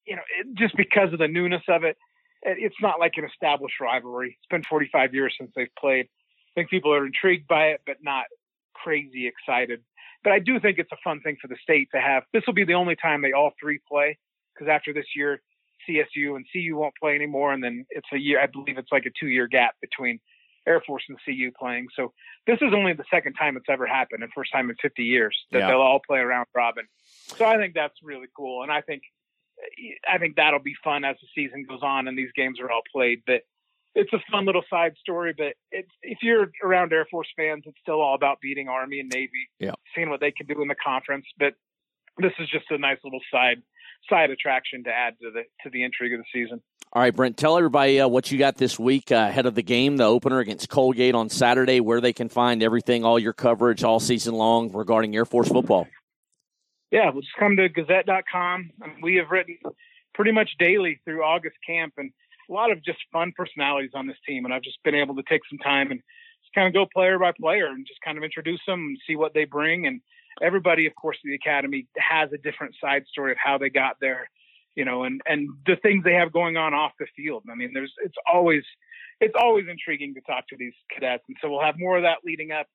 you 0.05 0.15
know 0.15 0.23
it, 0.39 0.47
just 0.55 0.75
because 0.75 1.13
of 1.13 1.19
the 1.19 1.27
newness 1.27 1.63
of 1.67 1.83
it. 1.83 1.97
It's 2.43 2.75
not 2.81 2.99
like 2.99 3.13
an 3.17 3.25
established 3.25 3.79
rivalry. 3.81 4.37
It's 4.39 4.47
been 4.49 4.63
45 4.63 5.13
years 5.13 5.33
since 5.39 5.51
they've 5.55 5.73
played. 5.77 6.05
I 6.05 6.51
think 6.55 6.69
people 6.69 6.93
are 6.93 7.05
intrigued 7.05 7.47
by 7.47 7.69
it, 7.69 7.81
but 7.85 7.97
not 8.01 8.25
crazy 8.73 9.27
excited. 9.27 9.81
But 10.23 10.33
I 10.33 10.39
do 10.39 10.59
think 10.59 10.77
it's 10.77 10.91
a 10.91 10.97
fun 11.03 11.19
thing 11.21 11.37
for 11.41 11.47
the 11.47 11.57
state 11.61 11.89
to 11.95 11.99
have. 11.99 12.23
This 12.33 12.43
will 12.45 12.53
be 12.53 12.63
the 12.63 12.75
only 12.75 12.95
time 12.95 13.21
they 13.21 13.31
all 13.31 13.51
three 13.59 13.79
play 13.89 14.17
because 14.53 14.69
after 14.69 14.93
this 14.93 15.05
year, 15.15 15.41
CSU 15.87 16.35
and 16.35 16.45
CU 16.51 16.75
won't 16.75 16.93
play 17.01 17.15
anymore, 17.15 17.53
and 17.53 17.63
then 17.63 17.85
it's 17.89 18.07
a 18.13 18.17
year. 18.17 18.39
I 18.39 18.47
believe 18.47 18.77
it's 18.77 18.91
like 18.91 19.05
a 19.05 19.11
two-year 19.19 19.47
gap 19.47 19.75
between 19.81 20.19
Air 20.67 20.81
Force 20.85 21.03
and 21.09 21.17
CU 21.25 21.51
playing. 21.57 21.87
So 21.95 22.13
this 22.45 22.57
is 22.61 22.73
only 22.75 22.93
the 22.93 23.05
second 23.09 23.33
time 23.33 23.57
it's 23.57 23.69
ever 23.69 23.87
happened, 23.87 24.23
and 24.23 24.31
first 24.33 24.51
time 24.51 24.69
in 24.69 24.75
50 24.81 25.03
years 25.03 25.37
that 25.51 25.59
yeah. 25.59 25.67
they'll 25.67 25.81
all 25.81 26.01
play 26.05 26.19
around 26.19 26.47
robin. 26.55 26.85
So 27.37 27.45
I 27.45 27.57
think 27.57 27.73
that's 27.73 27.95
really 28.03 28.27
cool, 28.35 28.63
and 28.63 28.71
I 28.71 28.81
think 28.81 29.03
I 30.07 30.17
think 30.17 30.35
that'll 30.35 30.59
be 30.59 30.75
fun 30.83 31.03
as 31.03 31.15
the 31.21 31.27
season 31.33 31.65
goes 31.67 31.79
on 31.81 32.07
and 32.07 32.17
these 32.17 32.31
games 32.35 32.59
are 32.59 32.71
all 32.71 32.81
played. 32.93 33.23
But 33.25 33.41
it's 33.95 34.13
a 34.13 34.19
fun 34.31 34.45
little 34.45 34.63
side 34.69 34.93
story. 34.99 35.33
But 35.35 35.53
it's 35.71 35.89
if 36.03 36.19
you're 36.21 36.51
around 36.63 36.93
Air 36.93 37.07
Force 37.09 37.27
fans, 37.35 37.63
it's 37.65 37.79
still 37.81 38.01
all 38.01 38.15
about 38.15 38.39
beating 38.41 38.67
Army 38.69 38.99
and 38.99 39.09
Navy, 39.11 39.49
yeah. 39.59 39.71
seeing 39.95 40.09
what 40.09 40.19
they 40.19 40.31
can 40.31 40.45
do 40.45 40.61
in 40.61 40.67
the 40.67 40.75
conference. 40.75 41.25
But 41.37 41.55
this 42.19 42.33
is 42.39 42.49
just 42.49 42.65
a 42.71 42.77
nice 42.77 42.97
little 43.03 43.21
side 43.31 43.61
side 44.09 44.29
attraction 44.29 44.83
to 44.83 44.89
add 44.89 45.15
to 45.21 45.31
the 45.31 45.43
to 45.63 45.69
the 45.69 45.83
intrigue 45.83 46.13
of 46.13 46.19
the 46.19 46.25
season. 46.33 46.61
All 46.93 47.01
right, 47.01 47.13
Brent, 47.13 47.35
tell 47.35 47.57
everybody 47.57 47.99
uh, 47.99 48.07
what 48.07 48.31
you 48.31 48.37
got 48.37 48.55
this 48.55 48.79
week 48.79 49.11
uh, 49.11 49.15
ahead 49.15 49.45
of 49.45 49.55
the 49.55 49.61
game, 49.61 49.97
the 49.97 50.05
opener 50.05 50.39
against 50.39 50.69
Colgate 50.69 51.15
on 51.15 51.29
Saturday, 51.29 51.81
where 51.81 51.99
they 51.99 52.13
can 52.13 52.29
find 52.29 52.63
everything, 52.63 53.03
all 53.03 53.19
your 53.19 53.33
coverage 53.33 53.83
all 53.83 53.99
season 53.99 54.35
long 54.35 54.71
regarding 54.71 55.13
Air 55.13 55.25
Force 55.25 55.49
football. 55.49 55.87
Yeah, 56.89 57.09
well, 57.09 57.21
just 57.21 57.35
come 57.37 57.57
to 57.57 57.67
Gazette.com. 57.67 58.71
We 59.01 59.15
have 59.15 59.29
written 59.29 59.57
pretty 60.13 60.31
much 60.31 60.51
daily 60.57 61.01
through 61.03 61.23
August 61.23 61.57
camp, 61.65 61.95
and 61.97 62.11
a 62.49 62.53
lot 62.53 62.71
of 62.71 62.81
just 62.83 62.99
fun 63.11 63.33
personalities 63.35 63.91
on 63.93 64.07
this 64.07 64.17
team. 64.25 64.45
And 64.45 64.53
I've 64.53 64.63
just 64.63 64.81
been 64.83 64.95
able 64.95 65.15
to 65.15 65.23
take 65.27 65.41
some 65.49 65.59
time 65.59 65.91
and 65.91 65.99
just 66.41 66.53
kind 66.55 66.67
of 66.67 66.73
go 66.73 66.87
player 66.91 67.19
by 67.19 67.33
player 67.37 67.67
and 67.67 67.85
just 67.85 67.99
kind 67.99 68.17
of 68.17 68.23
introduce 68.23 68.61
them 68.65 68.79
and 68.79 68.97
see 69.05 69.17
what 69.17 69.33
they 69.33 69.43
bring 69.43 69.85
and 69.85 69.99
everybody, 70.41 70.85
of 70.87 70.95
course, 70.95 71.17
the 71.23 71.33
academy 71.33 71.87
has 71.97 72.29
a 72.33 72.37
different 72.37 72.75
side 72.81 73.05
story 73.07 73.31
of 73.31 73.37
how 73.43 73.57
they 73.57 73.69
got 73.69 73.97
there, 73.99 74.29
you 74.75 74.85
know, 74.85 75.03
and 75.03 75.21
and 75.25 75.49
the 75.65 75.75
things 75.77 76.03
they 76.03 76.13
have 76.13 76.31
going 76.31 76.57
on 76.57 76.73
off 76.73 76.91
the 76.99 77.07
field. 77.15 77.43
I 77.51 77.55
mean, 77.55 77.71
there's 77.73 77.93
it's 78.03 78.15
always 78.31 78.63
it's 79.19 79.35
always 79.39 79.65
intriguing 79.69 80.13
to 80.15 80.21
talk 80.21 80.47
to 80.49 80.57
these 80.57 80.73
cadets, 80.93 81.23
and 81.27 81.37
so 81.41 81.49
we'll 81.49 81.61
have 81.61 81.79
more 81.79 81.97
of 81.97 82.03
that 82.03 82.19
leading 82.25 82.51
up. 82.51 82.67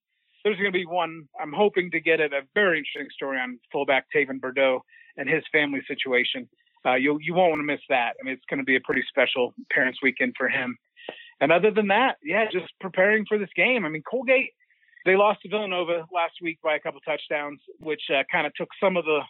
There's 0.45 0.57
going 0.57 0.73
to 0.73 0.77
be 0.77 0.87
one. 0.87 1.29
I'm 1.41 1.53
hoping 1.53 1.91
to 1.93 2.01
get 2.01 2.21
at 2.21 2.33
a 2.33 2.43
very 2.55 2.79
interesting 2.79 3.09
story 3.15 3.39
on 3.39 3.61
fullback 3.71 4.07
Taven 4.15 4.41
Birdow 4.41 4.81
and 5.17 5.29
his 5.29 5.45
family 5.53 5.83
situation. 5.87 6.49
Uh, 6.85 6.95
you 6.95 7.19
you 7.21 7.35
won't 7.35 7.51
want 7.51 7.61
to 7.61 7.65
miss 7.65 7.81
that. 7.89 8.15
I 8.21 8.25
mean, 8.25 8.35
it's 8.35 8.45
going 8.51 8.59
to 8.59 8.65
be 8.65 8.77
a 8.77 8.81
pretty 8.81 9.05
special 9.09 9.55
parents' 9.71 10.01
weekend 10.03 10.35
for 10.37 10.49
him. 10.49 10.77
And 11.41 11.51
other 11.51 11.71
than 11.71 11.89
that, 11.89 12.17
yeah, 12.23 12.45
just 12.53 12.73
preparing 12.81 13.25
for 13.29 13.39
this 13.39 13.51
game. 13.57 13.85
I 13.85 13.89
mean, 13.89 14.03
Colgate 14.09 14.51
they 15.05 15.17
lost 15.17 15.43
to 15.43 15.49
Villanova 15.49 16.07
last 16.13 16.35
week 16.41 16.59
by 16.63 16.77
a 16.77 16.81
couple 16.81 17.01
touchdowns, 17.01 17.61
which 17.81 18.03
uh, 18.11 18.23
kind 18.31 18.47
of 18.47 18.55
took 18.55 18.69
some 18.81 18.97
of 18.97 19.05
the 19.05 19.21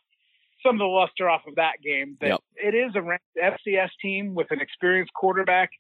some 0.65 0.77
of 0.77 0.79
the 0.79 0.85
luster 0.85 1.29
off 1.29 1.43
of 1.49 1.57
that 1.57 1.75
game. 1.83 2.17
But 2.21 2.29
yep. 2.29 2.41
it 2.55 2.75
is 2.75 2.93
a 2.95 3.03
ranked 3.03 3.25
FCS 3.37 3.91
team 4.01 4.35
with 4.35 4.49
an 4.51 4.61
experienced 4.61 5.13
quarterback. 5.13 5.71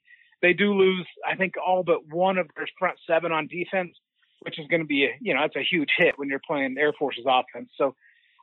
They 0.40 0.52
do 0.52 0.74
lose, 0.74 1.06
I 1.26 1.36
think, 1.36 1.54
all 1.64 1.84
but 1.84 2.08
one 2.08 2.36
of 2.36 2.48
their 2.56 2.66
front 2.78 2.98
seven 3.06 3.30
on 3.30 3.46
defense, 3.46 3.92
which 4.40 4.58
is 4.58 4.66
going 4.68 4.80
to 4.80 4.86
be 4.86 5.04
a 5.04 5.10
you 5.20 5.34
know 5.34 5.40
that's 5.42 5.56
a 5.56 5.64
huge 5.68 5.90
hit 5.96 6.18
when 6.18 6.28
you're 6.28 6.40
playing 6.46 6.76
Air 6.78 6.92
Force's 6.98 7.24
offense. 7.26 7.70
So 7.76 7.94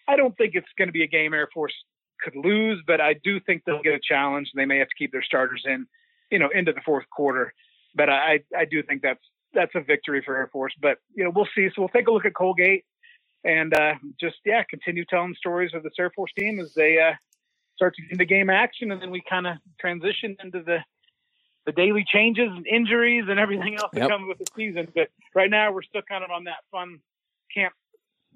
I 0.08 0.16
don't 0.16 0.36
think 0.38 0.56
it's 0.56 0.68
going 0.78 0.88
to 0.88 0.94
be 0.94 1.04
a 1.04 1.08
game 1.08 1.34
Air 1.34 1.50
Force 1.54 1.74
could 2.22 2.36
lose, 2.36 2.82
but 2.86 3.00
I 3.02 3.16
do 3.24 3.40
think 3.40 3.64
they'll 3.66 3.82
get 3.82 3.94
a 3.94 4.00
challenge. 4.02 4.50
They 4.54 4.66
may 4.66 4.80
have 4.80 4.90
to 4.90 4.96
keep 4.98 5.12
their 5.12 5.24
starters 5.24 5.64
in, 5.66 5.88
you 6.30 6.40
know, 6.40 6.50
into 6.54 6.74
the 6.74 6.82
fourth 6.86 7.06
quarter. 7.10 7.54
But 7.96 8.10
I 8.10 8.40
I 8.58 8.66
do 8.66 8.84
think 8.84 9.02
that's 9.02 9.24
that's 9.54 9.74
a 9.76 9.82
victory 9.82 10.22
for 10.26 10.38
Air 10.38 10.50
Force. 10.52 10.74
But 10.82 10.98
you 11.14 11.24
know, 11.24 11.32
we'll 11.34 11.48
see. 11.56 11.68
So 11.70 11.82
we'll 11.82 11.90
take 11.90 12.08
a 12.08 12.12
look 12.12 12.26
at 12.26 12.34
Colgate 12.34 12.86
and 13.44 13.74
uh, 13.74 13.96
just 14.20 14.38
yeah, 14.46 14.64
continue 14.70 15.06
telling 15.10 15.36
stories 15.36 15.72
of 15.74 15.84
this 15.84 15.94
Air 16.00 16.12
Force 16.16 16.32
team 16.38 16.60
as 16.60 16.74
they 16.74 16.98
uh, 17.00 17.14
start 17.76 17.96
to 17.96 18.02
get 18.02 18.12
into 18.12 18.26
game 18.26 18.50
action, 18.50 18.92
and 18.92 19.02
then 19.02 19.12
we 19.12 19.22
kind 19.30 19.48
of 19.48 19.58
transition 19.80 20.36
into 20.44 20.62
the 20.64 20.80
the 21.66 21.72
daily 21.74 22.06
changes 22.08 22.50
and 22.50 22.66
injuries 22.66 23.26
and 23.30 23.40
everything 23.40 23.76
else 23.76 23.92
that 23.94 24.10
comes 24.10 24.28
with 24.28 24.40
the 24.40 24.46
season. 24.56 24.88
But 24.96 25.10
right 25.36 25.50
now, 25.50 25.72
we're 25.72 25.84
still 25.84 26.02
kind 26.02 26.24
of 26.24 26.32
on 26.32 26.46
that 26.46 26.64
fun 26.72 27.00
camp 27.54 27.74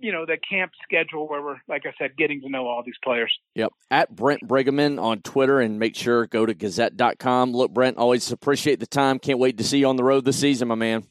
you 0.04 0.12
know 0.12 0.26
the 0.26 0.38
camp 0.38 0.74
schedule 0.84 1.28
where 1.28 1.42
we're 1.42 1.62
like 1.68 1.84
I 1.86 1.94
said 1.98 2.18
getting 2.18 2.42
to 2.42 2.50
know 2.50 2.68
all 2.68 2.84
these 2.86 2.98
players. 3.04 3.34
Yep. 3.56 3.72
At 3.90 4.14
Brent 4.14 4.46
Briggeman 4.48 5.02
on 5.02 5.22
Twitter 5.22 5.62
and 5.62 5.80
make 5.80 5.96
sure 5.96 6.28
go 6.28 6.46
to 6.46 6.54
gazette.com. 6.54 7.54
Look, 7.54 7.74
Brent, 7.74 7.98
always 7.98 8.32
appreciate 8.32 8.80
the 8.80 8.86
time. 8.86 9.18
Can't 9.18 9.40
wait 9.40 9.58
to 9.58 9.64
see 9.64 9.80
you 9.80 9.88
on 9.88 9.96
the 9.96 10.04
road 10.04 10.26
this 10.26 10.38
season, 10.38 10.68
my 10.68 10.76
man. 10.76 11.06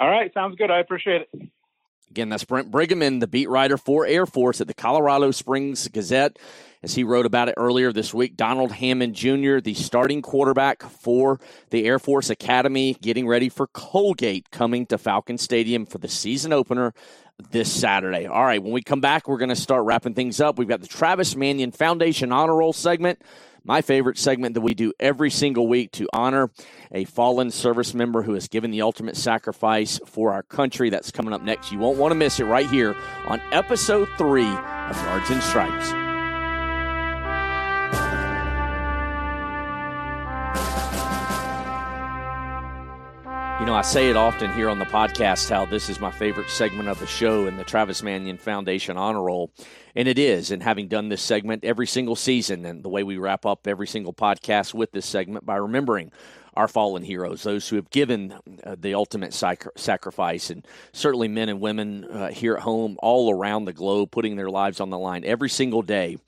All 0.00 0.10
right, 0.10 0.32
sounds 0.34 0.56
good. 0.56 0.70
I 0.70 0.80
appreciate 0.80 1.22
it. 1.32 1.48
Again, 2.10 2.28
that's 2.28 2.44
Brent 2.44 2.70
Briggeman, 2.70 3.20
the 3.20 3.26
beat 3.26 3.48
writer 3.48 3.76
for 3.76 4.06
Air 4.06 4.26
Force 4.26 4.60
at 4.60 4.66
the 4.66 4.74
Colorado 4.74 5.30
Springs 5.30 5.86
Gazette. 5.88 6.38
As 6.86 6.94
he 6.94 7.02
wrote 7.02 7.26
about 7.26 7.48
it 7.48 7.56
earlier 7.56 7.92
this 7.92 8.14
week, 8.14 8.36
Donald 8.36 8.70
Hammond 8.70 9.16
Jr., 9.16 9.58
the 9.58 9.74
starting 9.74 10.22
quarterback 10.22 10.84
for 10.84 11.40
the 11.70 11.84
Air 11.84 11.98
Force 11.98 12.30
Academy, 12.30 12.96
getting 13.02 13.26
ready 13.26 13.48
for 13.48 13.66
Colgate 13.66 14.52
coming 14.52 14.86
to 14.86 14.96
Falcon 14.96 15.36
Stadium 15.36 15.84
for 15.84 15.98
the 15.98 16.06
season 16.06 16.52
opener 16.52 16.94
this 17.50 17.72
Saturday. 17.72 18.26
All 18.26 18.44
right, 18.44 18.62
when 18.62 18.70
we 18.70 18.82
come 18.82 19.00
back, 19.00 19.26
we're 19.26 19.36
going 19.36 19.48
to 19.48 19.56
start 19.56 19.84
wrapping 19.84 20.14
things 20.14 20.40
up. 20.40 20.58
We've 20.58 20.68
got 20.68 20.80
the 20.80 20.86
Travis 20.86 21.34
Manion 21.34 21.72
Foundation 21.72 22.30
Honor 22.30 22.54
Roll 22.54 22.72
segment, 22.72 23.20
my 23.64 23.82
favorite 23.82 24.16
segment 24.16 24.54
that 24.54 24.60
we 24.60 24.74
do 24.74 24.92
every 25.00 25.32
single 25.32 25.66
week 25.66 25.90
to 25.90 26.08
honor 26.12 26.52
a 26.92 27.04
fallen 27.04 27.50
service 27.50 27.94
member 27.94 28.22
who 28.22 28.34
has 28.34 28.46
given 28.46 28.70
the 28.70 28.82
ultimate 28.82 29.16
sacrifice 29.16 29.98
for 30.06 30.32
our 30.32 30.44
country. 30.44 30.90
That's 30.90 31.10
coming 31.10 31.34
up 31.34 31.42
next. 31.42 31.72
You 31.72 31.80
won't 31.80 31.98
want 31.98 32.12
to 32.12 32.16
miss 32.16 32.38
it 32.38 32.44
right 32.44 32.70
here 32.70 32.94
on 33.26 33.42
episode 33.50 34.08
three 34.16 34.46
of 34.46 34.96
Yards 35.02 35.30
and 35.30 35.42
Stripes. 35.42 36.05
You 43.66 43.72
know, 43.72 43.78
I 43.78 43.82
say 43.82 44.08
it 44.08 44.16
often 44.16 44.52
here 44.52 44.70
on 44.70 44.78
the 44.78 44.84
podcast 44.84 45.50
how 45.50 45.64
this 45.64 45.88
is 45.88 45.98
my 45.98 46.12
favorite 46.12 46.50
segment 46.50 46.88
of 46.88 47.00
the 47.00 47.06
show 47.08 47.48
in 47.48 47.56
the 47.56 47.64
Travis 47.64 48.00
Manion 48.00 48.38
Foundation 48.38 48.96
Honor 48.96 49.22
Roll. 49.22 49.50
And 49.96 50.06
it 50.06 50.20
is. 50.20 50.52
And 50.52 50.62
having 50.62 50.86
done 50.86 51.08
this 51.08 51.20
segment 51.20 51.64
every 51.64 51.88
single 51.88 52.14
season, 52.14 52.64
and 52.64 52.84
the 52.84 52.88
way 52.88 53.02
we 53.02 53.16
wrap 53.16 53.44
up 53.44 53.66
every 53.66 53.88
single 53.88 54.12
podcast 54.12 54.72
with 54.72 54.92
this 54.92 55.04
segment 55.04 55.44
by 55.44 55.56
remembering 55.56 56.12
our 56.54 56.68
fallen 56.68 57.02
heroes, 57.02 57.42
those 57.42 57.68
who 57.68 57.74
have 57.74 57.90
given 57.90 58.36
uh, 58.62 58.76
the 58.78 58.94
ultimate 58.94 59.34
sac- 59.34 59.66
sacrifice, 59.74 60.48
and 60.48 60.64
certainly 60.92 61.26
men 61.26 61.48
and 61.48 61.60
women 61.60 62.04
uh, 62.04 62.28
here 62.28 62.54
at 62.54 62.62
home, 62.62 62.96
all 63.00 63.32
around 63.32 63.64
the 63.64 63.72
globe, 63.72 64.12
putting 64.12 64.36
their 64.36 64.48
lives 64.48 64.78
on 64.78 64.90
the 64.90 64.98
line 64.98 65.24
every 65.24 65.50
single 65.50 65.82
day 65.82 66.18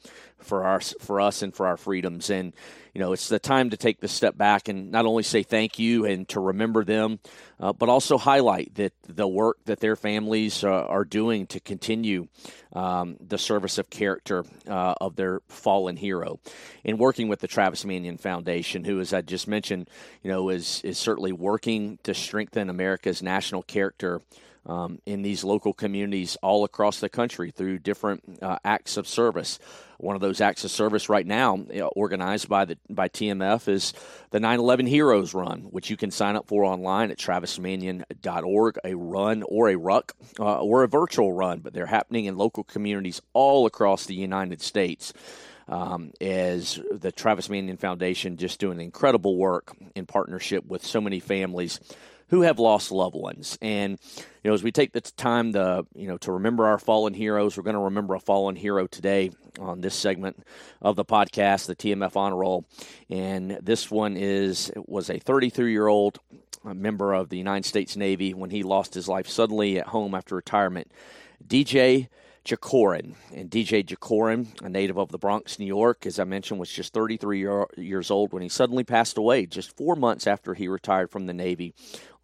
for 0.41 0.65
our 0.65 0.81
for 0.81 1.21
us 1.21 1.43
and 1.43 1.55
for 1.55 1.69
our 1.69 1.77
freedoms. 1.77 2.31
And 2.31 2.53
you 2.99 3.05
know, 3.05 3.13
it's 3.13 3.29
the 3.29 3.39
time 3.39 3.71
to 3.71 3.77
take 3.77 4.01
the 4.01 4.09
step 4.09 4.37
back 4.37 4.67
and 4.67 4.91
not 4.91 5.07
only 5.07 5.23
say 5.23 5.45
thank 5.45 5.79
you 5.79 6.05
and 6.05 6.29
to 6.31 6.41
remember 6.41 6.83
them, 6.83 7.21
uh, 7.61 7.73
but 7.73 7.89
also 7.89 8.19
highlight 8.19 8.75
that 8.75 8.93
the 9.07 9.29
work 9.29 9.59
that 9.67 9.79
their 9.79 9.95
families 9.95 10.65
uh, 10.65 10.69
are 10.69 11.05
doing 11.05 11.47
to 11.47 11.61
continue 11.61 12.27
um, 12.73 13.17
the 13.21 13.39
service 13.39 13.79
of 13.79 13.89
character 13.89 14.45
uh, 14.67 14.95
of 15.01 15.15
their 15.15 15.43
fallen 15.47 15.97
hero. 15.97 16.41
In 16.83 16.99
working 16.99 17.29
with 17.29 17.39
the 17.39 17.47
Travis 17.47 17.85
Manion 17.85 18.19
Foundation, 18.19 18.83
who, 18.83 18.99
as 18.99 19.13
I 19.13 19.21
just 19.21 19.47
mentioned, 19.47 19.89
you 20.25 20.33
know, 20.33 20.49
is 20.49 20.81
is 20.83 20.99
certainly 20.99 21.31
working 21.31 22.01
to 22.03 22.15
strengthen 22.15 22.69
America's 22.69 23.23
national 23.23 23.63
character 23.63 24.21
um, 24.69 25.01
in 25.07 25.23
these 25.23 25.43
local 25.43 25.73
communities 25.73 26.37
all 26.43 26.65
across 26.65 27.01
the 27.01 27.09
country 27.09 27.51
through 27.51 27.79
different 27.79 28.39
uh, 28.43 28.59
acts 28.65 28.97
of 28.97 29.09
service. 29.09 29.59
One 29.97 30.15
of 30.15 30.21
those 30.21 30.41
acts 30.41 30.63
of 30.63 30.71
service 30.71 31.09
right 31.09 31.27
now, 31.27 31.57
you 31.57 31.81
know, 31.81 31.89
organized 31.89 32.49
by 32.49 32.67
the 32.67 32.79
by 32.89 33.09
TMF, 33.09 33.67
is 33.67 33.93
the 34.31 34.39
9/11 34.39 34.87
Heroes 34.87 35.35
Run, 35.35 35.63
which 35.63 35.91
you 35.91 35.97
can 35.97 36.13
sign 36.13 36.37
up 36.37 36.47
for 36.47 36.65
online 36.65 37.11
at 37.11 37.19
travismanion.org. 37.19 38.79
A 38.85 38.95
run 38.95 39.43
or 39.43 39.71
a 39.71 39.77
ruck 39.77 40.15
uh, 40.39 40.61
or 40.61 40.85
a 40.85 40.89
virtual 40.89 41.33
run, 41.33 41.61
but 41.61 41.73
they're 41.73 41.87
happening 41.87 42.27
in 42.27 42.37
local 42.37 42.63
communities 42.63 43.21
all 43.33 43.67
across 43.67 44.07
the 44.07 44.15
United 44.15 44.61
States. 44.61 45.13
Um, 45.71 46.13
as 46.19 46.81
the 46.91 47.13
Travis 47.13 47.51
Manion 47.51 47.77
Foundation 47.77 48.39
just 48.39 48.59
doing 48.59 48.81
incredible 48.81 49.37
work 49.37 49.77
in 49.95 50.07
partnership 50.07 50.65
with 50.65 50.83
so 50.83 50.99
many 50.99 51.21
families 51.21 51.79
who 52.29 52.43
have 52.43 52.59
lost 52.59 52.93
loved 52.93 53.17
ones. 53.17 53.59
And 53.61 53.99
you 54.43 54.51
know, 54.51 54.55
as 54.55 54.63
we 54.63 54.73
take 54.73 54.93
the 54.93 55.01
time 55.01 55.53
to 55.55 55.87
you 55.95 56.09
know 56.09 56.19
to 56.19 56.33
remember 56.33 56.67
our 56.67 56.79
fallen 56.79 57.15
heroes, 57.15 57.57
we're 57.57 57.63
going 57.63 57.75
to 57.75 57.81
remember 57.81 58.15
a 58.15 58.21
fallen 58.21 58.57
hero 58.57 58.87
today 58.87 59.31
on 59.61 59.81
this 59.81 59.95
segment 59.95 60.45
of 60.81 60.97
the 60.97 61.05
podcast, 61.05 61.67
the 61.67 61.77
TMF 61.77 62.17
Honor 62.17 62.37
Roll. 62.37 62.65
And 63.11 63.59
this 63.63 63.91
one 63.91 64.17
is 64.17 64.71
was 64.77 65.11
a 65.11 65.19
33 65.19 65.73
year 65.73 65.89
old 65.89 66.19
member 66.65 67.13
of 67.15 67.29
the 67.29 67.39
United 67.39 67.67
States 67.67 67.97
Navy 67.97 68.35
when 68.35 68.51
he 68.51 68.63
lost 68.63 68.95
his 68.95 69.09
life 69.09 69.29
suddenly 69.29 69.79
at 69.79 69.89
home 69.89 70.15
after 70.15 70.35
retirement. 70.35 70.91
DJ 71.47 72.09
Jacorin. 72.49 73.15
And 73.35 73.51
DJ 73.51 73.85
Jacorin, 73.85 74.49
a 74.63 74.71
native 74.71 74.99
of 74.99 75.11
the 75.11 75.19
Bronx, 75.19 75.59
New 75.59 75.67
York, 75.67 76.07
as 76.07 76.19
I 76.19 76.25
mentioned, 76.25 76.59
was 76.59 76.71
just 76.71 76.95
33 76.95 77.41
year, 77.41 77.67
years 77.77 78.11
old 78.11 78.33
when 78.33 78.43
he 78.43 78.49
suddenly 78.49 78.85
passed 78.85 79.19
away 79.19 79.45
just 79.45 79.77
four 79.77 79.95
months 79.95 80.27
after 80.27 80.55
he 80.55 80.67
retired 80.67 81.11
from 81.11 81.27
the 81.27 81.35
Navy 81.35 81.75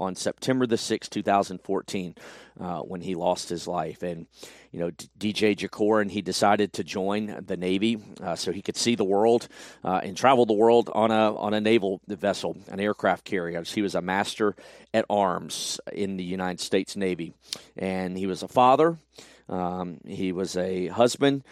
on 0.01 0.17
September 0.17 0.67
the 0.67 0.77
6th, 0.77 1.11
2014, 1.11 2.15
uh, 2.59 2.81
when 2.81 3.03
he 3.03 3.15
lost 3.15 3.51
his 3.51 3.69
life. 3.69 4.03
And, 4.03 4.27
you 4.73 4.81
know, 4.81 4.91
DJ 4.91 5.55
Jacorin, 5.55 6.11
he 6.11 6.23
decided 6.23 6.73
to 6.73 6.85
join 6.85 7.45
the 7.47 7.57
Navy 7.57 7.99
uh, 8.23 8.35
so 8.35 8.51
he 8.51 8.63
could 8.63 8.77
see 8.79 8.95
the 8.95 9.05
world 9.05 9.47
uh, 9.85 10.01
and 10.03 10.17
travel 10.17 10.47
the 10.47 10.55
world 10.55 10.91
on 10.95 11.11
a, 11.11 11.37
on 11.37 11.53
a 11.53 11.61
naval 11.61 12.01
vessel, 12.09 12.57
an 12.69 12.81
aircraft 12.81 13.25
carrier. 13.27 13.63
He 13.63 13.83
was 13.83 13.95
a 13.95 14.01
master 14.01 14.57
at 14.95 15.05
arms 15.11 15.79
in 15.93 16.17
the 16.17 16.25
United 16.25 16.61
States 16.61 16.97
Navy. 16.97 17.35
And 17.77 18.17
he 18.17 18.27
was 18.27 18.43
a 18.43 18.49
father, 18.49 18.97
um, 19.49 19.99
he 20.07 20.33
was 20.33 20.57
a 20.57 20.89
husband 20.89 21.43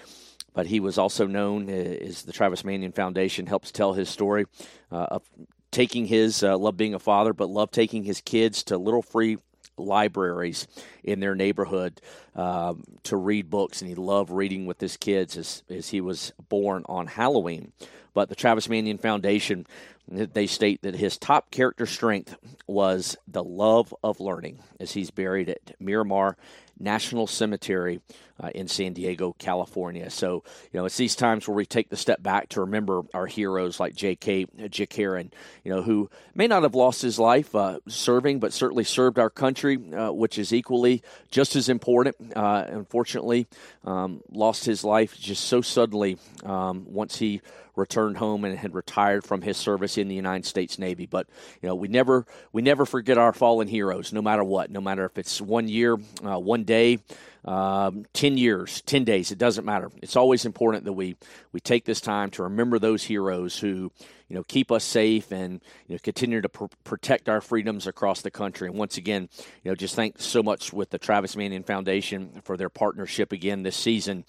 but 0.55 0.67
he 0.67 0.81
was 0.81 0.99
also 0.99 1.27
known 1.27 1.69
as 1.69 2.23
the 2.23 2.33
Travis 2.33 2.65
Manion 2.65 2.93
Foundation 2.93 3.47
helps 3.47 3.71
tell 3.71 3.95
his 3.95 4.09
story 4.09 4.45
uh, 4.91 5.07
of 5.11 5.23
taking 5.71 6.07
his 6.07 6.43
uh, 6.43 6.57
love 6.57 6.77
being 6.77 6.95
a 6.95 6.99
father, 6.99 7.33
but 7.33 7.49
love 7.49 7.71
taking 7.71 8.05
his 8.05 8.21
kids 8.21 8.63
to 8.65 8.77
little 8.77 9.03
free 9.03 9.39
libraries 9.79 10.69
in 11.03 11.21
their 11.21 11.35
neighborhood 11.35 12.01
um, 12.37 12.85
to 13.05 13.17
read 13.17 13.49
books, 13.49 13.81
and 13.81 13.89
he 13.89 13.95
loved 13.95 14.31
reading 14.31 14.67
with 14.67 14.81
his 14.81 14.97
kids 14.97 15.37
as, 15.37 15.63
as 15.71 15.89
he 15.89 16.01
was 16.01 16.33
born 16.49 16.85
on 16.87 17.07
Halloween. 17.07 17.73
But 18.15 18.29
the 18.29 18.35
Travis 18.35 18.69
Manion 18.69 18.99
Foundation, 18.99 19.67
they 20.07 20.47
state 20.47 20.83
that 20.83 20.95
his 20.95 21.17
top 21.17 21.51
character 21.51 21.87
strength 21.87 22.37
was 22.67 23.17
the 23.27 23.43
love 23.43 23.95
of 24.05 24.21
learning, 24.21 24.59
as 24.79 24.93
he's 24.93 25.11
buried 25.11 25.49
at 25.49 25.81
Miramar 25.81 26.37
National 26.79 27.27
Cemetery 27.27 28.01
uh, 28.43 28.51
in 28.55 28.69
San 28.69 28.93
Diego, 28.93 29.35
California. 29.39 30.11
So, 30.11 30.43
you 30.73 30.79
know, 30.79 30.85
it's 30.85 30.97
these 30.97 31.15
times 31.15 31.47
where 31.47 31.55
we 31.55 31.67
take 31.67 31.91
the 31.91 31.97
step 31.97 32.23
back 32.23 32.49
to 32.51 32.61
remember 32.61 33.03
our 33.15 33.27
heroes 33.27 33.79
like 33.79 33.95
J.K. 33.95 34.47
Jacarin, 34.47 35.31
you 35.65 35.73
know, 35.73 35.83
who 35.83 36.11
may 36.35 36.47
not 36.47 36.63
have 36.63 36.75
lost 36.75 37.03
his 37.03 37.19
life 37.19 37.55
uh, 37.55 37.79
serving, 37.89 38.41
but 38.41 38.53
certainly 38.53 38.85
served 38.85 39.19
our 39.19 39.31
country, 39.31 39.79
uh, 39.93 40.13
which 40.13 40.39
is 40.39 40.53
equally 40.53 41.03
just 41.31 41.55
as 41.55 41.69
important. 41.69 42.17
Uh, 42.35 42.65
unfortunately, 42.69 43.47
um, 43.85 44.23
lost 44.31 44.65
his 44.65 44.83
life 44.83 45.19
just 45.19 45.45
so 45.45 45.61
suddenly 45.61 46.19
um, 46.45 46.85
once 46.89 47.19
he 47.19 47.41
returned 47.77 48.19
home 48.19 48.45
and 48.45 48.57
had 48.59 48.75
retired 48.75 49.25
from 49.25 49.43
his 49.43 49.57
service 49.57 49.99
in 49.99 50.09
the 50.09 50.15
United 50.15 50.47
States 50.47 50.79
Navy. 50.79 51.07
But 51.07 51.27
you 51.61 51.69
know, 51.69 51.75
we 51.75 51.89
never 51.89 52.27
we 52.53 52.63
never 52.63 52.85
forget 52.85 53.19
our 53.19 53.33
fallen 53.33 53.69
heroes, 53.69 54.13
no 54.13 54.23
matter 54.23 54.45
what, 54.45 54.71
no 54.71 54.81
matter 54.81 55.05
if 55.05 55.19
it's 55.19 55.41
one 55.41 55.69
year, 55.69 55.97
uh, 56.25 56.39
one 56.39 56.65
day. 56.65 56.99
Um, 57.45 58.05
10 58.13 58.39
years, 58.39 58.83
10 58.83 59.03
days, 59.03 59.33
it 59.33 59.39
doesn't 59.39 59.65
matter. 59.65 59.91
It's 60.01 60.15
always 60.15 60.45
important 60.45 60.85
that 60.85 60.93
we, 60.93 61.17
we 61.51 61.59
take 61.59 61.85
this 61.85 62.01
time 62.01 62.31
to 62.31 62.45
remember 62.45 62.79
those 62.79 63.03
heroes 63.03 63.59
who, 63.59 63.91
you 64.29 64.37
know, 64.37 64.45
keep 64.45 64.71
us 64.71 64.85
safe 64.85 65.33
and, 65.33 65.61
you 65.89 65.97
know, 65.97 65.99
continue 66.05 66.41
to 66.41 66.49
pr- 66.49 66.67
protect 66.85 67.29
our 67.29 67.41
freedoms 67.41 67.89
across 67.89 68.23
the 68.23 68.31
country. 68.31 68.69
And 68.69 68.79
once 68.79 68.97
again, 68.97 69.29
you 69.65 69.73
know, 69.73 69.75
just 69.75 69.97
thanks 69.97 70.25
so 70.25 70.41
much 70.41 70.73
with 70.73 70.91
the 70.91 70.99
Travis 70.99 71.35
Manion 71.35 71.65
Foundation 71.65 72.31
for 72.45 72.57
their 72.57 72.69
partnership 72.69 73.33
again 73.33 73.65
this 73.65 73.75
season 73.75 74.25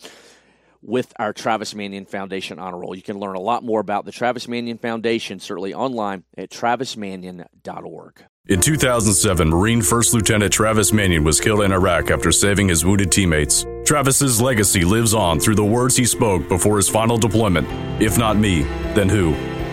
with 0.84 1.14
our 1.18 1.34
Travis 1.34 1.74
Manion 1.74 2.06
Foundation 2.06 2.60
honor 2.60 2.80
roll. 2.80 2.96
You 2.96 3.02
can 3.02 3.20
learn 3.20 3.36
a 3.36 3.42
lot 3.42 3.64
more 3.64 3.80
about 3.80 4.06
the 4.06 4.12
Travis 4.12 4.48
Manion 4.48 4.78
Foundation, 4.78 5.40
certainly 5.40 5.74
online 5.74 6.24
at 6.38 6.50
travismanion.org. 6.50 8.26
In 8.48 8.60
2007, 8.60 9.50
Marine 9.50 9.82
First 9.82 10.14
Lieutenant 10.14 10.52
Travis 10.52 10.92
Manion 10.92 11.24
was 11.24 11.40
killed 11.40 11.62
in 11.62 11.72
Iraq 11.72 12.12
after 12.12 12.30
saving 12.30 12.68
his 12.68 12.84
wounded 12.84 13.10
teammates. 13.10 13.66
Travis's 13.86 14.42
legacy 14.42 14.84
lives 14.84 15.14
on 15.14 15.40
through 15.40 15.56
the 15.56 15.64
words 15.64 15.96
he 15.96 16.04
spoke 16.04 16.50
before 16.50 16.76
his 16.76 16.90
final 16.90 17.18
deployment. 17.18 17.66
If 18.02 18.18
not 18.18 18.36
me, 18.36 18.64
then 18.96 19.08
who? 19.08 19.32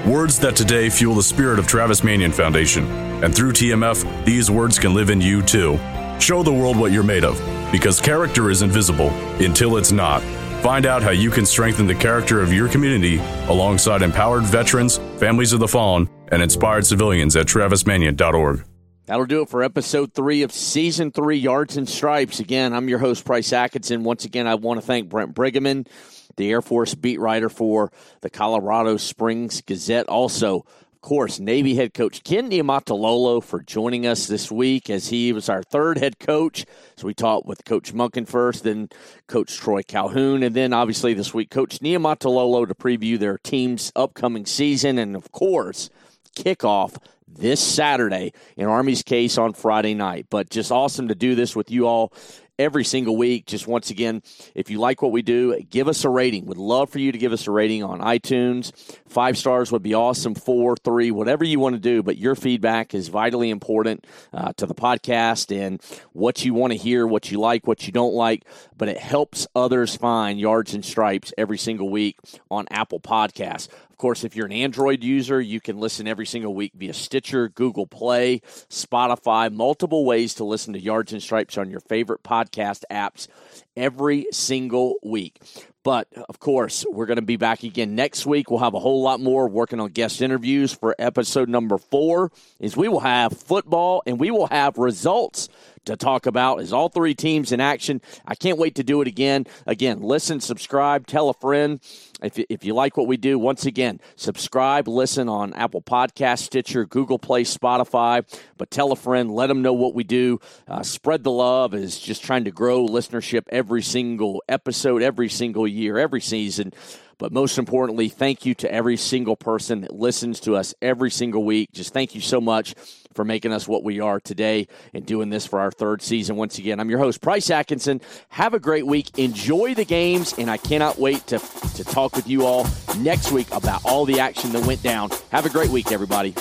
Words 0.08 0.38
that 0.38 0.54
today 0.54 0.88
fuel 0.88 1.16
the 1.16 1.22
spirit 1.22 1.58
of 1.58 1.66
Travis 1.66 2.04
Manion 2.04 2.30
Foundation. 2.30 2.84
And 3.24 3.34
through 3.34 3.52
TMF, 3.52 4.24
these 4.24 4.52
words 4.52 4.78
can 4.78 4.94
live 4.94 5.10
in 5.10 5.20
you 5.20 5.42
too. 5.42 5.76
Show 6.20 6.44
the 6.44 6.52
world 6.52 6.76
what 6.76 6.92
you're 6.92 7.02
made 7.02 7.24
of, 7.24 7.38
because 7.72 8.00
character 8.00 8.50
is 8.50 8.62
invisible 8.62 9.10
until 9.44 9.78
it's 9.78 9.90
not. 9.90 10.22
Find 10.62 10.84
out 10.84 11.02
how 11.02 11.10
you 11.10 11.30
can 11.30 11.46
strengthen 11.46 11.86
the 11.86 11.94
character 11.94 12.42
of 12.42 12.52
your 12.52 12.68
community 12.68 13.16
alongside 13.48 14.02
empowered 14.02 14.42
veterans, 14.42 14.98
families 15.18 15.54
of 15.54 15.60
the 15.60 15.66
fallen, 15.66 16.08
and 16.28 16.42
inspired 16.42 16.84
civilians 16.84 17.34
at 17.34 17.46
travismanion.org. 17.46 18.64
That'll 19.06 19.24
do 19.24 19.42
it 19.42 19.48
for 19.48 19.62
episode 19.62 20.12
three 20.12 20.42
of 20.42 20.52
season 20.52 21.12
three, 21.12 21.38
Yards 21.38 21.78
and 21.78 21.88
Stripes. 21.88 22.40
Again, 22.40 22.74
I'm 22.74 22.90
your 22.90 22.98
host, 22.98 23.24
Price 23.24 23.54
Atkinson. 23.54 24.04
Once 24.04 24.26
again, 24.26 24.46
I 24.46 24.54
want 24.56 24.78
to 24.78 24.86
thank 24.86 25.08
Brent 25.08 25.34
Briggeman, 25.34 25.88
the 26.36 26.50
Air 26.50 26.60
Force 26.60 26.94
beat 26.94 27.18
writer 27.18 27.48
for 27.48 27.90
the 28.20 28.30
Colorado 28.30 28.98
Springs 28.98 29.62
Gazette. 29.62 30.06
Also, 30.08 30.66
course, 31.00 31.40
Navy 31.40 31.74
head 31.74 31.94
coach 31.94 32.22
Ken 32.24 32.50
Niumatalolo 32.50 33.42
for 33.42 33.60
joining 33.60 34.06
us 34.06 34.26
this 34.26 34.50
week 34.50 34.90
as 34.90 35.08
he 35.08 35.32
was 35.32 35.48
our 35.48 35.62
third 35.62 35.98
head 35.98 36.18
coach. 36.18 36.64
So 36.96 37.06
we 37.06 37.14
talked 37.14 37.46
with 37.46 37.64
Coach 37.64 37.92
Monken 37.94 38.28
first, 38.28 38.64
then 38.64 38.88
Coach 39.26 39.56
Troy 39.56 39.82
Calhoun, 39.82 40.42
and 40.42 40.54
then 40.54 40.72
obviously 40.72 41.14
this 41.14 41.32
week, 41.34 41.50
Coach 41.50 41.80
Niumatalolo 41.80 42.66
to 42.66 42.74
preview 42.74 43.18
their 43.18 43.38
team's 43.38 43.92
upcoming 43.96 44.46
season 44.46 44.98
and, 44.98 45.16
of 45.16 45.32
course, 45.32 45.90
kickoff 46.36 46.96
this 47.26 47.60
Saturday 47.60 48.32
in 48.56 48.66
Army's 48.66 49.02
case 49.02 49.38
on 49.38 49.52
Friday 49.52 49.94
night. 49.94 50.26
But 50.30 50.50
just 50.50 50.72
awesome 50.72 51.08
to 51.08 51.14
do 51.14 51.34
this 51.34 51.54
with 51.54 51.70
you 51.70 51.86
all 51.86 52.12
every 52.60 52.84
single 52.84 53.16
week. 53.16 53.46
Just 53.46 53.66
once 53.66 53.90
again, 53.90 54.22
if 54.54 54.70
you 54.70 54.78
like 54.78 55.00
what 55.00 55.12
we 55.12 55.22
do, 55.22 55.58
give 55.70 55.88
us 55.88 56.04
a 56.04 56.10
rating. 56.10 56.44
Would 56.46 56.58
love 56.58 56.90
for 56.90 56.98
you 56.98 57.10
to 57.10 57.18
give 57.18 57.32
us 57.32 57.46
a 57.46 57.50
rating 57.50 57.82
on 57.82 58.00
iTunes. 58.00 58.72
Five 59.08 59.38
stars 59.38 59.72
would 59.72 59.82
be 59.82 59.94
awesome. 59.94 60.34
Four, 60.34 60.76
three, 60.76 61.10
whatever 61.10 61.42
you 61.42 61.58
want 61.58 61.74
to 61.74 61.80
do. 61.80 62.02
But 62.02 62.18
your 62.18 62.34
feedback 62.34 62.94
is 62.94 63.08
vitally 63.08 63.48
important 63.48 64.06
uh, 64.32 64.52
to 64.58 64.66
the 64.66 64.74
podcast 64.74 65.56
and 65.56 65.82
what 66.12 66.44
you 66.44 66.52
want 66.52 66.72
to 66.72 66.78
hear, 66.78 67.06
what 67.06 67.30
you 67.30 67.40
like, 67.40 67.66
what 67.66 67.86
you 67.86 67.92
don't 67.92 68.14
like. 68.14 68.44
But 68.76 68.88
it 68.88 68.98
helps 68.98 69.46
others 69.56 69.96
find 69.96 70.38
yards 70.38 70.74
and 70.74 70.84
stripes 70.84 71.32
every 71.38 71.58
single 71.58 71.88
week 71.88 72.18
on 72.50 72.66
Apple 72.70 73.00
Podcasts 73.00 73.68
course, 74.00 74.24
if 74.24 74.34
you're 74.34 74.46
an 74.46 74.52
Android 74.52 75.04
user, 75.04 75.40
you 75.40 75.60
can 75.60 75.78
listen 75.78 76.08
every 76.08 76.26
single 76.26 76.54
week 76.54 76.72
via 76.74 76.94
Stitcher, 76.94 77.48
Google 77.50 77.86
Play, 77.86 78.40
Spotify, 78.70 79.52
multiple 79.52 80.04
ways 80.04 80.34
to 80.34 80.44
listen 80.44 80.72
to 80.72 80.80
Yards 80.80 81.12
and 81.12 81.22
Stripes 81.22 81.58
on 81.58 81.70
your 81.70 81.80
favorite 81.80 82.22
podcast 82.22 82.82
apps 82.90 83.28
every 83.76 84.26
single 84.32 84.94
week. 85.02 85.38
But 85.82 86.08
of 86.28 86.40
course, 86.40 86.84
we're 86.90 87.06
going 87.06 87.16
to 87.16 87.22
be 87.22 87.36
back 87.36 87.62
again 87.62 87.94
next 87.94 88.26
week. 88.26 88.50
We'll 88.50 88.60
have 88.60 88.74
a 88.74 88.78
whole 88.78 89.02
lot 89.02 89.20
more 89.20 89.48
working 89.48 89.80
on 89.80 89.90
guest 89.90 90.20
interviews 90.20 90.72
for 90.72 90.94
episode 90.98 91.48
number 91.48 91.78
four. 91.78 92.30
Is 92.58 92.76
we 92.76 92.88
will 92.88 93.00
have 93.00 93.32
football 93.32 94.02
and 94.06 94.20
we 94.20 94.30
will 94.30 94.46
have 94.48 94.76
results 94.76 95.48
to 95.86 95.96
talk 95.96 96.26
about 96.26 96.60
is 96.60 96.72
all 96.72 96.88
three 96.88 97.14
teams 97.14 97.52
in 97.52 97.60
action. 97.60 98.00
I 98.26 98.34
can't 98.34 98.58
wait 98.58 98.74
to 98.76 98.84
do 98.84 99.00
it 99.00 99.08
again. 99.08 99.46
Again, 99.66 100.00
listen, 100.00 100.40
subscribe, 100.40 101.06
tell 101.06 101.28
a 101.28 101.34
friend. 101.34 101.80
If 102.22 102.38
you, 102.38 102.44
if 102.50 102.64
you 102.64 102.74
like 102.74 102.96
what 102.96 103.06
we 103.06 103.16
do, 103.16 103.38
once 103.38 103.64
again, 103.64 104.00
subscribe, 104.16 104.88
listen 104.88 105.28
on 105.28 105.54
Apple 105.54 105.80
Podcast, 105.80 106.40
Stitcher, 106.40 106.84
Google 106.84 107.18
Play, 107.18 107.44
Spotify. 107.44 108.24
But 108.58 108.70
tell 108.70 108.92
a 108.92 108.96
friend, 108.96 109.30
let 109.30 109.46
them 109.46 109.62
know 109.62 109.72
what 109.72 109.94
we 109.94 110.04
do. 110.04 110.38
Uh, 110.68 110.82
spread 110.82 111.24
the 111.24 111.30
love 111.30 111.74
is 111.74 111.98
just 111.98 112.22
trying 112.22 112.44
to 112.44 112.50
grow 112.50 112.86
listenership 112.86 113.44
every 113.48 113.82
single 113.82 114.42
episode, 114.48 115.02
every 115.02 115.28
single 115.28 115.66
year, 115.66 115.98
every 115.98 116.20
season. 116.20 116.72
But 117.20 117.32
most 117.32 117.58
importantly, 117.58 118.08
thank 118.08 118.46
you 118.46 118.54
to 118.56 118.72
every 118.72 118.96
single 118.96 119.36
person 119.36 119.82
that 119.82 119.94
listens 119.94 120.40
to 120.40 120.56
us 120.56 120.74
every 120.80 121.10
single 121.10 121.44
week. 121.44 121.70
Just 121.70 121.92
thank 121.92 122.14
you 122.14 122.22
so 122.22 122.40
much 122.40 122.74
for 123.12 123.26
making 123.26 123.52
us 123.52 123.68
what 123.68 123.84
we 123.84 124.00
are 124.00 124.18
today 124.20 124.66
and 124.94 125.04
doing 125.04 125.28
this 125.28 125.46
for 125.46 125.60
our 125.60 125.70
third 125.70 126.00
season. 126.00 126.36
Once 126.36 126.56
again, 126.56 126.80
I'm 126.80 126.88
your 126.88 126.98
host, 126.98 127.20
Price 127.20 127.50
Atkinson. 127.50 128.00
Have 128.30 128.54
a 128.54 128.58
great 128.58 128.86
week. 128.86 129.18
Enjoy 129.18 129.74
the 129.74 129.84
games, 129.84 130.34
and 130.38 130.50
I 130.50 130.56
cannot 130.56 130.98
wait 130.98 131.26
to, 131.26 131.38
to 131.38 131.84
talk 131.84 132.16
with 132.16 132.26
you 132.26 132.46
all 132.46 132.66
next 132.98 133.32
week 133.32 133.52
about 133.52 133.84
all 133.84 134.06
the 134.06 134.18
action 134.18 134.52
that 134.52 134.66
went 134.66 134.82
down. 134.82 135.10
Have 135.30 135.44
a 135.44 135.50
great 135.50 135.68
week, 135.68 135.92
everybody. 135.92 136.34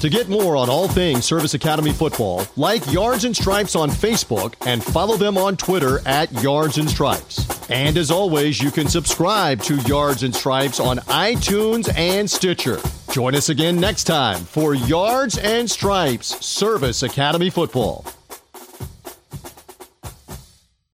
To 0.00 0.08
get 0.08 0.28
more 0.28 0.56
on 0.56 0.70
all 0.70 0.86
things 0.86 1.24
Service 1.24 1.54
Academy 1.54 1.92
football, 1.92 2.46
like 2.56 2.92
Yards 2.92 3.24
and 3.24 3.36
Stripes 3.36 3.74
on 3.74 3.90
Facebook 3.90 4.54
and 4.64 4.82
follow 4.82 5.16
them 5.16 5.36
on 5.36 5.56
Twitter 5.56 6.00
at 6.06 6.30
Yards 6.40 6.78
and 6.78 6.88
Stripes. 6.88 7.68
And 7.68 7.98
as 7.98 8.08
always, 8.08 8.62
you 8.62 8.70
can 8.70 8.86
subscribe 8.86 9.60
to 9.62 9.74
Yards 9.82 10.22
and 10.22 10.32
Stripes 10.32 10.78
on 10.78 10.98
iTunes 10.98 11.92
and 11.96 12.30
Stitcher. 12.30 12.78
Join 13.10 13.34
us 13.34 13.48
again 13.48 13.80
next 13.80 14.04
time 14.04 14.38
for 14.38 14.72
Yards 14.72 15.36
and 15.36 15.68
Stripes 15.68 16.46
Service 16.46 17.02
Academy 17.02 17.50
football. 17.50 18.04